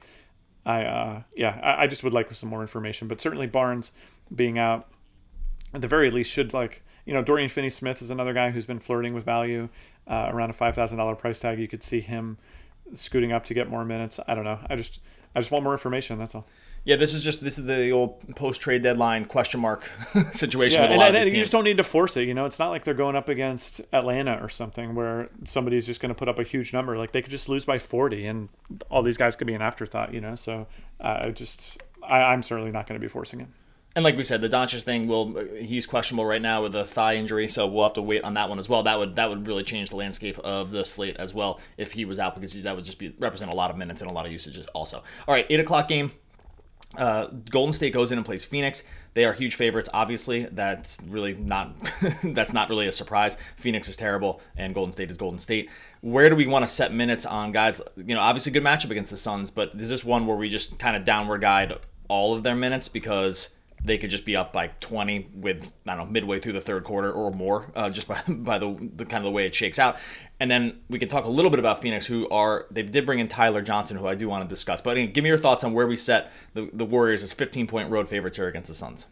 I 0.67 0.83
uh, 0.83 1.21
yeah, 1.35 1.59
I, 1.63 1.83
I 1.83 1.87
just 1.87 2.03
would 2.03 2.13
like 2.13 2.31
some 2.33 2.49
more 2.49 2.61
information. 2.61 3.07
But 3.07 3.21
certainly 3.21 3.47
Barnes 3.47 3.93
being 4.35 4.59
out 4.59 4.89
at 5.73 5.81
the 5.81 5.87
very 5.87 6.11
least 6.11 6.29
should 6.29 6.53
like 6.53 6.83
you 7.05 7.13
know 7.13 7.23
Dorian 7.23 7.49
Finney-Smith 7.49 8.01
is 8.01 8.11
another 8.11 8.33
guy 8.33 8.51
who's 8.51 8.65
been 8.65 8.79
flirting 8.79 9.13
with 9.13 9.23
value 9.23 9.69
uh, 10.07 10.27
around 10.29 10.49
a 10.49 10.53
five 10.53 10.75
thousand 10.75 10.97
dollar 10.97 11.15
price 11.15 11.39
tag. 11.39 11.57
You 11.57 11.69
could 11.69 11.83
see 11.83 12.01
him 12.01 12.37
scooting 12.91 13.31
up 13.31 13.45
to 13.45 13.53
get 13.53 13.69
more 13.69 13.85
minutes. 13.85 14.19
I 14.27 14.35
don't 14.35 14.43
know. 14.43 14.59
I 14.69 14.75
just 14.75 14.99
I 15.33 15.39
just 15.39 15.51
want 15.51 15.63
more 15.63 15.73
information. 15.73 16.19
That's 16.19 16.35
all. 16.35 16.45
Yeah, 16.87 16.95
this 16.95 17.13
is 17.13 17.21
just 17.21 17.43
this 17.43 17.59
is 17.59 17.65
the 17.65 17.91
old 17.91 18.33
post 18.37 18.61
trade 18.61 18.81
deadline 18.81 19.25
question 19.25 19.59
mark 19.59 19.91
situation. 20.31 20.81
Yeah, 20.81 20.83
with 20.83 20.91
a 20.91 20.93
and, 20.93 21.13
lot 21.13 21.15
and 21.17 21.25
you 21.27 21.41
just 21.41 21.51
don't 21.51 21.65
need 21.65 21.75
to 21.75 21.83
force 21.83 22.15
it. 22.15 22.29
You 22.29 22.33
know, 22.33 22.45
it's 22.45 22.59
not 22.59 22.69
like 22.69 22.85
they're 22.85 22.93
going 22.93 23.17
up 23.17 23.27
against 23.27 23.81
Atlanta 23.91 24.39
or 24.41 24.47
something 24.47 24.95
where 24.95 25.27
somebody's 25.43 25.85
just 25.85 25.99
going 25.99 26.11
to 26.11 26.15
put 26.15 26.29
up 26.29 26.39
a 26.39 26.43
huge 26.43 26.71
number. 26.71 26.97
Like 26.97 27.11
they 27.11 27.21
could 27.21 27.31
just 27.31 27.49
lose 27.49 27.65
by 27.65 27.77
forty, 27.77 28.25
and 28.25 28.47
all 28.89 29.03
these 29.03 29.17
guys 29.17 29.35
could 29.35 29.47
be 29.47 29.53
an 29.53 29.61
afterthought. 29.61 30.13
You 30.13 30.21
know, 30.21 30.35
so 30.35 30.65
uh, 31.01 31.23
I 31.25 31.31
just 31.31 31.83
I, 32.01 32.19
I'm 32.19 32.41
certainly 32.41 32.71
not 32.71 32.87
going 32.87 32.97
to 32.97 33.03
be 33.03 33.09
forcing 33.09 33.41
it. 33.41 33.47
And 33.97 34.05
like 34.05 34.15
we 34.15 34.23
said, 34.23 34.39
the 34.39 34.47
Doncic 34.47 34.83
thing 34.83 35.09
will 35.09 35.43
he's 35.59 35.85
questionable 35.85 36.25
right 36.25 36.41
now 36.41 36.63
with 36.63 36.73
a 36.73 36.85
thigh 36.85 37.15
injury, 37.17 37.49
so 37.49 37.67
we'll 37.67 37.83
have 37.83 37.93
to 37.93 38.01
wait 38.01 38.23
on 38.23 38.35
that 38.35 38.47
one 38.47 38.59
as 38.59 38.69
well. 38.69 38.83
That 38.83 38.97
would 38.97 39.15
that 39.15 39.27
would 39.27 39.45
really 39.45 39.63
change 39.63 39.89
the 39.89 39.97
landscape 39.97 40.39
of 40.39 40.71
the 40.71 40.85
slate 40.85 41.17
as 41.17 41.33
well 41.33 41.59
if 41.75 41.91
he 41.91 42.05
was 42.05 42.17
out 42.17 42.33
because 42.33 42.53
that 42.63 42.75
would 42.77 42.85
just 42.85 42.97
be 42.97 43.13
represent 43.19 43.51
a 43.51 43.55
lot 43.55 43.71
of 43.71 43.75
minutes 43.75 44.01
and 44.01 44.09
a 44.09 44.13
lot 44.13 44.25
of 44.25 44.31
usages 44.31 44.65
also. 44.67 45.03
All 45.27 45.33
right, 45.35 45.45
eight 45.49 45.59
o'clock 45.59 45.89
game. 45.89 46.13
Uh, 46.95 47.27
Golden 47.49 47.73
State 47.73 47.93
goes 47.93 48.11
in 48.11 48.17
and 48.17 48.25
plays 48.25 48.45
Phoenix. 48.45 48.83
They 49.13 49.25
are 49.25 49.33
huge 49.33 49.55
favorites. 49.55 49.89
Obviously, 49.93 50.45
that's 50.45 50.99
really 51.07 51.33
not 51.33 51.73
that's 52.23 52.53
not 52.53 52.69
really 52.69 52.87
a 52.87 52.91
surprise. 52.91 53.37
Phoenix 53.57 53.89
is 53.89 53.97
terrible, 53.97 54.41
and 54.55 54.73
Golden 54.73 54.91
State 54.91 55.11
is 55.11 55.17
Golden 55.17 55.39
State. 55.39 55.69
Where 56.01 56.29
do 56.29 56.35
we 56.35 56.45
want 56.45 56.63
to 56.63 56.67
set 56.67 56.93
minutes 56.93 57.25
on 57.25 57.51
guys? 57.51 57.81
You 57.97 58.15
know, 58.15 58.21
obviously 58.21 58.51
good 58.51 58.63
matchup 58.63 58.91
against 58.91 59.11
the 59.11 59.17
Suns, 59.17 59.51
but 59.51 59.71
is 59.75 59.89
this 59.89 60.03
one 60.03 60.27
where 60.27 60.37
we 60.37 60.49
just 60.49 60.77
kind 60.79 60.95
of 60.95 61.03
downward 61.03 61.41
guide 61.41 61.73
all 62.07 62.35
of 62.35 62.43
their 62.43 62.55
minutes 62.55 62.87
because 62.87 63.49
they 63.83 63.97
could 63.97 64.09
just 64.09 64.25
be 64.25 64.35
up 64.35 64.51
by 64.51 64.67
20 64.79 65.29
with 65.35 65.71
I 65.85 65.95
don't 65.95 66.05
know 66.07 66.11
midway 66.11 66.39
through 66.39 66.53
the 66.53 66.61
third 66.61 66.83
quarter 66.83 67.11
or 67.11 67.31
more, 67.31 67.71
uh, 67.75 67.89
just 67.89 68.07
by 68.07 68.21
by 68.27 68.57
the, 68.57 68.75
the 68.95 69.05
kind 69.05 69.23
of 69.23 69.25
the 69.25 69.31
way 69.31 69.45
it 69.45 69.55
shakes 69.55 69.79
out. 69.79 69.97
And 70.39 70.51
then 70.51 70.79
we 70.89 70.99
can 70.99 71.09
talk 71.09 71.25
a 71.25 71.29
little 71.29 71.49
bit 71.49 71.59
about 71.59 71.81
Phoenix, 71.81 72.05
who 72.05 72.29
are 72.29 72.67
they 72.69 72.83
did 72.83 73.05
bring 73.05 73.19
in 73.19 73.27
Tyler 73.27 73.61
Johnson, 73.61 73.97
who 73.97 74.07
I 74.07 74.15
do 74.15 74.29
want 74.29 74.43
to 74.43 74.47
discuss. 74.47 74.81
But 74.81 74.97
again, 74.97 75.11
give 75.11 75.23
me 75.23 75.29
your 75.29 75.37
thoughts 75.37 75.63
on 75.63 75.73
where 75.73 75.87
we 75.87 75.95
set 75.95 76.31
the, 76.53 76.69
the 76.73 76.85
Warriors 76.85 77.23
as 77.23 77.33
15 77.33 77.67
point 77.67 77.89
road 77.89 78.09
favorites 78.09 78.37
here 78.37 78.47
against 78.47 78.67
the 78.67 78.75
Suns. 78.75 79.07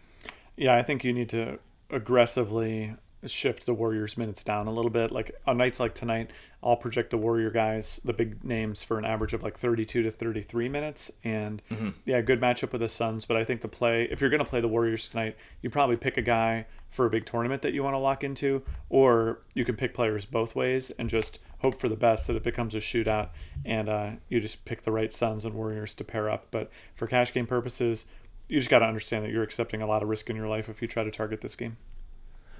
Yeah, 0.55 0.75
I 0.75 0.83
think 0.83 1.03
you 1.03 1.13
need 1.13 1.29
to 1.29 1.59
aggressively 1.89 2.95
shift 3.29 3.65
the 3.65 3.73
Warriors' 3.73 4.17
minutes 4.17 4.43
down 4.43 4.67
a 4.67 4.71
little 4.71 4.91
bit. 4.91 5.11
Like 5.11 5.35
on 5.45 5.57
nights 5.57 5.79
like 5.79 5.93
tonight, 5.95 6.31
I'll 6.63 6.75
project 6.75 7.11
the 7.11 7.17
Warrior 7.17 7.51
guys, 7.51 8.01
the 8.03 8.13
big 8.13 8.43
names, 8.43 8.83
for 8.83 8.97
an 8.97 9.05
average 9.05 9.33
of 9.33 9.43
like 9.43 9.57
32 9.57 10.03
to 10.03 10.11
33 10.11 10.69
minutes. 10.69 11.11
And 11.23 11.61
yeah, 12.05 12.21
good 12.21 12.41
matchup 12.41 12.71
with 12.71 12.81
the 12.81 12.89
Suns. 12.89 13.25
But 13.25 13.37
I 13.37 13.43
think 13.43 13.61
the 13.61 13.67
play, 13.67 14.07
if 14.09 14.21
you're 14.21 14.29
going 14.29 14.43
to 14.43 14.49
play 14.49 14.61
the 14.61 14.67
Warriors 14.67 15.07
tonight, 15.07 15.35
you 15.61 15.69
probably 15.69 15.97
pick 15.97 16.17
a 16.17 16.21
guy 16.21 16.65
for 16.89 17.05
a 17.05 17.09
big 17.09 17.25
tournament 17.25 17.61
that 17.61 17.73
you 17.73 17.83
want 17.83 17.93
to 17.93 17.99
lock 17.99 18.23
into, 18.23 18.63
or 18.89 19.41
you 19.53 19.65
can 19.65 19.75
pick 19.75 19.93
players 19.93 20.25
both 20.25 20.55
ways 20.55 20.91
and 20.91 21.09
just 21.09 21.39
hope 21.59 21.79
for 21.79 21.89
the 21.89 21.95
best 21.95 22.27
that 22.27 22.35
it 22.35 22.43
becomes 22.43 22.73
a 22.73 22.77
shootout 22.77 23.29
and 23.65 23.89
uh, 23.89 24.11
you 24.29 24.39
just 24.39 24.63
pick 24.65 24.83
the 24.83 24.91
right 24.91 25.11
Suns 25.11 25.45
and 25.45 25.53
Warriors 25.53 25.93
to 25.95 26.03
pair 26.03 26.29
up. 26.29 26.47
But 26.51 26.69
for 26.95 27.07
cash 27.07 27.33
game 27.33 27.47
purposes, 27.47 28.05
you 28.47 28.59
just 28.59 28.69
got 28.69 28.79
to 28.79 28.85
understand 28.85 29.25
that 29.25 29.31
you're 29.31 29.43
accepting 29.43 29.81
a 29.81 29.87
lot 29.87 30.03
of 30.03 30.09
risk 30.09 30.29
in 30.29 30.35
your 30.35 30.47
life 30.47 30.69
if 30.69 30.81
you 30.81 30.87
try 30.87 31.03
to 31.03 31.11
target 31.11 31.41
this 31.41 31.55
game. 31.55 31.77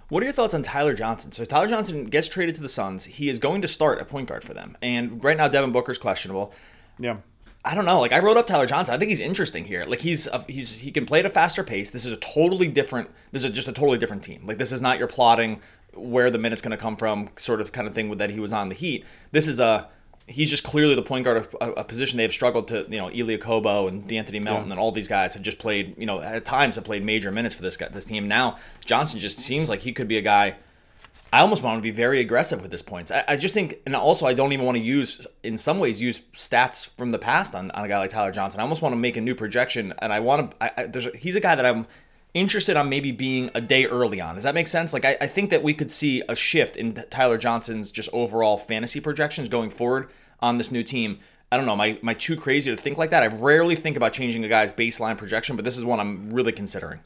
What 0.09 0.21
are 0.21 0.25
your 0.25 0.33
thoughts 0.33 0.53
on 0.53 0.61
Tyler 0.61 0.93
Johnson? 0.93 1.31
So 1.31 1.45
Tyler 1.45 1.67
Johnson 1.67 2.05
gets 2.05 2.27
traded 2.27 2.55
to 2.55 2.61
the 2.61 2.69
Suns. 2.69 3.05
He 3.05 3.29
is 3.29 3.39
going 3.39 3.61
to 3.63 3.67
start 3.67 3.99
a 3.99 4.05
point 4.05 4.29
guard 4.29 4.43
for 4.43 4.53
them, 4.53 4.77
and 4.81 5.23
right 5.23 5.35
now 5.35 5.47
Devin 5.47 5.71
Booker's 5.71 5.97
questionable. 5.97 6.53
Yeah. 6.99 7.17
I 7.63 7.73
don't 7.73 7.85
know. 7.85 7.99
Like 7.99 8.11
I 8.11 8.19
wrote 8.19 8.37
up 8.37 8.45
Tyler 8.45 8.67
Johnson. 8.67 8.93
I 8.93 8.99
think 8.99 9.09
he's 9.09 9.19
interesting 9.19 9.65
here. 9.65 9.85
Like 9.85 10.01
he's 10.01 10.27
a, 10.27 10.45
he's 10.47 10.79
he 10.79 10.91
can 10.91 11.07
play 11.07 11.19
at 11.19 11.25
a 11.25 11.31
faster 11.31 11.63
pace. 11.63 11.89
This 11.89 12.05
is 12.05 12.11
a 12.11 12.17
totally 12.17 12.67
different. 12.67 13.09
This 13.31 13.43
is 13.43 13.51
just 13.51 13.67
a 13.67 13.71
totally 13.71 13.97
different 13.97 14.23
team. 14.23 14.45
Like 14.45 14.59
this 14.59 14.71
is 14.71 14.81
not 14.81 14.99
your 14.99 15.07
plotting 15.07 15.61
where 15.95 16.29
the 16.29 16.37
minutes 16.37 16.61
going 16.61 16.71
to 16.71 16.77
come 16.77 16.95
from 16.95 17.29
sort 17.37 17.61
of 17.61 17.71
kind 17.71 17.87
of 17.87 17.95
thing 17.95 18.07
with 18.07 18.19
that 18.19 18.29
he 18.29 18.39
was 18.39 18.53
on 18.53 18.69
the 18.69 18.75
Heat. 18.75 19.03
This 19.31 19.47
is 19.47 19.59
a 19.59 19.89
he's 20.27 20.49
just 20.49 20.63
clearly 20.63 20.95
the 20.95 21.01
point 21.03 21.23
guard 21.25 21.37
of 21.37 21.55
a, 21.61 21.83
position 21.83 22.17
they 22.17 22.23
have 22.23 22.33
struggled 22.33 22.67
to. 22.69 22.85
You 22.89 22.97
know, 22.97 23.07
Elie 23.09 23.37
Okobo 23.37 23.87
and 23.87 24.07
D'Anthony 24.07 24.39
Melton 24.39 24.67
Yeah. 24.67 24.71
and 24.71 24.79
all 24.79 24.91
these 24.91 25.07
guys 25.07 25.33
have 25.33 25.43
just 25.43 25.59
played. 25.59 25.95
You 25.97 26.05
know, 26.05 26.21
at 26.21 26.45
times 26.45 26.75
have 26.75 26.83
played 26.83 27.03
major 27.03 27.31
minutes 27.31 27.55
for 27.55 27.61
this 27.61 27.77
guy, 27.77 27.87
this 27.89 28.05
team. 28.05 28.27
Now 28.27 28.57
Johnson 28.85 29.19
just 29.19 29.39
seems 29.39 29.69
like 29.69 29.81
he 29.81 29.91
could 29.93 30.07
be 30.07 30.17
a 30.17 30.21
guy. 30.21 30.55
I 31.33 31.41
almost 31.41 31.63
want 31.63 31.77
to 31.77 31.81
be 31.81 31.91
very 31.91 32.21
aggressive 32.21 32.61
with 32.61 32.71
his 32.71 32.81
points. 32.81 33.11
I, 33.11 33.25
I 33.27 33.35
just 33.35 33.53
think, 33.53 33.79
and 33.85 33.93
also 33.93 34.25
I 34.25 34.33
don't 34.33 34.53
even 34.53 34.65
want 34.65 34.77
to 34.77 34.83
use, 34.83 35.27
in 35.43 35.57
some 35.57 35.79
ways, 35.79 36.01
use 36.01 36.21
stats 36.33 36.87
from 36.95 37.11
the 37.11 37.19
past 37.19 37.53
on, 37.53 37.71
on 37.71 37.83
a 37.83 37.87
guy 37.89 37.97
like 37.97 38.11
Tyler 38.11 38.31
Johnson. 38.31 38.61
I 38.61 38.63
almost 38.63 38.81
want 38.81 38.93
to 38.93 38.97
make 38.97 39.17
a 39.17 39.21
new 39.21 39.35
projection, 39.35 39.93
and 39.99 40.13
I 40.13 40.21
want 40.21 40.51
to. 40.51 40.63
I, 40.63 40.71
I, 40.77 40.85
there's 40.85 41.07
a, 41.07 41.17
he's 41.17 41.35
a 41.35 41.41
guy 41.41 41.55
that 41.55 41.65
I'm 41.65 41.87
interested 42.35 42.75
on 42.75 42.89
maybe 42.89 43.11
being 43.11 43.49
a 43.55 43.61
day 43.61 43.85
early 43.85 44.21
on. 44.21 44.35
Does 44.35 44.43
that 44.43 44.53
make 44.53 44.67
sense? 44.67 44.93
Like 44.93 45.05
I, 45.05 45.17
I 45.21 45.27
think 45.27 45.49
that 45.49 45.63
we 45.63 45.73
could 45.73 45.89
see 45.89 46.21
a 46.29 46.35
shift 46.35 46.77
in 46.77 46.93
Tyler 47.09 47.37
Johnson's 47.37 47.91
just 47.91 48.09
overall 48.13 48.57
fantasy 48.57 48.99
projections 48.99 49.49
going 49.49 49.71
forward 49.71 50.09
on 50.41 50.59
this 50.59 50.69
new 50.69 50.83
team. 50.83 51.19
I 51.51 51.57
don't 51.57 51.65
know. 51.65 51.71
Am 51.71 51.81
I, 51.81 51.97
am 52.01 52.09
I 52.09 52.13
too 52.13 52.35
crazy 52.35 52.69
to 52.69 52.77
think 52.77 52.97
like 52.97 53.11
that? 53.11 53.23
I 53.23 53.27
rarely 53.27 53.75
think 53.75 53.95
about 53.95 54.13
changing 54.13 54.43
a 54.43 54.49
guy's 54.49 54.69
baseline 54.69 55.17
projection, 55.17 55.55
but 55.55 55.63
this 55.63 55.77
is 55.77 55.85
one 55.85 55.99
I'm 55.99 56.29
really 56.29 56.51
considering. 56.51 56.99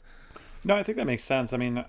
No, 0.64 0.76
I 0.76 0.82
think 0.82 0.98
that 0.98 1.06
makes 1.06 1.22
sense. 1.22 1.52
I 1.52 1.56
mean, 1.56 1.84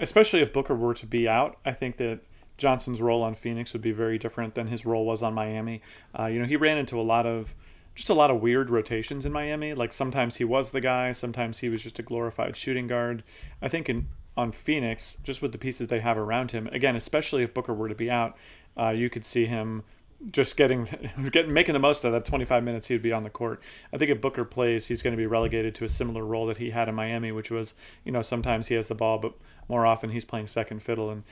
especially 0.00 0.40
if 0.40 0.52
Booker 0.52 0.74
were 0.74 0.94
to 0.94 1.06
be 1.06 1.28
out, 1.28 1.58
I 1.64 1.72
think 1.72 1.98
that 1.98 2.20
Johnson's 2.56 3.02
role 3.02 3.22
on 3.22 3.34
Phoenix 3.34 3.72
would 3.72 3.82
be 3.82 3.92
very 3.92 4.18
different 4.18 4.54
than 4.54 4.68
his 4.68 4.86
role 4.86 5.04
was 5.04 5.22
on 5.22 5.34
Miami. 5.34 5.82
Uh, 6.18 6.26
you 6.26 6.38
know, 6.38 6.46
he 6.46 6.56
ran 6.56 6.78
into 6.78 6.98
a 6.98 7.02
lot 7.02 7.26
of 7.26 7.54
just 7.94 8.08
a 8.08 8.14
lot 8.14 8.30
of 8.30 8.40
weird 8.40 8.70
rotations 8.70 9.24
in 9.24 9.32
Miami. 9.32 9.74
Like 9.74 9.92
sometimes 9.92 10.36
he 10.36 10.44
was 10.44 10.70
the 10.70 10.80
guy, 10.80 11.12
sometimes 11.12 11.58
he 11.58 11.68
was 11.68 11.82
just 11.82 11.98
a 11.98 12.02
glorified 12.02 12.56
shooting 12.56 12.86
guard. 12.86 13.22
I 13.62 13.68
think 13.68 13.88
in 13.88 14.08
on 14.36 14.50
Phoenix, 14.50 15.16
just 15.22 15.42
with 15.42 15.52
the 15.52 15.58
pieces 15.58 15.88
they 15.88 16.00
have 16.00 16.18
around 16.18 16.50
him, 16.50 16.66
again, 16.72 16.96
especially 16.96 17.44
if 17.44 17.54
Booker 17.54 17.72
were 17.72 17.88
to 17.88 17.94
be 17.94 18.10
out, 18.10 18.36
uh, 18.76 18.90
you 18.90 19.08
could 19.08 19.24
see 19.24 19.46
him 19.46 19.84
just 20.30 20.56
getting 20.56 20.84
getting 21.30 21.52
making 21.52 21.72
the 21.72 21.78
most 21.78 22.04
of 22.04 22.12
that 22.12 22.24
25 22.24 22.64
minutes 22.64 22.88
he 22.88 22.94
would 22.94 23.02
be 23.02 23.12
on 23.12 23.22
the 23.22 23.30
court. 23.30 23.60
I 23.92 23.98
think 23.98 24.10
if 24.10 24.20
Booker 24.20 24.44
plays, 24.44 24.88
he's 24.88 25.02
going 25.02 25.12
to 25.12 25.20
be 25.20 25.26
relegated 25.26 25.74
to 25.76 25.84
a 25.84 25.88
similar 25.88 26.24
role 26.24 26.46
that 26.46 26.56
he 26.56 26.70
had 26.70 26.88
in 26.88 26.94
Miami, 26.94 27.32
which 27.32 27.50
was 27.50 27.74
you 28.04 28.12
know 28.12 28.22
sometimes 28.22 28.68
he 28.68 28.74
has 28.74 28.88
the 28.88 28.94
ball, 28.94 29.18
but 29.18 29.34
more 29.68 29.86
often 29.86 30.10
he's 30.10 30.24
playing 30.24 30.46
second 30.46 30.82
fiddle. 30.82 31.10
And 31.10 31.24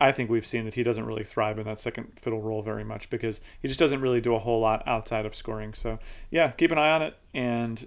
I 0.00 0.12
think 0.12 0.30
we've 0.30 0.46
seen 0.46 0.64
that 0.64 0.74
he 0.74 0.82
doesn't 0.82 1.04
really 1.04 1.24
thrive 1.24 1.58
in 1.58 1.64
that 1.66 1.78
second 1.78 2.12
fiddle 2.18 2.40
role 2.40 2.62
very 2.62 2.84
much 2.84 3.10
because 3.10 3.40
he 3.60 3.68
just 3.68 3.78
doesn't 3.80 4.00
really 4.00 4.20
do 4.20 4.34
a 4.34 4.38
whole 4.38 4.60
lot 4.60 4.82
outside 4.86 5.26
of 5.26 5.34
scoring. 5.34 5.74
So 5.74 5.98
yeah, 6.30 6.50
keep 6.50 6.72
an 6.72 6.78
eye 6.78 6.90
on 6.90 7.02
it 7.02 7.16
and 7.34 7.86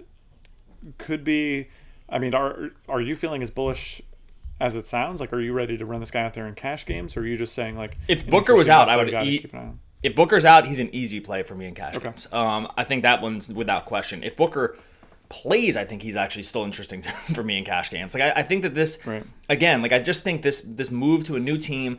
could 0.98 1.24
be. 1.24 1.68
I 2.08 2.18
mean, 2.18 2.34
are 2.34 2.70
are 2.88 3.00
you 3.00 3.16
feeling 3.16 3.42
as 3.42 3.50
bullish? 3.50 4.02
As 4.60 4.76
it 4.76 4.84
sounds, 4.84 5.20
like, 5.22 5.32
are 5.32 5.40
you 5.40 5.54
ready 5.54 5.78
to 5.78 5.86
run 5.86 6.00
this 6.00 6.10
guy 6.10 6.22
out 6.22 6.34
there 6.34 6.46
in 6.46 6.54
cash 6.54 6.84
games, 6.84 7.16
or 7.16 7.20
are 7.20 7.26
you 7.26 7.38
just 7.38 7.54
saying 7.54 7.78
like, 7.78 7.96
If 8.08 8.28
Booker 8.28 8.54
was 8.54 8.68
out, 8.68 8.90
I 8.90 8.96
would 8.98 9.08
eat- 9.08 9.40
keep 9.40 9.54
an 9.54 9.58
eye 9.58 9.62
on? 9.62 9.80
if 10.02 10.14
Booker's 10.14 10.44
out, 10.44 10.66
he's 10.66 10.78
an 10.78 10.94
easy 10.94 11.18
play 11.18 11.42
for 11.42 11.54
me 11.54 11.66
in 11.66 11.74
cash 11.74 11.98
games. 11.98 12.28
Um, 12.30 12.70
I 12.76 12.84
think 12.84 13.02
that 13.02 13.22
one's 13.22 13.50
without 13.50 13.86
question. 13.86 14.22
If 14.22 14.36
Booker 14.36 14.76
plays, 15.30 15.76
I 15.76 15.84
think 15.84 16.02
he's 16.02 16.16
actually 16.16 16.42
still 16.42 16.64
interesting 16.64 17.00
for 17.34 17.42
me 17.42 17.56
in 17.56 17.64
cash 17.64 17.88
games. 17.90 18.12
Like 18.12 18.22
I, 18.22 18.40
I 18.40 18.42
think 18.42 18.62
that 18.62 18.74
this 18.74 18.98
Right. 19.06 19.24
again, 19.48 19.80
like 19.80 19.92
I 19.92 19.98
just 19.98 20.22
think 20.22 20.42
this 20.42 20.60
this 20.60 20.90
move 20.90 21.24
to 21.24 21.36
a 21.36 21.40
new 21.40 21.56
team, 21.56 21.98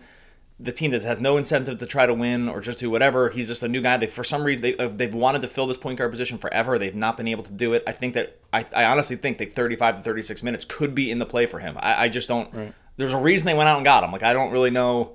the 0.59 0.71
team 0.71 0.91
that 0.91 1.01
has 1.03 1.19
no 1.19 1.37
incentive 1.37 1.79
to 1.79 1.87
try 1.87 2.05
to 2.05 2.13
win 2.13 2.47
or 2.47 2.61
just 2.61 2.77
do 2.77 2.91
whatever. 2.91 3.29
He's 3.29 3.47
just 3.47 3.63
a 3.63 3.67
new 3.67 3.81
guy. 3.81 3.97
They 3.97 4.05
for 4.07 4.23
some 4.23 4.43
reason 4.43 4.61
they 4.61 4.77
uh, 4.77 4.89
they've 4.89 5.15
wanted 5.15 5.41
to 5.41 5.47
fill 5.47 5.65
this 5.65 5.77
point 5.77 5.97
guard 5.97 6.11
position 6.11 6.37
forever. 6.37 6.77
They've 6.77 6.93
not 6.93 7.17
been 7.17 7.27
able 7.27 7.43
to 7.43 7.51
do 7.53 7.73
it. 7.73 7.83
I 7.87 7.93
think 7.93 8.13
that 8.13 8.37
I, 8.53 8.65
I 8.75 8.83
honestly 8.85 9.15
think 9.15 9.37
that 9.39 9.51
35 9.53 9.95
to 9.97 10.01
36 10.03 10.43
minutes 10.43 10.65
could 10.65 10.93
be 10.93 11.09
in 11.09 11.17
the 11.17 11.25
play 11.25 11.47
for 11.47 11.59
him. 11.59 11.77
I, 11.79 12.03
I 12.03 12.09
just 12.09 12.27
don't. 12.27 12.53
Right. 12.53 12.73
There's 12.97 13.13
a 13.13 13.17
reason 13.17 13.47
they 13.47 13.53
went 13.55 13.69
out 13.69 13.77
and 13.77 13.85
got 13.85 14.03
him. 14.03 14.11
Like 14.11 14.23
I 14.23 14.33
don't 14.33 14.51
really 14.51 14.69
know 14.71 15.13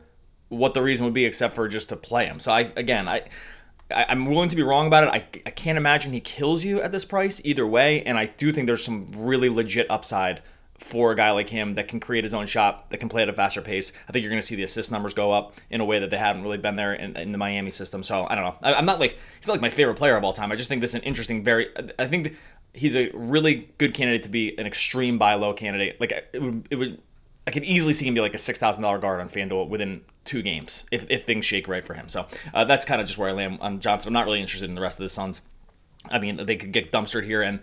what 0.48 0.74
the 0.74 0.82
reason 0.82 1.04
would 1.04 1.14
be 1.14 1.24
except 1.26 1.54
for 1.54 1.68
just 1.68 1.90
to 1.90 1.96
play 1.96 2.24
him. 2.26 2.40
So 2.40 2.50
I 2.50 2.72
again 2.76 3.06
I. 3.08 3.22
I- 3.90 4.06
I'm 4.08 4.26
willing 4.26 4.48
to 4.48 4.56
be 4.56 4.62
wrong 4.62 4.86
about 4.86 5.04
it. 5.04 5.10
I, 5.10 5.40
I 5.46 5.50
can't 5.50 5.78
imagine 5.78 6.12
he 6.12 6.20
kills 6.20 6.64
you 6.64 6.80
at 6.82 6.92
this 6.92 7.04
price 7.04 7.40
either 7.44 7.66
way. 7.66 8.02
And 8.02 8.18
I 8.18 8.26
do 8.26 8.52
think 8.52 8.66
there's 8.66 8.84
some 8.84 9.06
really 9.14 9.48
legit 9.48 9.90
upside 9.90 10.42
for 10.78 11.12
a 11.12 11.16
guy 11.16 11.30
like 11.30 11.48
him 11.48 11.74
that 11.74 11.88
can 11.88 11.98
create 12.00 12.22
his 12.22 12.34
own 12.34 12.46
shot, 12.46 12.90
that 12.90 12.98
can 12.98 13.08
play 13.08 13.22
at 13.22 13.28
a 13.28 13.32
faster 13.32 13.62
pace. 13.62 13.92
I 14.08 14.12
think 14.12 14.22
you're 14.22 14.30
going 14.30 14.42
to 14.42 14.46
see 14.46 14.56
the 14.56 14.62
assist 14.62 14.92
numbers 14.92 15.14
go 15.14 15.32
up 15.32 15.54
in 15.70 15.80
a 15.80 15.84
way 15.84 15.98
that 16.00 16.10
they 16.10 16.18
haven't 16.18 16.42
really 16.42 16.58
been 16.58 16.76
there 16.76 16.92
in, 16.92 17.16
in 17.16 17.32
the 17.32 17.38
Miami 17.38 17.70
system. 17.70 18.02
So 18.02 18.26
I 18.28 18.34
don't 18.34 18.44
know. 18.44 18.56
I, 18.62 18.74
I'm 18.74 18.84
not 18.84 19.00
like 19.00 19.18
he's 19.38 19.46
not 19.46 19.54
like 19.54 19.62
my 19.62 19.70
favorite 19.70 19.96
player 19.96 20.16
of 20.16 20.24
all 20.24 20.34
time. 20.34 20.52
I 20.52 20.56
just 20.56 20.68
think 20.68 20.82
this 20.82 20.90
is 20.90 20.96
an 20.96 21.02
interesting, 21.02 21.42
very. 21.42 21.68
I 21.98 22.06
think 22.06 22.36
he's 22.74 22.94
a 22.94 23.10
really 23.14 23.70
good 23.78 23.94
candidate 23.94 24.24
to 24.24 24.28
be 24.28 24.56
an 24.58 24.66
extreme 24.66 25.16
buy 25.16 25.34
low 25.34 25.54
candidate. 25.54 25.98
Like 25.98 26.12
it 26.12 26.42
would, 26.42 26.68
it 26.70 26.76
would 26.76 27.00
I 27.46 27.52
could 27.52 27.64
easily 27.64 27.92
see 27.92 28.06
him 28.06 28.14
be 28.14 28.20
like 28.20 28.34
a 28.34 28.38
six 28.38 28.58
thousand 28.58 28.82
dollar 28.82 28.98
guard 28.98 29.20
on 29.20 29.28
FanDuel 29.28 29.68
within 29.68 30.02
two 30.24 30.42
games 30.42 30.84
if, 30.90 31.06
if 31.08 31.24
things 31.24 31.44
shake 31.44 31.68
right 31.68 31.86
for 31.86 31.94
him. 31.94 32.08
So 32.08 32.26
uh, 32.52 32.64
that's 32.64 32.84
kind 32.84 33.00
of 33.00 33.06
just 33.06 33.18
where 33.18 33.28
I 33.28 33.32
land 33.32 33.58
on 33.60 33.78
Johnson. 33.78 34.08
I'm 34.08 34.14
not 34.14 34.26
really 34.26 34.40
interested 34.40 34.68
in 34.68 34.74
the 34.74 34.80
rest 34.80 34.98
of 34.98 35.04
the 35.04 35.08
Suns. 35.08 35.40
I 36.10 36.18
mean, 36.18 36.44
they 36.44 36.56
could 36.56 36.72
get 36.72 36.92
dumpstered 36.92 37.24
here, 37.24 37.42
and 37.42 37.60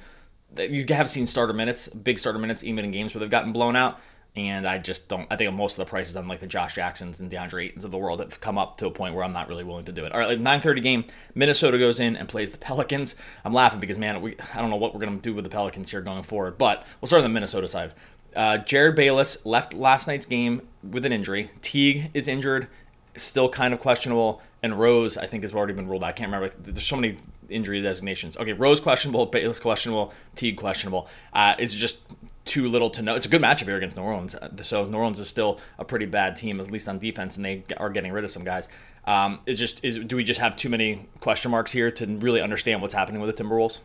you 0.57 0.85
have 0.89 1.09
seen 1.09 1.25
starter 1.27 1.53
minutes, 1.53 1.87
big 1.89 2.19
starter 2.19 2.39
minutes, 2.39 2.63
even 2.63 2.85
in 2.85 2.91
games 2.91 3.13
where 3.13 3.19
they've 3.19 3.29
gotten 3.29 3.51
blown 3.53 3.75
out. 3.75 3.99
And 4.35 4.67
I 4.67 4.79
just 4.79 5.09
don't. 5.09 5.27
I 5.29 5.35
think 5.35 5.53
most 5.53 5.73
of 5.73 5.85
the 5.85 5.89
prices 5.89 6.15
on 6.15 6.27
like 6.27 6.39
the 6.39 6.47
Josh 6.47 6.73
Jacksons 6.73 7.19
and 7.19 7.29
DeAndre 7.29 7.71
Aytons 7.71 7.83
of 7.85 7.91
the 7.91 7.99
world 7.99 8.19
have 8.19 8.41
come 8.41 8.57
up 8.57 8.77
to 8.77 8.87
a 8.87 8.91
point 8.91 9.13
where 9.13 9.23
I'm 9.23 9.31
not 9.31 9.47
really 9.47 9.63
willing 9.63 9.85
to 9.85 9.91
do 9.91 10.05
it. 10.05 10.11
All 10.11 10.17
right, 10.17 10.27
like 10.27 10.39
9:30 10.39 10.81
game, 10.81 11.05
Minnesota 11.35 11.77
goes 11.77 11.99
in 11.99 12.15
and 12.15 12.27
plays 12.27 12.51
the 12.51 12.57
Pelicans. 12.57 13.13
I'm 13.45 13.53
laughing 13.53 13.79
because 13.79 13.99
man, 13.99 14.19
we 14.23 14.35
I 14.55 14.59
don't 14.59 14.71
know 14.71 14.75
what 14.75 14.95
we're 14.95 15.01
gonna 15.01 15.17
do 15.17 15.35
with 15.35 15.43
the 15.43 15.51
Pelicans 15.51 15.91
here 15.91 16.01
going 16.01 16.23
forward. 16.23 16.57
But 16.57 16.83
we'll 16.99 17.07
start 17.07 17.19
on 17.23 17.29
the 17.29 17.33
Minnesota 17.33 17.67
side. 17.67 17.93
Uh, 18.35 18.57
Jerryd 18.59 18.95
Bayless 18.95 19.45
left 19.45 19.73
last 19.73 20.07
night's 20.07 20.25
game 20.25 20.67
with 20.83 21.05
an 21.05 21.11
injury. 21.11 21.51
Teague 21.61 22.09
is 22.13 22.27
injured, 22.27 22.67
still 23.15 23.49
kind 23.49 23.73
of 23.73 23.79
questionable. 23.79 24.41
And 24.61 24.79
Rose, 24.79 25.17
I 25.17 25.27
think, 25.27 25.43
has 25.43 25.53
already 25.53 25.73
been 25.73 25.87
ruled 25.89 26.03
out. 26.03 26.07
I 26.07 26.11
can't 26.13 26.31
remember. 26.31 26.55
There's 26.57 26.85
so 26.87 26.95
many 26.95 27.17
injury 27.49 27.81
designations. 27.81 28.37
Okay, 28.37 28.53
Rose 28.53 28.79
questionable, 28.79 29.25
Bayless 29.25 29.59
questionable, 29.59 30.13
Teague 30.35 30.55
questionable. 30.57 31.07
Uh, 31.33 31.55
it's 31.59 31.73
just 31.73 32.01
too 32.45 32.69
little 32.69 32.89
to 32.91 33.01
know. 33.01 33.15
It's 33.15 33.25
a 33.25 33.29
good 33.29 33.41
matchup 33.41 33.65
here 33.65 33.77
against 33.77 33.97
New 33.97 34.03
Orleans. 34.03 34.35
Uh, 34.35 34.49
So 34.61 34.85
New 34.85 34.97
Orleans 34.97 35.19
is 35.19 35.27
still 35.27 35.59
a 35.77 35.83
pretty 35.85 36.05
bad 36.05 36.35
team, 36.37 36.59
at 36.61 36.71
least 36.71 36.87
on 36.87 36.97
defense, 36.99 37.35
and 37.35 37.43
they 37.45 37.63
are 37.77 37.89
getting 37.89 38.11
rid 38.13 38.23
of 38.23 38.31
some 38.31 38.43
guys. 38.43 38.69
Um, 39.05 39.39
is 39.45 39.59
just 39.59 39.83
is 39.83 39.97
do 39.99 40.15
we 40.15 40.23
just 40.23 40.39
have 40.39 40.55
too 40.55 40.69
many 40.69 41.07
question 41.19 41.51
marks 41.51 41.73
here 41.73 41.91
to 41.91 42.05
really 42.05 42.41
understand 42.41 42.81
what's 42.81 42.93
happening 42.93 43.21
with 43.21 43.35
the 43.35 43.43
Timberwolves? 43.43 43.79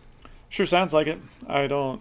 Sure 0.48 0.64
sounds 0.64 0.92
like 0.94 1.08
it. 1.08 1.18
I 1.48 1.66
don't 1.66 2.00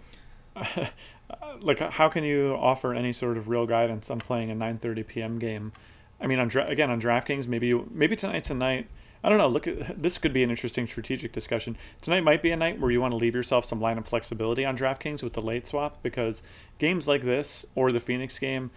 like 1.62 1.78
how 1.78 2.08
can 2.08 2.24
you 2.24 2.56
offer 2.58 2.94
any 2.94 3.12
sort 3.12 3.36
of 3.36 3.48
real 3.48 3.66
guidance 3.66 4.10
on 4.10 4.18
playing 4.18 4.50
a 4.50 4.54
9:30 4.54 5.06
p.m. 5.06 5.38
game? 5.38 5.72
I 6.20 6.26
mean, 6.26 6.38
on 6.38 6.48
dra- 6.48 6.66
again 6.66 6.90
on 6.90 7.00
DraftKings, 7.00 7.46
maybe 7.46 7.68
you, 7.68 7.88
maybe 7.92 8.16
tonight's 8.16 8.50
a 8.50 8.54
night. 8.54 8.88
I 9.22 9.28
don't 9.28 9.38
know. 9.38 9.48
Look 9.48 9.66
at 9.66 10.00
this 10.02 10.18
could 10.18 10.32
be 10.32 10.42
an 10.42 10.50
interesting 10.50 10.86
strategic 10.86 11.32
discussion. 11.32 11.76
Tonight 12.00 12.20
might 12.20 12.42
be 12.42 12.50
a 12.50 12.56
night 12.56 12.80
where 12.80 12.90
you 12.90 13.00
want 13.00 13.12
to 13.12 13.16
leave 13.16 13.34
yourself 13.34 13.64
some 13.64 13.80
lineup 13.80 14.06
flexibility 14.06 14.64
on 14.64 14.76
DraftKings 14.76 15.22
with 15.22 15.32
the 15.32 15.42
late 15.42 15.66
swap 15.66 16.02
because 16.02 16.42
games 16.78 17.08
like 17.08 17.22
this 17.22 17.66
or 17.74 17.90
the 17.90 18.00
Phoenix 18.00 18.38
game 18.38 18.70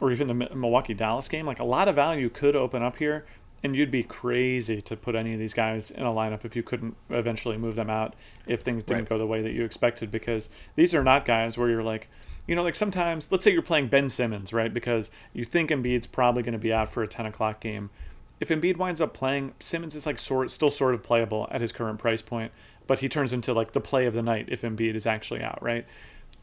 or 0.00 0.12
even 0.12 0.26
the 0.26 0.34
Milwaukee 0.34 0.94
Dallas 0.94 1.28
game, 1.28 1.46
like 1.46 1.58
a 1.58 1.64
lot 1.64 1.88
of 1.88 1.94
value 1.94 2.28
could 2.28 2.54
open 2.54 2.82
up 2.82 2.96
here, 2.96 3.24
and 3.64 3.74
you'd 3.74 3.90
be 3.90 4.02
crazy 4.02 4.80
to 4.82 4.96
put 4.96 5.14
any 5.14 5.32
of 5.32 5.38
these 5.40 5.54
guys 5.54 5.90
in 5.90 6.02
a 6.04 6.10
lineup 6.12 6.44
if 6.44 6.54
you 6.54 6.62
couldn't 6.62 6.94
eventually 7.10 7.56
move 7.56 7.74
them 7.74 7.90
out 7.90 8.14
if 8.46 8.60
things 8.60 8.82
didn't 8.82 9.02
Right. 9.02 9.08
go 9.08 9.18
the 9.18 9.26
way 9.26 9.42
that 9.42 9.52
you 9.52 9.64
expected. 9.64 10.10
Because 10.10 10.48
these 10.76 10.94
are 10.94 11.02
not 11.02 11.24
guys 11.24 11.56
where 11.58 11.68
you're 11.68 11.82
like, 11.82 12.08
you 12.46 12.54
know, 12.54 12.62
like 12.62 12.74
sometimes, 12.76 13.32
let's 13.32 13.42
say 13.44 13.52
you're 13.52 13.62
playing 13.62 13.88
Ben 13.88 14.08
Simmons, 14.08 14.52
right? 14.52 14.72
Because 14.72 15.10
you 15.32 15.44
think 15.44 15.70
Embiid's 15.70 16.06
probably 16.06 16.42
going 16.42 16.52
to 16.52 16.58
be 16.58 16.72
out 16.72 16.88
for 16.92 17.02
a 17.02 17.08
10 17.08 17.26
o'clock 17.26 17.60
game. 17.60 17.90
If 18.38 18.50
Embiid 18.50 18.76
winds 18.76 19.00
up 19.00 19.14
playing, 19.14 19.54
Simmons 19.58 19.94
is 19.94 20.04
like 20.06 20.18
sort 20.18 20.50
still 20.50 20.70
sort 20.70 20.94
of 20.94 21.02
playable 21.02 21.48
at 21.50 21.60
his 21.62 21.72
current 21.72 21.98
price 21.98 22.22
point, 22.22 22.52
but 22.86 22.98
he 23.00 23.08
turns 23.08 23.32
into 23.32 23.52
like 23.54 23.72
the 23.72 23.80
play 23.80 24.06
of 24.06 24.14
the 24.14 24.22
night 24.22 24.46
if 24.48 24.60
Embiid 24.62 24.94
is 24.94 25.06
actually 25.06 25.42
out, 25.42 25.60
right? 25.62 25.86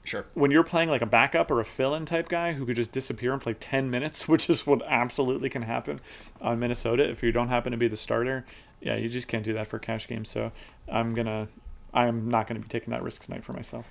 Sure. 0.06 0.26
when 0.34 0.52
you're 0.52 0.64
playing 0.66 0.90
like 0.90 1.02
a 1.02 1.06
backup 1.06 1.50
or 1.50 1.60
a 1.62 1.66
fill-in 1.66 2.06
type 2.06 2.28
guy 2.28 2.52
who 2.54 2.66
could 2.66 2.76
just 2.76 2.92
disappear 2.92 3.32
and 3.32 3.42
play 3.42 3.54
10 3.54 3.90
minutes 3.90 4.28
which 4.28 4.50
is 4.50 4.68
what 4.68 4.82
absolutely 4.88 5.50
can 5.50 5.62
happen 5.62 6.00
on 6.42 6.60
minnesota 6.60 7.10
if 7.10 7.24
you 7.24 7.32
don't 7.32 7.48
happen 7.48 7.72
to 7.72 7.78
be 7.78 7.88
the 7.88 7.96
starter 7.98 8.46
yeah 8.82 8.96
you 8.98 9.08
just 9.08 9.28
can't 9.30 9.46
do 9.46 9.54
that 9.54 9.68
for 9.68 9.80
cash 9.80 10.08
games 10.08 10.28
so 10.30 10.52
i'm 10.92 11.14
gonna 11.16 11.48
i'm 11.94 12.28
not 12.28 12.48
gonna 12.48 12.60
be 12.60 12.68
taking 12.68 12.92
that 12.92 13.02
risk 13.02 13.24
tonight 13.26 13.44
for 13.46 13.54
myself 13.54 13.86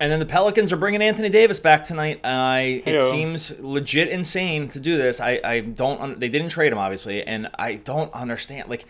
And 0.00 0.12
then 0.12 0.20
the 0.20 0.26
Pelicans 0.26 0.72
are 0.72 0.76
bringing 0.76 1.02
Anthony 1.02 1.28
Davis 1.28 1.58
back 1.58 1.82
tonight. 1.82 2.20
I 2.22 2.82
it 2.86 3.00
Heyo. 3.00 3.10
seems 3.10 3.58
legit 3.58 4.08
insane 4.08 4.68
to 4.68 4.78
do 4.78 4.96
this. 4.96 5.18
I 5.20 5.40
I 5.42 5.60
don't 5.60 6.00
un- 6.00 6.18
they 6.20 6.28
didn't 6.28 6.50
trade 6.50 6.70
him 6.72 6.78
obviously, 6.78 7.24
and 7.26 7.48
I 7.58 7.80
don't 7.82 8.12
understand 8.14 8.68
like 8.68 8.84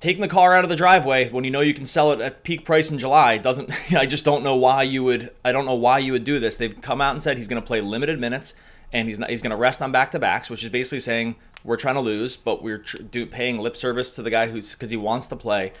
taking 0.00 0.22
the 0.22 0.28
car 0.28 0.54
out 0.54 0.64
of 0.64 0.70
the 0.70 0.76
driveway 0.76 1.28
when 1.30 1.44
you 1.44 1.50
know 1.50 1.60
you 1.60 1.74
can 1.74 1.84
sell 1.84 2.12
it 2.12 2.20
at 2.20 2.42
peak 2.42 2.64
price 2.64 2.90
in 2.90 2.98
July 2.98 3.38
doesn't. 3.38 3.70
I 3.92 4.06
just 4.06 4.24
don't 4.24 4.42
know 4.42 4.56
why 4.56 4.82
you 4.82 5.02
would. 5.04 5.30
I 5.44 5.52
don't 5.52 5.66
know 5.66 5.74
why 5.74 5.98
you 5.98 6.12
would 6.12 6.24
do 6.24 6.38
this. 6.38 6.56
They've 6.56 6.80
come 6.80 7.00
out 7.00 7.12
and 7.12 7.22
said 7.22 7.36
he's 7.36 7.48
going 7.48 7.60
to 7.60 7.66
play 7.66 7.80
limited 7.80 8.20
minutes 8.20 8.54
and 8.92 9.08
he's 9.08 9.18
not, 9.18 9.30
he's 9.30 9.42
going 9.42 9.50
to 9.50 9.56
rest 9.56 9.82
on 9.82 9.92
back 9.92 10.10
to 10.12 10.18
backs, 10.18 10.50
which 10.50 10.62
is 10.62 10.70
basically 10.70 11.00
saying 11.00 11.36
we're 11.64 11.76
trying 11.76 11.94
to 11.96 12.00
lose, 12.00 12.36
but 12.36 12.62
we're 12.62 12.78
tr- 12.78 12.98
do, 12.98 13.26
paying 13.26 13.58
lip 13.58 13.76
service 13.76 14.12
to 14.12 14.22
the 14.22 14.30
guy 14.30 14.48
who's 14.48 14.72
because 14.72 14.90
he 14.90 14.96
wants 14.96 15.26
to 15.28 15.36
play. 15.36 15.72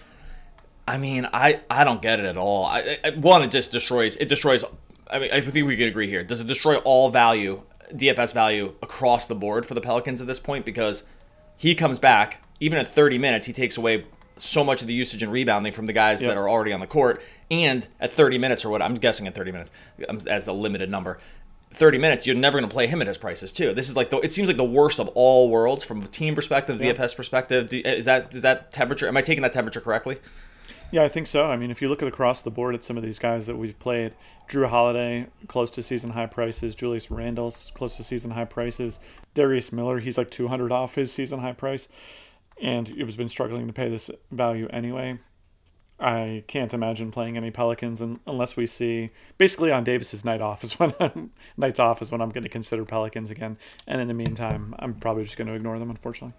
I 0.88 0.98
mean, 0.98 1.28
I, 1.32 1.60
I 1.70 1.84
don't 1.84 2.00
get 2.02 2.20
it 2.20 2.26
at 2.26 2.36
all. 2.36 2.64
I, 2.64 2.98
I, 3.04 3.10
one, 3.10 3.42
it 3.42 3.50
just 3.50 3.72
destroys. 3.72 4.16
It 4.16 4.28
destroys. 4.28 4.64
I 5.08 5.18
mean, 5.18 5.30
I 5.32 5.40
think 5.40 5.66
we 5.66 5.76
can 5.76 5.88
agree 5.88 6.08
here. 6.08 6.22
Does 6.22 6.40
it 6.40 6.46
destroy 6.46 6.76
all 6.78 7.10
value, 7.10 7.62
DFS 7.92 8.34
value 8.34 8.74
across 8.82 9.26
the 9.26 9.34
board 9.34 9.66
for 9.66 9.74
the 9.74 9.80
Pelicans 9.80 10.20
at 10.20 10.26
this 10.26 10.40
point? 10.40 10.64
Because 10.64 11.04
he 11.56 11.74
comes 11.74 11.98
back, 11.98 12.42
even 12.60 12.78
at 12.78 12.86
30 12.86 13.18
minutes, 13.18 13.46
he 13.46 13.52
takes 13.52 13.76
away 13.76 14.04
so 14.36 14.62
much 14.62 14.82
of 14.82 14.86
the 14.86 14.92
usage 14.94 15.22
and 15.22 15.32
rebounding 15.32 15.72
from 15.72 15.86
the 15.86 15.92
guys 15.92 16.20
Yep. 16.22 16.30
that 16.30 16.38
are 16.38 16.48
already 16.48 16.72
on 16.72 16.80
the 16.80 16.86
court. 16.86 17.22
And 17.50 17.86
at 18.00 18.10
30 18.10 18.38
minutes, 18.38 18.64
or 18.64 18.70
what 18.70 18.82
I'm 18.82 18.94
guessing 18.96 19.26
at 19.26 19.34
30 19.34 19.52
minutes, 19.52 19.70
um, 20.08 20.18
as 20.28 20.46
a 20.46 20.52
limited 20.52 20.90
number. 20.90 21.18
30 21.72 21.98
minutes, 21.98 22.26
you're 22.26 22.36
never 22.36 22.58
going 22.58 22.68
to 22.68 22.72
play 22.72 22.86
him 22.86 23.00
at 23.02 23.06
his 23.06 23.18
prices 23.18 23.52
too. 23.52 23.74
This 23.74 23.88
is 23.88 23.96
like 23.96 24.10
the, 24.10 24.18
it 24.18 24.32
seems 24.32 24.48
like 24.48 24.56
the 24.56 24.64
worst 24.64 24.98
of 24.98 25.08
all 25.08 25.50
worlds 25.50 25.84
from 25.84 26.02
a 26.02 26.06
team 26.06 26.34
perspective, 26.34 26.78
DFS 26.80 27.14
perspective. 27.16 27.68
Is 27.72 28.04
that 28.06 28.34
is 28.34 28.42
that 28.42 28.72
temperature? 28.72 29.08
Am 29.08 29.16
I 29.16 29.22
taking 29.22 29.42
that 29.42 29.52
temperature 29.52 29.80
correctly? 29.80 30.18
Yeah, 30.92 31.02
I 31.02 31.08
think 31.08 31.26
so. 31.26 31.46
I 31.46 31.56
mean, 31.56 31.70
if 31.70 31.82
you 31.82 31.88
look 31.88 32.00
at 32.00 32.08
across 32.08 32.42
the 32.42 32.50
board 32.50 32.74
at 32.74 32.84
some 32.84 32.96
of 32.96 33.02
these 33.02 33.18
guys 33.18 33.46
that 33.46 33.56
we've 33.56 33.78
played, 33.78 34.14
Jrue 34.48 34.68
Holiday 34.68 35.26
close 35.48 35.70
to 35.72 35.82
season 35.82 36.10
high 36.10 36.26
prices, 36.26 36.74
Julius 36.74 37.10
Randle's 37.10 37.72
close 37.74 37.96
to 37.96 38.04
season 38.04 38.30
high 38.30 38.44
prices, 38.44 39.00
Darius 39.34 39.72
Miller 39.72 39.98
he's 39.98 40.16
like 40.16 40.30
200 40.30 40.70
off 40.72 40.94
his 40.94 41.12
season 41.12 41.40
high 41.40 41.52
price, 41.52 41.88
and 42.62 42.88
it 42.90 43.04
was 43.04 43.16
been 43.16 43.28
struggling 43.28 43.66
to 43.66 43.72
pay 43.72 43.88
this 43.88 44.10
value 44.30 44.68
anyway. 44.70 45.18
I 45.98 46.44
can't 46.46 46.74
imagine 46.74 47.10
playing 47.10 47.38
any 47.38 47.50
Pelicans 47.50 48.02
un- 48.02 48.20
unless 48.26 48.54
we 48.56 48.66
see 48.66 49.10
basically 49.38 49.72
on 49.72 49.82
Davis's 49.82 50.24
night 50.26 50.42
off 50.42 50.62
is 50.62 50.72
when 50.78 50.94
I'm, 51.00 51.30
nights 51.56 51.80
off 51.80 52.02
is 52.02 52.12
when 52.12 52.20
I'm 52.20 52.30
going 52.30 52.42
to 52.44 52.50
consider 52.50 52.84
Pelicans 52.84 53.30
again. 53.30 53.56
And 53.86 54.00
in 54.00 54.08
the 54.08 54.14
meantime, 54.14 54.74
I'm 54.78 54.94
probably 54.94 55.24
just 55.24 55.38
going 55.38 55.48
to 55.48 55.54
ignore 55.54 55.78
them, 55.78 55.90
unfortunately. 55.90 56.34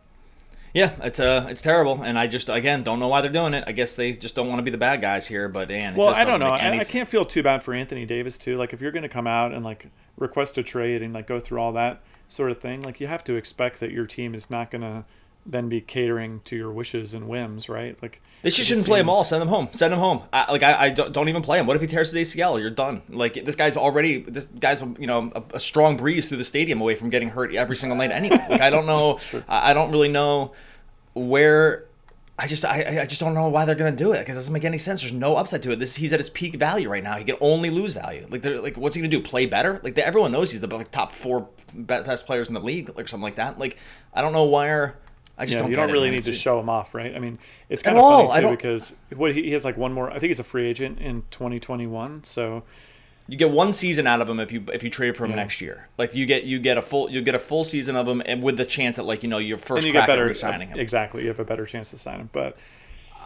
Yeah, 0.74 0.94
it's 1.02 1.20
uh, 1.20 1.48
it's 1.50 1.62
terrible, 1.62 2.04
and 2.04 2.20
I 2.20 2.28
just 2.28 2.50
again 2.50 2.84
don't 2.84 3.00
know 3.00 3.08
why 3.08 3.22
they're 3.22 3.32
doing 3.32 3.54
it. 3.56 3.64
I 3.66 3.72
guess 3.72 3.96
they 3.96 4.12
just 4.12 4.36
don't 4.36 4.48
want 4.48 4.60
to 4.60 4.64
be 4.64 4.70
the 4.70 4.78
bad 4.78 5.02
guys 5.02 5.26
here. 5.26 5.48
But 5.48 5.70
man, 5.70 5.96
Well, 5.96 6.10
just 6.10 6.20
I 6.20 6.26
don't 6.26 6.40
know. 6.40 6.54
any 6.54 6.78
I, 6.78 6.82
I 6.82 6.84
can't 6.84 7.08
feel 7.08 7.26
too 7.26 7.42
bad 7.42 7.64
for 7.64 7.74
Anthony 7.74 8.06
Davis 8.06 8.38
too. 8.38 8.58
Like 8.58 8.74
if 8.74 8.82
you're 8.82 8.92
going 8.92 9.04
to 9.04 9.10
come 9.10 9.26
out 9.26 9.54
and 9.54 9.64
like 9.66 9.88
request 10.18 10.58
a 10.58 10.64
trade 10.64 11.02
and 11.02 11.14
like 11.14 11.26
go 11.26 11.40
through 11.40 11.60
all 11.62 11.72
that 11.74 12.04
sort 12.28 12.52
of 12.52 12.60
thing, 12.60 12.82
like 12.82 13.00
you 13.00 13.08
have 13.08 13.24
to 13.24 13.36
expect 13.36 13.80
that 13.80 13.92
your 13.92 14.06
team 14.06 14.36
is 14.36 14.52
not 14.52 14.70
going 14.70 14.82
to 14.82 15.06
then 15.48 15.70
be 15.70 15.80
catering 15.82 16.42
to 16.44 16.56
your 16.56 16.72
wishes 16.72 17.14
and 17.14 17.28
whims, 17.28 17.70
right? 17.70 17.98
Like 18.02 18.22
They 18.42 18.50
just 18.50 18.68
shouldn't 18.68 18.86
play 18.86 19.00
him 19.00 19.10
all. 19.10 19.24
Send 19.24 19.42
him 19.42 19.48
home. 19.48 19.70
Send 19.72 19.94
him 19.94 20.00
home. 20.00 20.24
I, 20.34 20.52
like 20.52 20.62
I, 20.62 20.86
I 20.86 20.90
don't, 20.90 21.14
don't 21.14 21.30
even 21.30 21.42
play 21.42 21.58
him. 21.60 21.66
What 21.66 21.76
if 21.76 21.82
he 21.82 21.88
tears 21.88 22.12
his 22.12 22.34
ACL? 22.34 22.60
You're 22.60 22.70
done. 22.70 23.02
Like 23.10 23.46
this 23.46 23.56
guy's 23.56 23.78
already 23.78 24.22
this 24.22 24.48
guy's 24.48 24.82
you 24.82 25.08
know 25.08 25.30
a, 25.34 25.44
a 25.56 25.60
strong 25.60 25.98
breeze 25.98 26.28
through 26.28 26.38
the 26.38 26.44
stadium 26.44 26.82
away 26.82 26.96
from 26.96 27.10
getting 27.10 27.30
hurt 27.30 27.56
every 27.56 27.76
single 27.76 27.98
night 27.98 28.12
anyway. 28.12 28.46
Like 28.50 28.62
I 28.62 28.70
don't 28.70 28.86
know. 28.86 29.20
I, 29.48 29.72
I 29.72 29.74
don't 29.74 29.92
really 29.92 30.10
know 30.10 30.54
where. 31.14 31.86
I 32.40 32.46
just 32.46 32.64
I, 32.66 33.00
I 33.02 33.06
just 33.08 33.20
don't 33.20 33.34
know 33.34 33.48
why 33.48 33.66
they're 33.66 33.74
gonna 33.74 33.92
do 33.92 34.12
it 34.12 34.20
because 34.20 34.36
it 34.36 34.40
doesn't 34.40 34.54
make 34.54 34.66
any 34.66 34.78
sense. 34.78 35.02
There's 35.02 35.14
no 35.14 35.38
upside 35.38 35.64
to 35.64 35.72
it. 35.72 35.80
This 35.80 35.96
he's 35.96 36.14
at 36.14 36.20
his 36.20 36.30
peak 36.30 36.56
value 36.56 36.88
right 36.88 37.04
now. 37.04 37.16
He 37.16 37.24
can 37.24 37.38
only 37.42 37.72
lose 37.72 37.94
value. 37.94 38.28
Like 38.30 38.44
they're 38.44 38.62
like 38.62 38.78
what's 38.78 38.96
he 38.96 39.02
gonna 39.02 39.10
do? 39.10 39.22
Play 39.22 39.48
better? 39.48 39.80
Like 39.82 39.98
everyone 39.98 40.34
knows 40.34 40.52
he's 40.52 40.62
the 40.62 40.68
like, 40.68 40.92
top 40.92 41.12
four 41.12 41.50
best 41.74 42.28
players 42.28 42.48
in 42.48 42.54
the 42.54 42.60
league, 42.60 42.96
like 42.96 43.08
something 43.08 43.24
like 43.24 43.38
that. 43.38 43.58
Like 43.58 43.78
I 44.14 44.22
don't 44.22 44.34
know 44.34 44.44
why 44.44 44.66
where 44.68 44.98
I 45.38 45.46
just 45.46 45.54
yeah, 45.56 45.60
don't. 45.60 45.70
you 45.72 45.76
don't 45.76 45.90
it, 45.90 45.94
really 45.94 46.10
man. 46.10 46.16
need 46.16 46.24
to 46.24 46.34
show 46.34 46.60
him 46.60 46.70
off, 46.70 46.96
right? 46.96 47.16
I 47.16 47.20
mean, 47.20 47.38
it's 47.70 47.84
At 47.86 47.96
kind 47.96 47.98
of 47.98 48.04
all, 48.04 48.32
I 48.32 48.42
funny 48.42 48.48
too 48.48 48.52
because 48.52 48.96
what 49.16 49.34
he, 49.36 49.44
he 49.44 49.52
has 49.52 49.64
like 49.66 49.78
one 49.78 49.94
more. 49.94 50.10
I 50.10 50.20
think 50.20 50.30
he's 50.30 50.40
a 50.40 50.44
free 50.44 50.68
agent 50.68 51.00
in 51.00 51.24
2021. 51.32 52.24
So 52.24 52.64
You 53.28 53.38
get 53.38 53.52
one 53.52 53.74
season 53.74 54.08
out 54.08 54.22
of 54.22 54.30
him 54.30 54.40
if 54.40 54.52
you 54.52 54.64
if 54.74 54.84
you 54.84 54.90
trade 54.90 55.18
for 55.18 55.26
him 55.26 55.32
Yeah. 55.32 55.36
next 55.36 55.62
year. 55.62 55.90
Like 55.98 56.16
you 56.16 56.26
get 56.26 56.44
you 56.46 56.60
get 56.60 56.78
a 56.78 56.82
full 56.82 57.10
you 57.12 57.22
get 57.22 57.36
a 57.36 57.40
full 57.40 57.64
season 57.66 57.96
of 57.96 58.08
him, 58.08 58.22
and 58.26 58.42
with 58.42 58.58
the 58.58 58.66
chance 58.66 58.96
that 58.96 59.04
like 59.04 59.22
you 59.24 59.30
know 59.30 59.38
your 59.38 59.58
first 59.58 59.86
and 59.86 59.86
you 59.86 59.92
crack 59.92 60.10
get 60.10 60.10
at 60.10 60.18
better 60.18 60.26
re-signing 60.26 60.70
him. 60.70 60.80
Exactly, 60.80 61.24
you 61.24 61.28
have 61.30 61.40
a 61.40 61.46
better 61.46 61.66
chance 61.66 61.90
to 61.92 61.98
sign 61.98 62.20
him. 62.22 62.30
But 62.32 62.58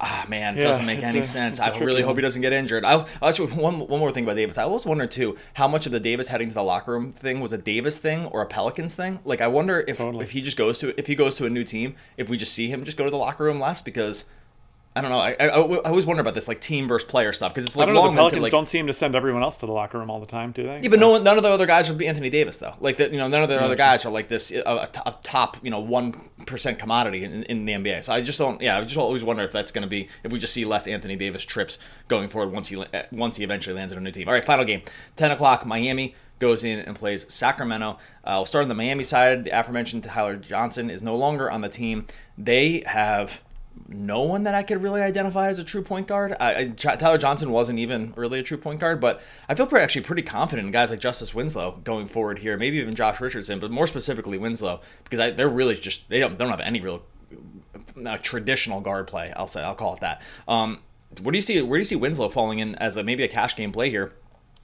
Ah, 0.03 0.25
man, 0.27 0.55
it 0.55 0.61
Yeah, 0.61 0.63
doesn't 0.63 0.85
make 0.87 1.03
any 1.03 1.19
a- 1.19 1.23
sense. 1.23 1.59
I 1.59 1.65
a 1.65 1.67
I 1.67 1.69
tricky 1.71 1.85
really 1.85 2.01
hope 2.01 2.09
one. 2.09 2.15
he 2.17 2.21
doesn't 2.23 2.41
get 2.41 2.53
injured. 2.53 2.83
I 2.83 3.05
actually 3.21 3.51
one 3.53 3.79
one 3.87 3.99
more 3.99 4.11
thing 4.11 4.23
about 4.23 4.35
Davis. 4.35 4.57
I 4.57 4.63
always 4.63 4.83
wondered 4.85 5.11
too 5.11 5.37
how 5.53 5.67
much 5.67 5.85
of 5.85 5.91
the 5.91 5.99
Davis 5.99 6.27
heading 6.29 6.47
to 6.47 6.53
the 6.55 6.63
locker 6.63 6.91
room 6.93 7.11
thing 7.11 7.39
was 7.39 7.53
a 7.53 7.57
Davis 7.59 7.99
thing 7.99 8.25
or 8.25 8.41
a 8.41 8.47
Pelicans 8.47 8.95
thing. 8.95 9.19
Like 9.25 9.41
I 9.41 9.47
wonder 9.47 9.85
if 9.87 9.97
Totally. 9.97 10.23
if 10.23 10.31
he 10.31 10.41
just 10.41 10.57
goes 10.57 10.79
to 10.79 10.99
if 10.99 11.05
he 11.05 11.13
goes 11.13 11.35
to 11.35 11.45
a 11.45 11.49
new 11.51 11.63
team, 11.63 11.95
if 12.17 12.29
we 12.29 12.37
just 12.37 12.53
see 12.53 12.67
him 12.69 12.83
just 12.83 12.97
go 12.97 13.03
to 13.03 13.11
the 13.11 13.17
locker 13.17 13.43
room 13.43 13.59
less 13.59 13.81
because. 13.81 14.25
I 14.93 14.99
don't 14.99 15.09
know. 15.09 15.19
I, 15.19 15.37
I, 15.39 15.45
I 15.45 15.77
always 15.85 16.05
wonder 16.05 16.19
about 16.19 16.33
this, 16.33 16.49
like 16.49 16.59
team 16.59 16.85
versus 16.85 17.07
player 17.07 17.31
stuff, 17.31 17.53
because 17.53 17.65
it's 17.65 17.77
like 17.77 17.87
I 17.87 17.93
don't 17.93 17.95
know. 17.95 18.11
The 18.11 18.17
Pelicans 18.17 18.41
like, 18.41 18.51
don't 18.51 18.67
seem 18.67 18.87
to 18.87 18.93
send 18.93 19.15
everyone 19.15 19.41
else 19.41 19.55
to 19.59 19.65
the 19.65 19.71
locker 19.71 19.97
room 19.97 20.09
all 20.09 20.19
the 20.19 20.25
time, 20.25 20.51
do 20.51 20.63
they? 20.63 20.81
Yeah, 20.81 20.89
but 20.89 20.99
no 20.99 21.17
none 21.17 21.37
of 21.37 21.43
the 21.43 21.49
other 21.49 21.65
guys 21.65 21.87
would 21.87 21.97
be 21.97 22.09
Anthony 22.09 22.29
Davis 22.29 22.59
though. 22.59 22.73
Like 22.81 22.97
that, 22.97 23.13
you 23.13 23.17
know, 23.17 23.29
none 23.29 23.41
of 23.41 23.47
the 23.47 23.61
other 23.61 23.75
guys 23.77 24.05
are 24.05 24.11
like 24.11 24.27
this 24.27 24.51
uh, 24.51 24.87
a, 24.93 25.09
a 25.09 25.15
top, 25.23 25.57
you 25.63 25.71
know, 25.71 25.79
one 25.79 26.11
percent 26.45 26.77
commodity 26.77 27.23
in, 27.23 27.43
in 27.43 27.63
the 27.63 27.71
NBA. 27.71 28.03
So 28.03 28.13
I 28.13 28.21
just 28.21 28.37
don't. 28.37 28.59
Yeah, 28.61 28.79
I 28.79 28.83
just 28.83 28.97
always 28.97 29.23
wonder 29.23 29.43
if 29.43 29.53
that's 29.53 29.71
going 29.71 29.83
to 29.83 29.87
be 29.87 30.09
if 30.25 30.31
we 30.33 30.39
just 30.39 30.53
see 30.53 30.65
less 30.65 30.87
Anthony 30.87 31.15
Davis 31.15 31.45
trips 31.45 31.77
going 32.09 32.27
forward 32.27 32.51
once 32.51 32.67
he 32.67 32.75
uh, 32.75 33.03
once 33.13 33.37
he 33.37 33.45
eventually 33.45 33.75
lands 33.77 33.93
in 33.93 33.97
a 33.97 34.01
new 34.01 34.11
team. 34.11 34.27
All 34.27 34.33
right, 34.33 34.43
final 34.43 34.65
game, 34.65 34.81
ten 35.15 35.31
o'clock. 35.31 35.65
Miami 35.65 36.15
goes 36.39 36.65
in 36.65 36.79
and 36.79 36.97
plays 36.97 37.31
Sacramento. 37.33 37.97
Uh, 38.25 38.33
we'll 38.39 38.45
start 38.45 38.63
on 38.63 38.69
the 38.69 38.75
Miami 38.75 39.05
side. 39.05 39.45
The 39.45 39.57
aforementioned 39.57 40.03
Tyler 40.03 40.35
Johnson 40.35 40.89
is 40.89 41.01
no 41.01 41.15
longer 41.15 41.49
on 41.49 41.61
the 41.61 41.69
team. 41.69 42.07
They 42.37 42.83
have 42.87 43.41
no 43.87 44.21
one 44.21 44.43
that 44.43 44.55
I 44.55 44.63
could 44.63 44.81
really 44.81 45.01
identify 45.01 45.49
as 45.49 45.59
a 45.59 45.63
true 45.63 45.81
point 45.81 46.07
guard. 46.07 46.35
I, 46.39 46.55
I, 46.55 46.65
Tyler 46.67 47.17
Johnson 47.17 47.51
wasn't 47.51 47.79
even 47.79 48.13
really 48.15 48.39
a 48.39 48.43
true 48.43 48.57
point 48.57 48.79
guard, 48.79 48.99
but 48.99 49.21
I 49.49 49.55
feel 49.55 49.65
pretty, 49.65 49.83
actually 49.83 50.03
pretty 50.03 50.21
confident 50.21 50.67
in 50.67 50.71
guys 50.71 50.89
like 50.89 50.99
Justice 50.99 51.33
Winslow 51.33 51.81
going 51.83 52.07
forward 52.07 52.39
here. 52.39 52.57
Maybe 52.57 52.77
even 52.77 52.95
Josh 52.95 53.19
Richardson, 53.19 53.59
but 53.59 53.71
more 53.71 53.87
specifically 53.87 54.37
Winslow 54.37 54.81
because 55.03 55.19
I, 55.19 55.31
they're 55.31 55.49
really 55.49 55.75
just 55.75 56.09
they 56.09 56.19
don't 56.19 56.37
they 56.37 56.43
don't 56.43 56.51
have 56.51 56.61
any 56.61 56.79
real 56.79 57.03
uh, 58.05 58.17
traditional 58.17 58.81
guard 58.81 59.07
play. 59.07 59.33
I'll 59.35 59.47
say 59.47 59.61
I'll 59.63 59.75
call 59.75 59.95
it 59.95 59.99
that. 60.01 60.21
Um, 60.47 60.79
what 61.21 61.31
do 61.31 61.37
you 61.37 61.41
see? 61.41 61.61
Where 61.61 61.77
do 61.77 61.81
you 61.81 61.85
see 61.85 61.95
Winslow 61.95 62.29
falling 62.29 62.59
in 62.59 62.75
as 62.75 62.97
a 62.97 63.03
maybe 63.03 63.23
a 63.23 63.27
cash 63.27 63.55
game 63.55 63.71
play 63.71 63.89
here? 63.89 64.13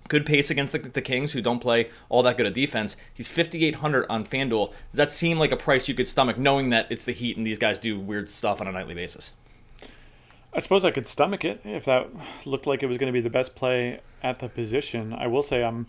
Good 0.07 0.25
pace 0.25 0.49
against 0.49 0.71
the, 0.71 0.79
the 0.79 1.01
Kings, 1.01 1.33
who 1.33 1.41
don't 1.41 1.59
play 1.59 1.89
all 2.09 2.23
that 2.23 2.37
good 2.37 2.45
at 2.45 2.53
defense. 2.53 2.95
He's 3.13 3.27
5,800 3.27 4.05
on 4.09 4.25
FanDuel. 4.25 4.69
Does 4.91 4.97
that 4.97 5.11
seem 5.11 5.37
like 5.37 5.51
a 5.51 5.57
price 5.57 5.87
you 5.87 5.95
could 5.95 6.07
stomach, 6.07 6.37
knowing 6.37 6.69
that 6.69 6.87
it's 6.89 7.03
the 7.03 7.11
Heat 7.11 7.37
and 7.37 7.45
these 7.45 7.59
guys 7.59 7.77
do 7.77 7.99
weird 7.99 8.29
stuff 8.29 8.61
on 8.61 8.67
a 8.67 8.71
nightly 8.71 8.95
basis? 8.95 9.33
I 10.53 10.59
suppose 10.59 10.83
I 10.83 10.91
could 10.91 11.05
stomach 11.05 11.45
it 11.45 11.61
if 11.63 11.85
that 11.85 12.09
looked 12.45 12.65
like 12.65 12.81
it 12.81 12.87
was 12.87 12.97
going 12.97 13.11
to 13.11 13.13
be 13.13 13.21
the 13.21 13.29
best 13.29 13.55
play 13.55 13.99
at 14.23 14.39
the 14.39 14.49
position. 14.49 15.13
I 15.13 15.27
will 15.27 15.43
say 15.43 15.63
I'm 15.63 15.87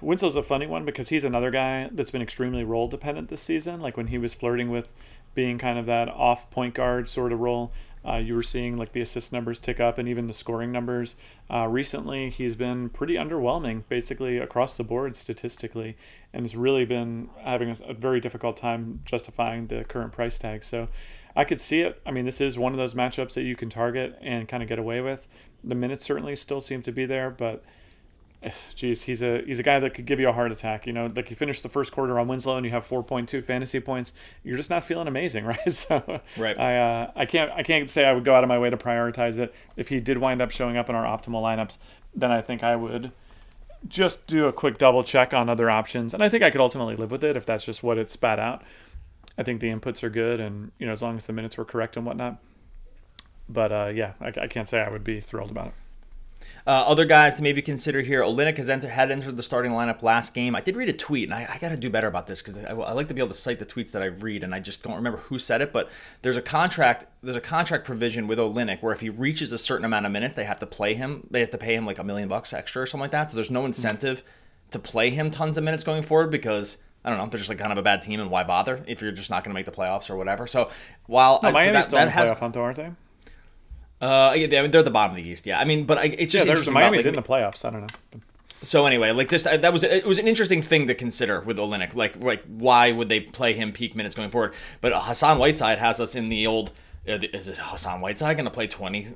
Winslow's 0.00 0.36
a 0.36 0.42
funny 0.42 0.66
one 0.66 0.84
because 0.84 1.08
he's 1.08 1.24
another 1.24 1.50
guy 1.50 1.88
that's 1.92 2.10
been 2.10 2.22
extremely 2.22 2.64
role 2.64 2.88
dependent 2.88 3.28
this 3.28 3.40
season. 3.40 3.80
Like 3.80 3.96
when 3.96 4.08
he 4.08 4.18
was 4.18 4.34
flirting 4.34 4.70
with 4.70 4.92
being 5.34 5.58
kind 5.58 5.78
of 5.78 5.86
that 5.86 6.08
off 6.08 6.50
point 6.50 6.74
guard 6.74 7.08
sort 7.08 7.32
of 7.32 7.40
role, 7.40 7.72
uh, 8.06 8.16
you 8.16 8.34
were 8.34 8.42
seeing 8.42 8.76
like 8.76 8.92
the 8.92 9.00
assist 9.00 9.32
numbers 9.32 9.58
tick 9.58 9.80
up 9.80 9.98
and 9.98 10.08
even 10.08 10.26
the 10.26 10.32
scoring 10.32 10.72
numbers. 10.72 11.16
Uh, 11.50 11.66
recently, 11.66 12.30
he's 12.30 12.56
been 12.56 12.88
pretty 12.88 13.14
underwhelming, 13.14 13.82
basically 13.88 14.38
across 14.38 14.76
the 14.76 14.84
board 14.84 15.16
statistically, 15.16 15.96
and 16.32 16.44
has 16.44 16.56
really 16.56 16.84
been 16.84 17.28
having 17.42 17.70
a, 17.70 17.76
a 17.90 17.94
very 17.94 18.20
difficult 18.20 18.56
time 18.56 19.00
justifying 19.04 19.66
the 19.66 19.84
current 19.84 20.12
price 20.12 20.38
tag. 20.38 20.62
So. 20.64 20.88
I 21.34 21.44
could 21.44 21.62
see 21.62 21.80
it. 21.80 21.98
I 22.04 22.10
mean, 22.10 22.26
this 22.26 22.42
is 22.42 22.58
one 22.58 22.72
of 22.72 22.78
those 22.78 22.92
matchups 22.92 23.32
that 23.32 23.44
you 23.44 23.56
can 23.56 23.70
target 23.70 24.18
and 24.20 24.46
kind 24.46 24.62
of 24.62 24.68
get 24.68 24.78
away 24.78 25.00
with. 25.00 25.26
The 25.64 25.74
minutes 25.74 26.04
certainly 26.04 26.36
still 26.36 26.60
seem 26.60 26.82
to 26.82 26.92
be 26.92 27.06
there, 27.06 27.30
but 27.30 27.64
geez, 28.74 29.02
he's 29.02 29.22
a 29.22 29.42
he's 29.42 29.58
a 29.58 29.62
guy 29.62 29.78
that 29.80 29.94
could 29.94 30.06
give 30.06 30.18
you 30.20 30.28
a 30.28 30.32
heart 30.32 30.52
attack. 30.52 30.86
You 30.86 30.92
know, 30.92 31.10
like 31.14 31.30
you 31.30 31.36
finish 31.36 31.60
the 31.60 31.68
first 31.68 31.92
quarter 31.92 32.18
on 32.18 32.28
Winslow 32.28 32.56
and 32.56 32.64
you 32.66 32.72
have 32.72 32.86
4.2 32.86 33.42
fantasy 33.42 33.80
points, 33.80 34.12
you're 34.42 34.56
just 34.56 34.70
not 34.70 34.84
feeling 34.84 35.08
amazing, 35.08 35.44
right? 35.46 35.72
So, 35.72 36.20
Right. 36.36 36.58
I 36.58 36.78
uh, 36.78 37.10
I 37.14 37.26
can't 37.26 37.50
I 37.52 37.62
can't 37.62 37.88
say 37.88 38.04
I 38.04 38.12
would 38.12 38.24
go 38.24 38.34
out 38.34 38.44
of 38.44 38.48
my 38.48 38.58
way 38.58 38.70
to 38.70 38.76
prioritize 38.76 39.38
it. 39.38 39.54
If 39.76 39.88
he 39.88 40.00
did 40.00 40.18
wind 40.18 40.42
up 40.42 40.50
showing 40.50 40.76
up 40.76 40.88
in 40.88 40.94
our 40.94 41.04
optimal 41.04 41.42
lineups, 41.42 41.78
then 42.14 42.30
I 42.30 42.40
think 42.42 42.62
I 42.62 42.76
would 42.76 43.12
just 43.88 44.26
do 44.26 44.46
a 44.46 44.52
quick 44.52 44.78
double 44.78 45.02
check 45.02 45.34
on 45.34 45.48
other 45.48 45.68
options, 45.68 46.14
and 46.14 46.22
I 46.22 46.28
think 46.28 46.44
I 46.44 46.50
could 46.50 46.60
ultimately 46.60 46.94
live 46.94 47.10
with 47.10 47.24
it 47.24 47.36
if 47.36 47.44
that's 47.44 47.64
just 47.64 47.82
what 47.82 47.98
it 47.98 48.10
spat 48.10 48.38
out. 48.38 48.62
I 49.36 49.42
think 49.42 49.60
the 49.60 49.68
inputs 49.70 50.02
are 50.02 50.10
good, 50.10 50.40
and 50.40 50.70
you 50.78 50.86
know, 50.86 50.92
as 50.92 51.02
long 51.02 51.16
as 51.16 51.26
the 51.26 51.32
minutes 51.32 51.56
were 51.56 51.64
correct 51.64 51.96
and 51.96 52.06
whatnot. 52.06 52.36
But 53.48 53.72
uh, 53.72 53.90
yeah, 53.92 54.12
I, 54.20 54.28
I 54.28 54.46
can't 54.46 54.68
say 54.68 54.80
I 54.80 54.88
would 54.88 55.04
be 55.04 55.20
thrilled 55.20 55.50
about 55.50 55.68
it. 55.68 55.74
Uh, 56.64 56.70
other 56.70 57.04
guys 57.04 57.36
to 57.36 57.42
maybe 57.42 57.60
consider 57.60 58.02
here. 58.02 58.22
Olynyk 58.22 58.56
has 58.56 58.70
entered, 58.70 58.90
had 58.90 59.10
entered 59.10 59.36
the 59.36 59.42
starting 59.42 59.72
lineup 59.72 60.02
last 60.02 60.32
game. 60.32 60.54
I 60.54 60.60
did 60.60 60.76
read 60.76 60.88
a 60.88 60.92
tweet, 60.92 61.24
and 61.24 61.34
I, 61.34 61.48
I 61.54 61.58
got 61.58 61.70
to 61.70 61.76
do 61.76 61.90
better 61.90 62.06
about 62.06 62.28
this 62.28 62.40
because 62.40 62.62
I, 62.64 62.70
I 62.70 62.92
like 62.92 63.08
to 63.08 63.14
be 63.14 63.20
able 63.20 63.30
to 63.30 63.34
cite 63.34 63.58
the 63.58 63.66
tweets 63.66 63.90
that 63.90 64.02
I 64.02 64.06
read, 64.06 64.44
and 64.44 64.54
I 64.54 64.60
just 64.60 64.84
don't 64.84 64.94
remember 64.94 65.18
who 65.18 65.40
said 65.40 65.60
it. 65.60 65.72
But 65.72 65.90
there's 66.22 66.36
a 66.36 66.42
contract, 66.42 67.06
there's 67.20 67.36
a 67.36 67.40
contract 67.40 67.84
provision 67.84 68.28
with 68.28 68.38
Olynyk 68.38 68.80
where 68.80 68.94
if 68.94 69.00
he 69.00 69.10
reaches 69.10 69.50
a 69.50 69.58
certain 69.58 69.84
amount 69.84 70.06
of 70.06 70.12
minutes, 70.12 70.36
they 70.36 70.44
have 70.44 70.60
to 70.60 70.66
play 70.66 70.94
him. 70.94 71.26
They 71.30 71.40
have 71.40 71.50
to 71.50 71.58
pay 71.58 71.74
him 71.74 71.84
like 71.84 71.98
a 71.98 72.04
million 72.04 72.28
bucks 72.28 72.52
extra 72.52 72.82
or 72.82 72.86
something 72.86 73.02
like 73.02 73.10
that. 73.10 73.30
So 73.30 73.36
there's 73.36 73.50
no 73.50 73.66
incentive 73.66 74.22
to 74.70 74.78
play 74.78 75.10
him 75.10 75.32
tons 75.32 75.58
of 75.58 75.64
minutes 75.64 75.84
going 75.84 76.02
forward 76.02 76.30
because. 76.30 76.78
I 77.04 77.08
don't 77.08 77.18
know. 77.18 77.26
They're 77.26 77.38
just 77.38 77.48
like 77.48 77.58
kind 77.58 77.72
of 77.72 77.78
a 77.78 77.82
bad 77.82 78.00
team, 78.00 78.20
and 78.20 78.30
why 78.30 78.44
bother 78.44 78.84
if 78.86 79.02
you're 79.02 79.10
just 79.10 79.28
not 79.28 79.42
going 79.42 79.50
to 79.50 79.54
make 79.58 79.66
the 79.66 79.72
playoffs 79.72 80.08
or 80.08 80.14
whatever. 80.14 80.46
So 80.46 80.70
while 81.06 81.40
No, 81.42 81.48
say 81.48 81.52
Miami's 81.52 81.72
that, 81.72 81.84
still 81.86 81.96
that 81.96 82.02
in 82.02 82.06
the 82.06 82.12
has, 82.12 82.28
playoff 82.28 82.38
hunt, 82.38 82.56
aren't 82.56 82.76
they? 82.76 82.90
Uh, 84.02 84.34
yeah, 84.36 84.46
they're, 84.48 84.68
they're 84.68 84.82
the 84.82 84.90
bottom 84.90 85.16
of 85.16 85.22
the 85.22 85.30
East. 85.30 85.46
Yeah, 85.46 85.58
I 85.60 85.64
mean, 85.64 85.84
but 85.86 85.96
I, 85.98 86.04
it's 86.06 86.34
Yeah, 86.34 86.40
just 86.40 86.46
there's 86.46 86.48
interesting. 86.48 86.72
about, 86.72 86.80
Miami's 86.80 87.06
like, 87.06 87.14
in 87.14 87.16
the 87.16 87.22
playoffs. 87.22 87.64
I 87.64 87.70
don't 87.70 87.82
know. 87.82 88.20
so 88.62 88.84
anyway, 88.86 89.12
like 89.12 89.28
this, 89.28 89.44
that 89.44 89.72
was 89.72 89.84
it 89.84 90.04
was 90.04 90.18
an 90.18 90.26
interesting 90.28 90.60
thing 90.60 90.86
to 90.88 90.94
consider 90.94 91.40
with 91.40 91.56
Olynyk. 91.56 91.94
Like, 91.94 92.22
like 92.22 92.42
why 92.46 92.92
would 92.92 93.08
they 93.08 93.20
play 93.20 93.52
him 93.54 93.72
peak 93.72 93.94
minutes 93.94 94.14
going 94.14 94.30
forward? 94.30 94.54
But 94.80 94.92
Hassan 94.94 95.38
Whiteside 95.38 95.78
has 95.78 96.00
us 96.00 96.14
in 96.16 96.28
the 96.30 96.46
old. 96.48 96.72
uh, 97.08 97.12
Is 97.32 97.46
it 97.48 97.58
Hassan 97.58 98.00
Whiteside 98.00 98.36
going 98.36 98.44
to 98.44 98.50
play 98.50 98.66
20, 98.66 99.14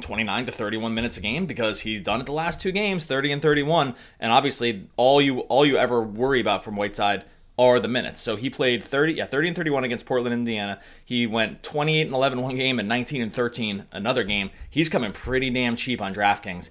29 0.00 0.46
to 0.46 0.52
31 0.52 0.94
minutes 0.94 1.16
a 1.16 1.20
game 1.20 1.46
because 1.46 1.80
he's 1.80 2.00
done 2.00 2.20
it 2.20 2.26
the 2.26 2.32
last 2.32 2.60
two 2.60 2.72
games, 2.72 3.04
30 3.04 3.32
and 3.32 3.42
31, 3.42 3.94
and 4.20 4.32
obviously 4.32 4.86
all 4.96 5.20
you 5.20 5.40
all 5.40 5.64
you 5.66 5.76
ever 5.76 6.02
worry 6.02 6.40
about 6.40 6.64
from 6.64 6.76
Whiteside 6.76 7.24
are 7.58 7.78
the 7.78 7.88
minutes. 7.88 8.20
So 8.20 8.36
he 8.36 8.48
played 8.50 8.82
30, 8.82 9.14
yeah, 9.14 9.26
30 9.26 9.48
and 9.48 9.56
31 9.56 9.84
against 9.84 10.06
Portland, 10.06 10.34
Indiana. 10.34 10.80
He 11.04 11.26
went 11.26 11.62
28 11.62 12.02
and 12.02 12.14
11 12.14 12.40
one 12.40 12.56
game 12.56 12.78
and 12.78 12.88
19 12.88 13.22
and 13.22 13.32
13 13.32 13.86
another 13.92 14.24
game. 14.24 14.50
He's 14.68 14.88
coming 14.88 15.12
pretty 15.12 15.50
damn 15.50 15.76
cheap 15.76 16.00
on 16.00 16.14
DraftKings. 16.14 16.70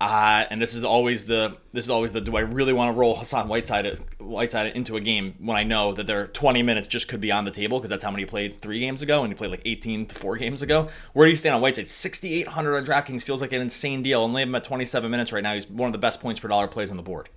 Uh, 0.00 0.44
and 0.50 0.62
this 0.62 0.74
is 0.74 0.84
always 0.84 1.26
the 1.26 1.56
this 1.72 1.84
is 1.84 1.90
always 1.90 2.12
the 2.12 2.20
do 2.20 2.36
I 2.36 2.40
really 2.40 2.72
want 2.72 2.94
to 2.94 3.00
roll 3.00 3.16
Hassan 3.16 3.48
Whiteside 3.48 3.98
Whiteside 4.20 4.76
into 4.76 4.96
a 4.96 5.00
game 5.00 5.34
when 5.40 5.56
I 5.56 5.64
know 5.64 5.92
that 5.92 6.06
their 6.06 6.28
20 6.28 6.62
minutes 6.62 6.86
just 6.86 7.08
could 7.08 7.20
be 7.20 7.32
on 7.32 7.44
the 7.44 7.50
table 7.50 7.80
because 7.80 7.90
that's 7.90 8.04
how 8.04 8.12
many 8.12 8.22
he 8.22 8.26
played 8.26 8.60
three 8.60 8.78
games 8.78 9.02
ago 9.02 9.24
and 9.24 9.32
he 9.32 9.36
played 9.36 9.50
like 9.50 9.62
18 9.64 10.06
to 10.06 10.14
four 10.14 10.36
games 10.36 10.62
ago. 10.62 10.88
Where 11.14 11.26
do 11.26 11.30
you 11.30 11.36
stand 11.36 11.56
on 11.56 11.60
Whiteside? 11.60 11.90
6,800 11.90 12.76
on 12.76 12.86
DraftKings 12.86 13.22
feels 13.22 13.40
like 13.40 13.52
an 13.52 13.60
insane 13.60 14.04
deal. 14.04 14.30
Leave 14.30 14.46
him 14.46 14.54
at 14.54 14.62
27 14.62 15.10
minutes 15.10 15.32
right 15.32 15.42
now. 15.42 15.54
He's 15.54 15.68
one 15.68 15.88
of 15.88 15.92
the 15.92 15.98
best 15.98 16.20
points 16.20 16.38
per 16.38 16.46
dollar 16.46 16.68
plays 16.68 16.92
on 16.92 16.96
the 16.96 17.02
board. 17.02 17.28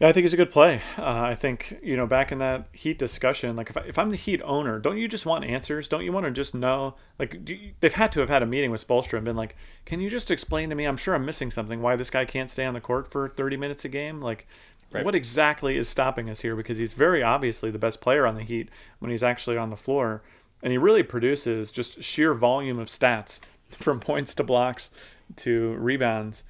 Yeah, 0.00 0.06
I 0.08 0.12
think 0.12 0.26
it's 0.26 0.34
a 0.34 0.36
good 0.36 0.52
play. 0.52 0.80
Uh, 0.96 1.02
I 1.02 1.34
think 1.34 1.80
you 1.82 1.96
know 1.96 2.06
back 2.06 2.30
in 2.30 2.38
that 2.38 2.68
Heat 2.72 3.00
discussion, 3.00 3.56
like 3.56 3.70
if, 3.70 3.76
I, 3.76 3.80
if 3.80 3.98
I'm 3.98 4.10
the 4.10 4.16
Heat 4.16 4.40
owner, 4.44 4.78
don't 4.78 4.96
you 4.96 5.08
just 5.08 5.26
want 5.26 5.44
answers? 5.44 5.88
Don't 5.88 6.04
you 6.04 6.12
want 6.12 6.24
to 6.26 6.30
just 6.30 6.54
know? 6.54 6.94
Like 7.18 7.48
you, 7.48 7.72
they've 7.80 7.92
had 7.92 8.12
to 8.12 8.20
have 8.20 8.28
had 8.28 8.42
a 8.44 8.46
meeting 8.46 8.70
with 8.70 8.86
Spoelstra 8.86 9.14
and 9.14 9.24
been 9.24 9.34
like, 9.36 9.56
"Can 9.86 10.00
you 10.00 10.08
just 10.08 10.30
explain 10.30 10.68
to 10.68 10.76
me? 10.76 10.84
I'm 10.84 10.96
sure 10.96 11.16
I'm 11.16 11.24
missing 11.26 11.50
something. 11.50 11.82
Why 11.82 11.96
this 11.96 12.10
guy 12.10 12.24
can't 12.24 12.48
stay 12.48 12.64
on 12.64 12.74
the 12.74 12.80
court 12.80 13.10
for 13.10 13.28
30 13.30 13.56
minutes 13.56 13.84
a 13.84 13.88
game? 13.88 14.20
Like, 14.20 14.46
Right. 14.90 15.04
what 15.04 15.14
exactly 15.14 15.76
is 15.76 15.86
stopping 15.86 16.30
us 16.30 16.40
here? 16.40 16.56
Because 16.56 16.78
he's 16.78 16.94
very 16.94 17.22
obviously 17.22 17.70
the 17.70 17.78
best 17.78 18.00
player 18.00 18.26
on 18.26 18.36
the 18.36 18.42
Heat 18.42 18.70
when 19.00 19.10
he's 19.10 19.22
actually 19.24 19.58
on 19.58 19.68
the 19.68 19.76
floor, 19.76 20.22
and 20.62 20.70
he 20.70 20.78
really 20.78 21.02
produces 21.02 21.70
just 21.72 22.02
sheer 22.04 22.34
volume 22.34 22.78
of 22.78 22.86
stats 22.86 23.40
from 23.72 23.98
points 23.98 24.32
to 24.36 24.44
blocks 24.44 24.90
to 25.36 25.74
rebounds 25.74 26.44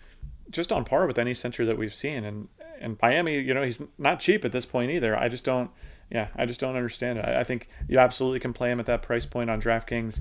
just 0.50 0.70
on 0.70 0.84
par 0.84 1.06
with 1.06 1.18
any 1.18 1.34
center 1.34 1.64
that 1.66 1.76
we've 1.78 1.94
seen. 1.94 2.24
And 2.24 2.48
and 2.80 2.96
Miami, 3.00 3.38
you 3.38 3.54
know, 3.54 3.62
he's 3.62 3.80
not 3.98 4.20
cheap 4.20 4.44
at 4.44 4.52
this 4.52 4.66
point 4.66 4.90
either. 4.90 5.16
I 5.16 5.28
just 5.28 5.44
don't, 5.44 5.70
yeah, 6.10 6.28
I 6.36 6.46
just 6.46 6.60
don't 6.60 6.76
understand 6.76 7.18
it. 7.18 7.24
I, 7.24 7.40
I 7.40 7.44
think 7.44 7.68
you 7.88 7.98
absolutely 7.98 8.40
can 8.40 8.52
play 8.52 8.70
him 8.70 8.80
at 8.80 8.86
that 8.86 9.02
price 9.02 9.26
point 9.26 9.50
on 9.50 9.60
DraftKings, 9.60 10.20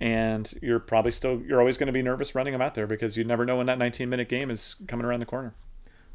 and 0.00 0.52
you're 0.62 0.78
probably 0.78 1.10
still 1.10 1.40
you're 1.46 1.60
always 1.60 1.78
going 1.78 1.88
to 1.88 1.92
be 1.92 2.02
nervous 2.02 2.34
running 2.34 2.54
him 2.54 2.62
out 2.62 2.74
there 2.74 2.86
because 2.86 3.16
you 3.16 3.24
never 3.24 3.44
know 3.44 3.56
when 3.56 3.66
that 3.66 3.78
19 3.78 4.08
minute 4.08 4.28
game 4.28 4.50
is 4.50 4.76
coming 4.86 5.04
around 5.04 5.20
the 5.20 5.26
corner. 5.26 5.54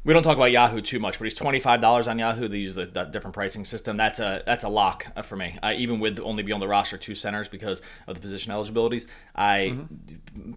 We 0.04 0.12
don't 0.12 0.22
talk 0.22 0.36
about 0.36 0.52
Yahoo 0.52 0.82
too 0.82 0.98
much, 0.98 1.18
but 1.18 1.24
he's 1.24 1.34
twenty 1.34 1.60
five 1.60 1.80
dollars 1.80 2.06
on 2.06 2.18
Yahoo. 2.18 2.46
They 2.46 2.58
use 2.58 2.74
the, 2.74 2.84
the 2.84 3.04
different 3.04 3.32
pricing 3.32 3.64
system. 3.64 3.96
That's 3.96 4.20
a 4.20 4.42
that's 4.44 4.62
a 4.62 4.68
lock 4.68 5.06
uh, 5.16 5.22
for 5.22 5.34
me. 5.34 5.56
I, 5.62 5.74
even 5.74 5.98
with 5.98 6.20
only 6.20 6.42
being 6.42 6.54
on 6.54 6.60
the 6.60 6.68
roster 6.68 6.98
two 6.98 7.14
centers 7.14 7.48
because 7.48 7.80
of 8.06 8.14
the 8.14 8.20
position 8.20 8.52
eligibilities, 8.52 9.06
I 9.34 9.78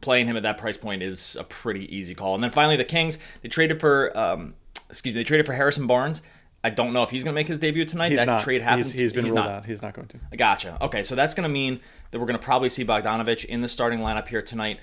playing 0.01 0.27
him 0.27 0.35
at 0.35 0.43
that 0.43 0.57
price 0.57 0.75
point 0.75 1.01
is 1.01 1.37
a 1.39 1.45
pretty 1.45 1.95
easy 1.95 2.13
call. 2.13 2.35
And 2.35 2.43
then 2.43 2.51
finally, 2.51 2.75
the 2.75 2.83
Kings 2.83 3.19
they 3.41 3.47
traded 3.47 3.79
for 3.79 4.17
um, 4.17 4.53
excuse 4.89 5.15
me 5.15 5.21
they 5.21 5.23
traded 5.23 5.45
for 5.45 5.53
Harrison 5.53 5.87
Barnes. 5.87 6.21
I 6.63 6.69
don't 6.69 6.91
know 6.91 7.03
if 7.03 7.11
he's 7.11 7.23
going 7.23 7.33
to 7.33 7.39
make 7.39 7.47
his 7.47 7.59
debut 7.59 7.85
tonight. 7.85 8.09
He's 8.09 8.19
that 8.19 8.25
not. 8.25 8.43
trade 8.43 8.61
happened. 8.61 8.83
He's, 8.83 8.91
he's 8.91 9.13
been 9.13 9.23
he's 9.23 9.31
ruled 9.31 9.45
not. 9.45 9.55
out. 9.55 9.65
He's 9.65 9.81
not 9.81 9.93
going 9.93 10.09
to. 10.09 10.19
Gotcha. 10.35 10.77
Okay, 10.81 11.03
so 11.03 11.15
that's 11.15 11.33
going 11.33 11.43
to 11.43 11.53
mean 11.53 11.79
that 12.11 12.19
we're 12.19 12.25
going 12.25 12.37
to 12.37 12.43
probably 12.43 12.67
see 12.67 12.83
Bogdanovic 12.83 13.45
in 13.45 13.61
the 13.61 13.69
starting 13.69 13.99
lineup 13.99 14.27
here 14.27 14.41
tonight. 14.41 14.79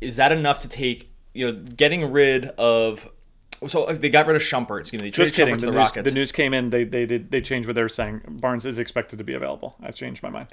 Is 0.00 0.16
that 0.16 0.32
enough 0.32 0.60
to 0.60 0.68
take, 0.68 1.10
you 1.34 1.52
know, 1.52 1.58
getting 1.58 2.10
rid 2.10 2.46
of. 2.56 3.10
So 3.66 3.84
uh, 3.84 3.92
they 3.94 4.08
got 4.10 4.26
rid 4.26 4.36
of 4.36 4.42
Shumpert. 4.42 4.80
Excuse 4.80 5.00
me. 5.02 5.08
They 5.08 5.10
Just 5.12 5.34
kidding. 5.34 5.56
Shumpert 5.56 5.60
The 5.60 5.70
news, 6.02 6.04
the 6.06 6.10
news 6.12 6.32
came 6.32 6.52
in. 6.54 6.70
They 6.70 6.84
they 6.84 7.06
did 7.06 7.30
they 7.30 7.40
changed 7.40 7.68
what 7.68 7.74
they 7.74 7.82
were 7.82 7.88
saying. 7.88 8.22
Barnes 8.28 8.66
is 8.66 8.78
expected 8.78 9.16
to 9.18 9.24
be 9.24 9.34
available. 9.34 9.76
I 9.82 9.90
changed 9.90 10.22
my 10.22 10.30
mind. 10.30 10.48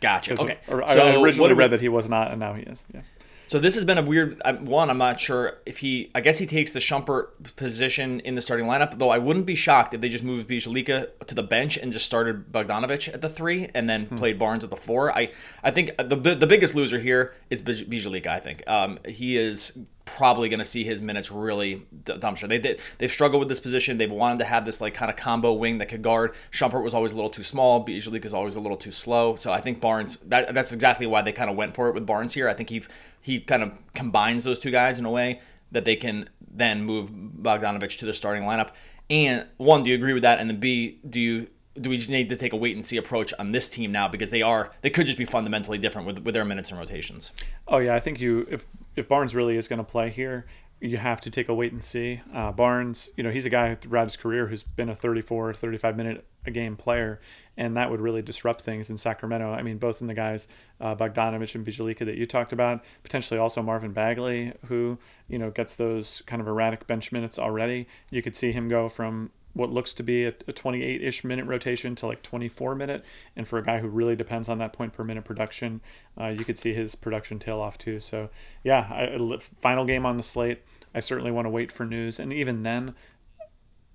Gotcha. 0.00 0.40
Okay. 0.40 0.58
I- 0.68 0.94
so 0.94 1.06
I 1.08 1.20
originally 1.20 1.48
do 1.50 1.54
we- 1.56 1.58
read 1.62 1.70
that 1.72 1.80
he 1.80 1.88
was 1.88 2.08
not, 2.08 2.30
and 2.30 2.38
now 2.40 2.54
he 2.54 2.62
is. 2.62 2.84
Yeah. 2.94 3.00
So 3.48 3.58
this 3.58 3.76
has 3.76 3.84
been 3.86 3.96
a 3.96 4.02
weird 4.02 4.42
one. 4.60 4.90
I'm 4.90 4.98
not 4.98 5.18
sure 5.20 5.56
if 5.64 5.78
he. 5.78 6.10
I 6.14 6.20
guess 6.20 6.36
he 6.38 6.46
takes 6.46 6.70
the 6.72 6.80
Shumpert 6.80 7.56
position 7.56 8.20
in 8.20 8.34
the 8.34 8.42
starting 8.42 8.66
lineup. 8.66 8.98
Though 8.98 9.08
I 9.08 9.16
wouldn't 9.16 9.46
be 9.46 9.54
shocked 9.54 9.94
if 9.94 10.02
they 10.02 10.10
just 10.10 10.22
moved 10.22 10.50
Bjelica 10.50 11.08
to 11.26 11.34
the 11.34 11.42
bench 11.42 11.78
and 11.78 11.90
just 11.90 12.04
started 12.04 12.52
Bogdanovic 12.52 13.12
at 13.12 13.22
the 13.22 13.28
three 13.30 13.68
and 13.74 13.88
then 13.88 14.04
played 14.06 14.38
Barnes 14.38 14.64
at 14.64 14.70
the 14.70 14.76
four. 14.76 15.16
I 15.16 15.30
I 15.64 15.70
think 15.70 15.96
the 15.96 16.14
the, 16.14 16.34
the 16.34 16.46
biggest 16.46 16.74
loser 16.74 16.98
here 16.98 17.34
is 17.48 17.62
Bij- 17.62 17.88
Bjelica. 17.88 18.26
I 18.26 18.38
think 18.38 18.68
um, 18.68 18.98
he 19.08 19.38
is 19.38 19.78
probably 20.16 20.48
going 20.48 20.58
to 20.58 20.64
see 20.64 20.84
his 20.84 21.00
minutes 21.00 21.30
really 21.30 21.86
d- 22.04 22.14
dumpster. 22.14 22.48
They 22.48 22.58
they 22.58 22.78
they've 22.98 23.10
struggled 23.10 23.40
with 23.40 23.48
this 23.48 23.60
position. 23.60 23.98
They've 23.98 24.10
wanted 24.10 24.38
to 24.38 24.44
have 24.44 24.64
this 24.64 24.80
like 24.80 24.94
kind 24.94 25.10
of 25.10 25.16
combo 25.16 25.52
wing 25.52 25.78
that 25.78 25.86
could 25.88 26.02
guard. 26.02 26.34
Shumpert 26.50 26.82
was 26.82 26.94
always 26.94 27.12
a 27.12 27.14
little 27.14 27.30
too 27.30 27.44
small. 27.44 27.84
Bjelica 27.84 28.24
is 28.24 28.34
always 28.34 28.56
a 28.56 28.60
little 28.60 28.76
too 28.76 28.90
slow. 28.90 29.36
So 29.36 29.52
I 29.52 29.60
think 29.60 29.80
Barnes. 29.80 30.16
That 30.26 30.54
that's 30.54 30.72
exactly 30.72 31.06
why 31.06 31.22
they 31.22 31.32
kind 31.32 31.50
of 31.50 31.56
went 31.56 31.74
for 31.74 31.88
it 31.88 31.94
with 31.94 32.06
Barnes 32.06 32.34
here. 32.34 32.48
I 32.48 32.54
think 32.54 32.70
he 32.70 32.82
he 33.20 33.40
kind 33.40 33.62
of 33.62 33.72
combines 33.94 34.44
those 34.44 34.58
two 34.58 34.70
guys 34.70 34.98
in 34.98 35.04
a 35.04 35.10
way 35.10 35.40
that 35.70 35.84
they 35.84 35.96
can 35.96 36.28
then 36.40 36.82
move 36.82 37.10
Bogdanovic 37.10 37.98
to 37.98 38.06
the 38.06 38.12
starting 38.14 38.44
lineup. 38.44 38.70
And 39.10 39.46
one, 39.56 39.82
do 39.82 39.90
you 39.90 39.96
agree 39.96 40.12
with 40.12 40.22
that? 40.22 40.38
And 40.38 40.50
then 40.50 40.60
B, 40.60 40.98
do 41.08 41.20
you 41.20 41.48
do 41.80 41.90
we 41.90 41.98
need 42.06 42.28
to 42.28 42.36
take 42.36 42.52
a 42.52 42.56
wait 42.56 42.74
and 42.74 42.84
see 42.84 42.96
approach 42.96 43.32
on 43.38 43.52
this 43.52 43.70
team 43.70 43.92
now 43.92 44.08
because 44.08 44.30
they 44.30 44.42
are 44.42 44.70
they 44.82 44.90
could 44.90 45.06
just 45.06 45.18
be 45.18 45.24
fundamentally 45.24 45.78
different 45.78 46.06
with 46.06 46.18
with 46.20 46.34
their 46.34 46.44
minutes 46.44 46.70
and 46.70 46.78
rotations. 46.78 47.32
Oh 47.66 47.78
yeah, 47.78 47.94
I 47.94 48.00
think 48.00 48.20
you 48.20 48.46
if 48.50 48.66
if 48.96 49.08
Barnes 49.08 49.34
really 49.34 49.56
is 49.56 49.68
going 49.68 49.78
to 49.78 49.84
play 49.84 50.10
here, 50.10 50.46
you 50.80 50.96
have 50.96 51.20
to 51.22 51.30
take 51.30 51.48
a 51.48 51.54
wait 51.54 51.72
and 51.72 51.82
see. 51.82 52.20
Uh, 52.32 52.52
Barnes, 52.52 53.10
you 53.16 53.22
know, 53.22 53.30
he's 53.30 53.46
a 53.46 53.50
guy 53.50 53.74
throughout 53.74 54.04
his 54.04 54.16
career 54.16 54.46
who's 54.46 54.62
been 54.62 54.88
a 54.88 54.94
34, 54.94 55.54
35 55.54 55.96
minute 55.96 56.24
a 56.46 56.50
game 56.50 56.76
player, 56.76 57.20
and 57.56 57.76
that 57.76 57.90
would 57.90 58.00
really 58.00 58.22
disrupt 58.22 58.62
things 58.62 58.90
in 58.90 58.96
Sacramento. 58.96 59.52
I 59.52 59.62
mean, 59.62 59.78
both 59.78 60.00
in 60.00 60.06
the 60.06 60.14
guys 60.14 60.46
uh, 60.80 60.94
Bogdanovic 60.94 61.54
and 61.54 61.66
Bjelica 61.66 62.04
that 62.06 62.16
you 62.16 62.26
talked 62.26 62.52
about, 62.52 62.84
potentially 63.02 63.38
also 63.38 63.62
Marvin 63.62 63.92
Bagley, 63.92 64.52
who 64.66 64.98
you 65.28 65.38
know 65.38 65.50
gets 65.50 65.76
those 65.76 66.22
kind 66.26 66.40
of 66.40 66.48
erratic 66.48 66.86
bench 66.86 67.12
minutes 67.12 67.38
already. 67.38 67.86
You 68.10 68.22
could 68.22 68.36
see 68.36 68.52
him 68.52 68.68
go 68.68 68.88
from 68.88 69.30
what 69.58 69.70
looks 69.70 69.92
to 69.92 70.04
be 70.04 70.24
a, 70.24 70.28
a 70.28 70.52
28-ish 70.52 71.24
minute 71.24 71.44
rotation 71.44 71.94
to 71.96 72.06
like 72.06 72.22
24 72.22 72.76
minute 72.76 73.04
and 73.34 73.46
for 73.48 73.58
a 73.58 73.64
guy 73.64 73.80
who 73.80 73.88
really 73.88 74.14
depends 74.14 74.48
on 74.48 74.58
that 74.58 74.72
point 74.72 74.92
per 74.92 75.02
minute 75.02 75.24
production 75.24 75.80
uh, 76.20 76.28
you 76.28 76.44
could 76.44 76.58
see 76.58 76.72
his 76.72 76.94
production 76.94 77.38
tail 77.38 77.60
off 77.60 77.76
too 77.76 77.98
so 77.98 78.30
yeah 78.62 78.88
I, 78.90 79.38
final 79.58 79.84
game 79.84 80.06
on 80.06 80.16
the 80.16 80.22
slate 80.22 80.62
i 80.94 81.00
certainly 81.00 81.32
want 81.32 81.46
to 81.46 81.50
wait 81.50 81.72
for 81.72 81.84
news 81.84 82.20
and 82.20 82.32
even 82.32 82.62
then 82.62 82.94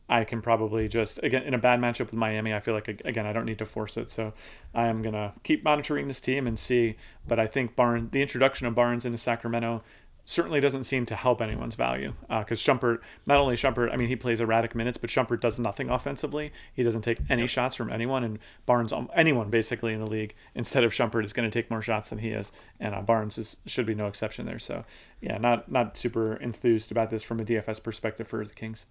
I 0.09 0.25
can 0.25 0.41
probably 0.41 0.89
just 0.89 1.19
again 1.23 1.43
in 1.43 1.53
a 1.53 1.57
bad 1.57 1.79
matchup 1.79 2.07
with 2.07 2.13
Miami. 2.13 2.53
I 2.53 2.59
feel 2.59 2.73
like 2.73 2.87
again 2.87 3.25
I 3.25 3.31
don't 3.31 3.45
need 3.45 3.57
to 3.59 3.65
force 3.65 3.95
it, 3.95 4.09
so 4.11 4.33
I 4.75 4.87
am 4.87 5.01
gonna 5.01 5.33
keep 5.43 5.63
monitoring 5.63 6.07
this 6.09 6.19
team 6.19 6.45
and 6.45 6.59
see. 6.59 6.97
But 7.25 7.39
I 7.39 7.47
think 7.47 7.75
Barnes, 7.75 8.11
the 8.11 8.21
introduction 8.21 8.67
of 8.67 8.75
Barnes 8.75 9.05
into 9.05 9.17
Sacramento, 9.17 9.81
certainly 10.25 10.59
doesn't 10.59 10.85
seem 10.85 11.05
to 11.05 11.15
help 11.15 11.41
anyone's 11.41 11.75
value 11.75 12.13
because 12.29 12.59
Shumpert, 12.59 12.99
not 13.27 13.37
only 13.37 13.55
Shumpert, 13.55 13.91
I 13.91 13.97
mean 13.97 14.07
he 14.07 14.15
plays 14.15 14.39
erratic 14.39 14.75
minutes, 14.75 14.97
but 14.97 15.09
Shumpert 15.09 15.41
does 15.41 15.59
nothing 15.59 15.89
offensively. 15.89 16.51
He 16.73 16.83
doesn't 16.83 17.01
take 17.01 17.19
any 17.29 17.47
shots 17.47 17.75
from 17.75 17.91
anyone, 17.91 18.23
and 18.23 18.39
Barnes, 18.65 18.93
anyone 19.15 19.49
basically 19.49 19.93
in 19.93 19.99
the 19.99 20.07
league, 20.07 20.33
instead 20.55 20.83
of 20.83 20.91
Shumpert, 20.91 21.25
is 21.25 21.33
going 21.33 21.49
to 21.49 21.61
take 21.61 21.69
more 21.69 21.81
shots 21.81 22.09
than 22.09 22.19
he 22.19 22.29
is, 22.29 22.51
and 22.79 22.95
uh, 22.95 23.01
Barnes 23.01 23.37
is, 23.37 23.57
should 23.65 23.85
be 23.85 23.95
no 23.95 24.07
exception 24.07 24.45
there. 24.45 24.59
So 24.59 24.85
yeah, 25.21 25.37
not 25.37 25.71
not 25.71 25.97
super 25.97 26.35
enthused 26.35 26.91
about 26.91 27.09
this 27.09 27.23
from 27.23 27.39
a 27.39 27.45
DFS 27.45 27.83
perspective 27.83 28.27
for 28.27 28.45
the 28.45 28.53
Kings. 28.53 28.85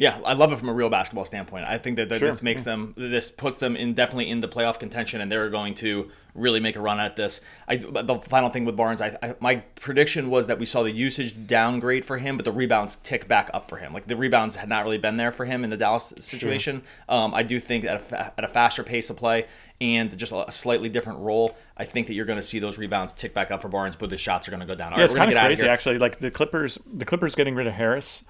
Yeah, 0.00 0.18
I 0.24 0.32
love 0.32 0.50
it 0.50 0.58
from 0.58 0.70
a 0.70 0.72
real 0.72 0.88
basketball 0.88 1.26
standpoint. 1.26 1.66
I 1.66 1.76
think 1.76 1.96
that, 1.96 2.08
that 2.08 2.20
Sure, 2.20 2.30
this 2.30 2.42
makes 2.42 2.62
them, 2.62 2.94
this 2.96 3.30
puts 3.30 3.58
them 3.58 3.76
in 3.76 3.92
definitely 3.92 4.30
into 4.30 4.48
playoff 4.48 4.78
contention, 4.78 5.20
and 5.20 5.30
they're 5.30 5.50
going 5.50 5.74
to 5.74 6.10
really 6.34 6.58
make 6.58 6.74
a 6.76 6.80
run 6.80 6.98
at 6.98 7.16
this. 7.16 7.42
I, 7.68 7.76
the 7.76 8.18
final 8.22 8.48
thing 8.48 8.64
with 8.64 8.76
Barnes, 8.76 9.02
I, 9.02 9.18
I, 9.22 9.34
my 9.40 9.56
prediction 9.76 10.30
was 10.30 10.46
that 10.46 10.58
we 10.58 10.64
saw 10.64 10.82
the 10.82 10.90
usage 10.90 11.46
downgrade 11.46 12.06
for 12.06 12.16
him, 12.16 12.36
but 12.36 12.46
the 12.46 12.52
rebounds 12.52 12.96
tick 12.96 13.28
back 13.28 13.50
up 13.52 13.68
for 13.68 13.76
him. 13.76 13.92
Like 13.92 14.06
the 14.06 14.16
rebounds 14.16 14.56
had 14.56 14.70
not 14.70 14.84
really 14.84 14.96
been 14.96 15.18
there 15.18 15.32
for 15.32 15.44
him 15.44 15.64
in 15.64 15.70
the 15.70 15.76
Dallas 15.76 16.14
situation. 16.18 16.82
Um, 17.08 17.34
I 17.34 17.42
do 17.42 17.60
think 17.60 17.84
at 17.84 18.10
a, 18.10 18.32
at 18.38 18.44
a 18.44 18.48
faster 18.48 18.82
pace 18.82 19.10
of 19.10 19.18
play 19.18 19.46
and 19.82 20.16
just 20.16 20.32
a 20.32 20.50
slightly 20.50 20.88
different 20.88 21.18
role, 21.18 21.56
I 21.76 21.84
think 21.84 22.06
that 22.06 22.14
you're 22.14 22.26
going 22.26 22.38
to 22.38 22.42
see 22.42 22.58
those 22.58 22.78
rebounds 22.78 23.12
tick 23.12 23.34
back 23.34 23.50
up 23.50 23.60
for 23.60 23.68
Barnes, 23.68 23.96
but 23.96 24.08
the 24.08 24.18
shots 24.18 24.48
are 24.48 24.50
going 24.50 24.60
to 24.60 24.66
go 24.66 24.74
down. 24.74 24.92
All 24.92 24.98
Yeah, 24.98 25.04
right, 25.04 25.10
it's 25.10 25.18
kind 25.18 25.32
of 25.32 25.38
crazy 25.38 25.68
actually. 25.68 25.98
Like 25.98 26.20
the 26.20 26.30
Clippers, 26.30 26.78
the 26.90 27.04
Clippers 27.04 27.34
getting 27.34 27.54
rid 27.54 27.66
of 27.66 27.74
Harris 27.74 28.24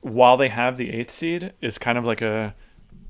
while 0.00 0.36
they 0.36 0.48
have 0.48 0.76
the 0.76 0.92
eighth 0.92 1.10
seed 1.10 1.52
is 1.60 1.78
kind 1.78 1.98
of 1.98 2.04
like 2.04 2.22
a. 2.22 2.54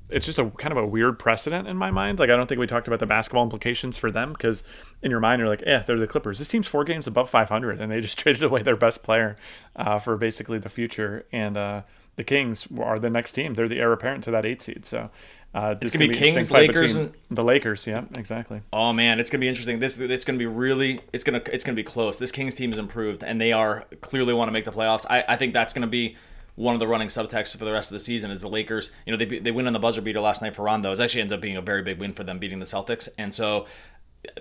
It's 0.09 0.25
just 0.25 0.39
a 0.39 0.49
kind 0.51 0.71
of 0.71 0.79
a 0.79 0.87
weird 0.87 1.19
precedent 1.19 1.67
in 1.67 1.77
my 1.77 1.91
mind. 1.91 2.21
Like 2.21 2.31
I 2.31 2.37
don't 2.37 2.47
think 2.47 2.61
we 2.61 2.69
talked 2.69 2.87
about 2.87 3.01
the 3.01 3.07
basketball 3.07 3.43
implications 3.43 3.97
for 3.97 4.13
them 4.13 4.33
because 4.33 4.63
in 5.03 5.11
your 5.11 5.19
mind 5.19 5.41
you're 5.41 5.49
like, 5.49 5.65
yeah, 5.67 5.81
they're 5.81 5.99
the 5.99 6.07
Clippers. 6.07 6.39
This 6.39 6.47
team's 6.47 6.69
four 6.69 6.85
games 6.85 7.09
above 7.09 7.29
500, 7.29 7.81
and 7.81 7.91
they 7.91 8.01
just 8.01 8.17
traded 8.21 8.45
away 8.45 8.63
their 8.63 8.77
best 8.77 9.03
player 9.03 9.37
uh, 9.75 9.99
for 9.99 10.17
basically 10.17 10.59
the 10.59 10.69
future. 10.69 11.27
And 11.33 11.57
uh, 11.57 11.83
the 12.15 12.23
Kings 12.23 12.69
are 12.79 13.01
the 13.01 13.11
next 13.11 13.33
team. 13.33 13.55
They're 13.55 13.67
the 13.67 13.81
heir 13.81 13.93
apparent 13.93 14.23
to 14.25 14.31
that 14.33 14.47
eight 14.47 14.63
seed. 14.63 14.87
So. 14.87 15.11
Uh, 15.55 15.73
this 15.73 15.91
gonna 15.91 16.01
be 16.01 16.09
an 16.09 16.11
interesting 16.11 16.35
Kings, 16.35 16.51
Lakers, 16.51 16.93
between 16.93 17.15
the 17.31 17.43
Lakers. 17.43 17.87
Yeah, 17.87 18.05
exactly. 18.19 18.61
Oh 18.75 18.93
man, 18.93 19.19
it's 19.19 19.31
gonna 19.31 19.41
be 19.41 19.49
interesting. 19.49 19.79
This 19.79 19.97
it's 19.97 20.27
gonna 20.27 20.39
be 20.39 20.45
really 20.45 21.01
it's 21.15 21.25
gonna 21.25 21.41
it's 21.51 21.65
gonna 21.65 21.77
be 21.77 21.83
close. 21.83 22.19
This 22.19 22.31
Kings 22.31 22.55
team 22.57 22.73
is 22.73 22.79
improved, 22.79 23.25
and 23.25 23.41
they 23.41 23.53
are 23.53 23.87
clearly 24.03 24.35
want 24.35 24.49
to 24.49 24.53
make 24.53 24.67
the 24.67 24.73
playoffs. 24.73 25.07
I, 25.09 25.25
I 25.27 25.37
think 25.37 25.55
that's 25.55 25.73
gonna 25.73 25.87
be 25.87 26.17
one 26.57 26.75
of 26.75 26.81
the 26.81 26.89
running 26.89 27.09
subtexts 27.09 27.57
for 27.57 27.65
the 27.65 27.73
rest 27.73 27.91
of 27.91 27.95
the 27.95 28.01
season. 28.01 28.31
Is 28.31 28.41
the 28.41 28.49
Lakers? 28.49 28.91
You 29.07 29.13
know 29.13 29.19
they 29.19 29.39
they 29.39 29.53
win 29.53 29.67
on 29.67 29.73
the 29.73 29.79
buzzer 29.79 30.03
beater 30.03 30.21
last 30.21 30.43
night 30.43 30.57
for 30.57 30.63
Rondo. 30.63 30.91
It 30.91 31.01
actually 31.01 31.21
ends 31.21 31.33
up 31.33 31.41
being 31.41 31.57
a 31.57 31.63
very 31.63 31.83
big 31.83 31.99
win 31.99 32.13
for 32.13 32.25
them 32.25 32.39
beating 32.39 32.59
the 32.59 32.67
Celtics, 32.67 33.09
and 33.17 33.33
so. 33.33 33.67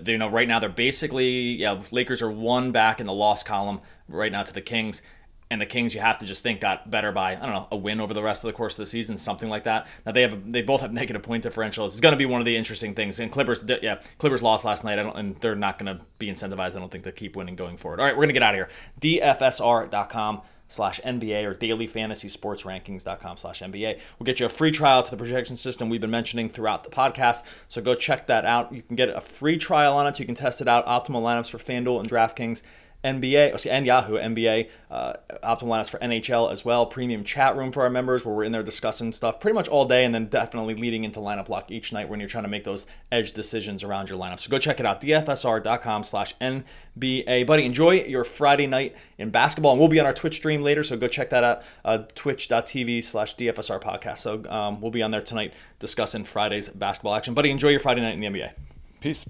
You 0.04 0.18
know, 0.18 0.28
right 0.28 0.48
now 0.48 0.58
they're 0.58 0.68
basically 0.68 1.28
yeah. 1.28 1.80
Lakers 1.92 2.20
are 2.20 2.30
one 2.30 2.72
back 2.72 2.98
in 2.98 3.06
the 3.06 3.12
loss 3.12 3.44
column 3.44 3.80
right 4.08 4.32
now 4.32 4.42
to 4.42 4.52
the 4.52 4.60
Kings, 4.60 5.00
and 5.48 5.60
the 5.60 5.66
Kings 5.66 5.94
you 5.94 6.00
have 6.00 6.18
to 6.18 6.26
just 6.26 6.42
think 6.42 6.60
got 6.60 6.90
better 6.90 7.12
by 7.12 7.36
I 7.36 7.40
don't 7.40 7.52
know 7.52 7.68
a 7.70 7.76
win 7.76 8.00
over 8.00 8.12
the 8.12 8.22
rest 8.22 8.42
of 8.42 8.48
the 8.48 8.52
course 8.52 8.74
of 8.74 8.78
the 8.78 8.86
season, 8.86 9.16
something 9.16 9.48
like 9.48 9.62
that. 9.62 9.86
Now 10.04 10.10
they 10.10 10.22
have 10.22 10.50
they 10.50 10.62
both 10.62 10.80
have 10.80 10.92
negative 10.92 11.22
point 11.22 11.44
differentials. 11.44 11.86
It's 11.88 12.00
going 12.00 12.14
to 12.14 12.18
be 12.18 12.26
one 12.26 12.40
of 12.40 12.46
the 12.46 12.56
interesting 12.56 12.94
things. 12.94 13.20
And 13.20 13.30
Clippers, 13.30 13.64
yeah, 13.80 14.00
Clippers 14.18 14.42
lost 14.42 14.64
last 14.64 14.82
night, 14.82 14.98
I 14.98 15.04
don't, 15.04 15.16
and 15.16 15.36
they're 15.36 15.54
not 15.54 15.78
going 15.78 15.96
to 15.96 16.04
be 16.18 16.28
incentivized. 16.28 16.74
I 16.74 16.80
don't 16.80 16.90
think 16.90 17.04
to 17.04 17.12
keep 17.12 17.36
winning 17.36 17.54
going 17.54 17.76
forward. 17.76 18.00
All 18.00 18.06
right, 18.06 18.14
we're 18.14 18.24
going 18.24 18.30
to 18.30 18.34
get 18.34 18.42
out 18.42 18.54
of 18.54 18.58
here. 18.58 18.68
DFSR.com 19.00 20.42
slash 20.68 21.00
NBA 21.00 21.44
or 21.44 21.54
dailyfantasysportsrankings.com 21.54 23.36
slash 23.36 23.60
NBA. 23.60 23.98
We'll 24.18 24.24
get 24.24 24.40
you 24.40 24.46
a 24.46 24.50
free 24.50 24.70
trial 24.70 25.02
to 25.02 25.10
the 25.10 25.16
projection 25.16 25.56
system 25.56 25.88
we've 25.88 26.00
been 26.00 26.10
mentioning 26.10 26.48
throughout 26.48 26.84
the 26.84 26.90
podcast. 26.90 27.42
So 27.68 27.80
go 27.80 27.94
check 27.94 28.26
that 28.26 28.44
out. 28.44 28.72
You 28.72 28.82
can 28.82 28.96
get 28.96 29.08
a 29.10 29.20
free 29.20 29.58
trial 29.58 29.96
on 29.96 30.06
it 30.06 30.16
so 30.16 30.20
you 30.20 30.26
can 30.26 30.34
test 30.34 30.60
it 30.60 30.68
out. 30.68 30.86
Optimal 30.86 31.20
lineups 31.20 31.50
for 31.50 31.58
FanDuel 31.58 32.00
and 32.00 32.10
DraftKings. 32.10 32.62
NBA 33.04 33.52
excuse- 33.52 33.72
and 33.72 33.86
Yahoo 33.86 34.16
NBA, 34.16 34.68
uh, 34.90 35.14
optimal 35.44 35.68
lineups 35.68 35.90
for 35.90 35.98
NHL 35.98 36.50
as 36.50 36.64
well. 36.64 36.86
Premium 36.86 37.22
chat 37.24 37.56
room 37.56 37.70
for 37.72 37.82
our 37.82 37.90
members 37.90 38.24
where 38.24 38.34
we're 38.34 38.44
in 38.44 38.52
there 38.52 38.62
discussing 38.62 39.12
stuff 39.12 39.38
pretty 39.40 39.54
much 39.54 39.68
all 39.68 39.84
day, 39.84 40.04
and 40.04 40.14
then 40.14 40.26
definitely 40.26 40.74
leading 40.74 41.04
into 41.04 41.20
lineup 41.20 41.48
lock 41.48 41.70
each 41.70 41.92
night 41.92 42.08
when 42.08 42.18
you're 42.20 42.28
trying 42.28 42.44
to 42.44 42.48
make 42.50 42.64
those 42.64 42.86
edge 43.12 43.32
decisions 43.32 43.84
around 43.84 44.08
your 44.08 44.18
lineup. 44.18 44.40
So 44.40 44.50
go 44.50 44.58
check 44.58 44.80
it 44.80 44.86
out, 44.86 45.00
dfsr.com 45.00 46.04
slash 46.04 46.34
NBA. 46.40 47.46
Buddy, 47.46 47.64
enjoy 47.64 48.02
your 48.04 48.24
Friday 48.24 48.66
night 48.66 48.96
in 49.18 49.30
basketball, 49.30 49.72
and 49.72 49.80
we'll 49.80 49.88
be 49.88 50.00
on 50.00 50.06
our 50.06 50.14
Twitch 50.14 50.36
stream 50.36 50.62
later. 50.62 50.82
So 50.82 50.96
go 50.96 51.08
check 51.08 51.30
that 51.30 51.44
out, 51.44 51.62
uh, 51.84 51.98
twitch.tv/dfsr 52.14 53.80
podcast. 53.80 54.18
So 54.18 54.44
um, 54.50 54.80
we'll 54.80 54.90
be 54.90 55.02
on 55.02 55.10
there 55.10 55.22
tonight 55.22 55.52
discussing 55.78 56.24
Friday's 56.24 56.68
basketball 56.68 57.14
action. 57.14 57.34
Buddy, 57.34 57.50
enjoy 57.50 57.68
your 57.68 57.80
Friday 57.80 58.00
night 58.00 58.14
in 58.14 58.20
the 58.20 58.26
NBA. 58.26 58.52
Peace. 59.00 59.24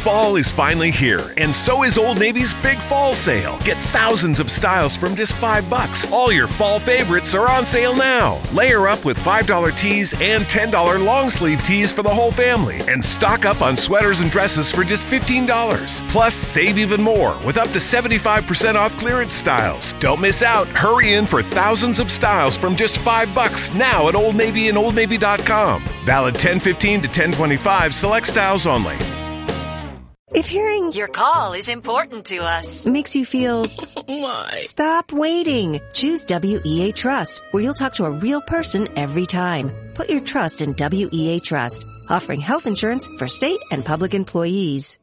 Fall 0.00 0.36
is 0.36 0.50
finally 0.50 0.90
here, 0.90 1.34
and 1.36 1.54
so 1.54 1.82
is 1.82 1.98
Old 1.98 2.18
Navy's 2.18 2.54
Big 2.54 2.78
Fall 2.78 3.12
Sale. 3.12 3.58
Get 3.58 3.76
thousands 3.76 4.40
of 4.40 4.50
styles 4.50 4.96
from 4.96 5.14
just 5.14 5.36
five 5.36 5.68
bucks. 5.68 6.10
All 6.10 6.32
your 6.32 6.48
fall 6.48 6.80
favorites 6.80 7.34
are 7.34 7.50
on 7.50 7.66
sale 7.66 7.94
now. 7.94 8.40
Layer 8.54 8.88
up 8.88 9.04
with 9.04 9.18
$5 9.18 9.76
tees 9.76 10.14
and 10.14 10.44
$10 10.44 11.04
long 11.04 11.28
sleeve 11.28 11.62
tees 11.64 11.92
for 11.92 12.02
the 12.02 12.08
whole 12.08 12.32
family, 12.32 12.80
and 12.88 13.04
stock 13.04 13.44
up 13.44 13.60
on 13.60 13.76
sweaters 13.76 14.22
and 14.22 14.30
dresses 14.30 14.72
for 14.72 14.84
just 14.84 15.06
$15. 15.06 16.08
Plus, 16.08 16.34
save 16.34 16.78
even 16.78 17.02
more 17.02 17.38
with 17.44 17.58
up 17.58 17.68
to 17.68 17.78
75% 17.78 18.76
off 18.76 18.96
clearance 18.96 19.34
styles. 19.34 19.92
Don't 20.00 20.20
miss 20.20 20.42
out. 20.42 20.66
Hurry 20.68 21.12
in 21.12 21.26
for 21.26 21.42
thousands 21.42 22.00
of 22.00 22.10
styles 22.10 22.56
from 22.56 22.74
just 22.74 22.96
five 22.96 23.34
bucks 23.34 23.74
now 23.74 24.08
at 24.08 24.14
Old 24.14 24.34
Navy 24.34 24.70
and 24.70 24.78
OldNavy.com. 24.78 25.84
Valid 26.04 26.34
1015 26.36 27.02
to 27.02 27.08
1025, 27.08 27.94
select 27.94 28.26
styles 28.26 28.66
only. 28.66 28.96
If 30.32 30.46
hearing 30.46 30.92
Your 30.92 31.08
call 31.08 31.54
is 31.54 31.68
important 31.68 32.26
to 32.26 32.38
us. 32.38 32.86
makes 32.86 33.16
you 33.16 33.24
feel 33.24 33.66
Why? 34.06 34.50
Stop 34.52 35.12
waiting. 35.12 35.80
Choose 35.92 36.24
WEA 36.28 36.92
Trust, 36.92 37.42
where 37.50 37.62
you'll 37.62 37.74
talk 37.74 37.94
to 37.94 38.04
a 38.04 38.10
real 38.10 38.40
person 38.40 38.88
every 38.96 39.26
time. 39.26 39.72
Put 39.94 40.08
your 40.08 40.20
trust 40.20 40.60
in 40.60 40.74
WEA 40.78 41.40
Trust, 41.40 41.84
offering 42.08 42.40
health 42.40 42.66
insurance 42.66 43.08
for 43.18 43.26
state 43.26 43.58
and 43.72 43.84
public 43.84 44.14
employees. 44.14 45.00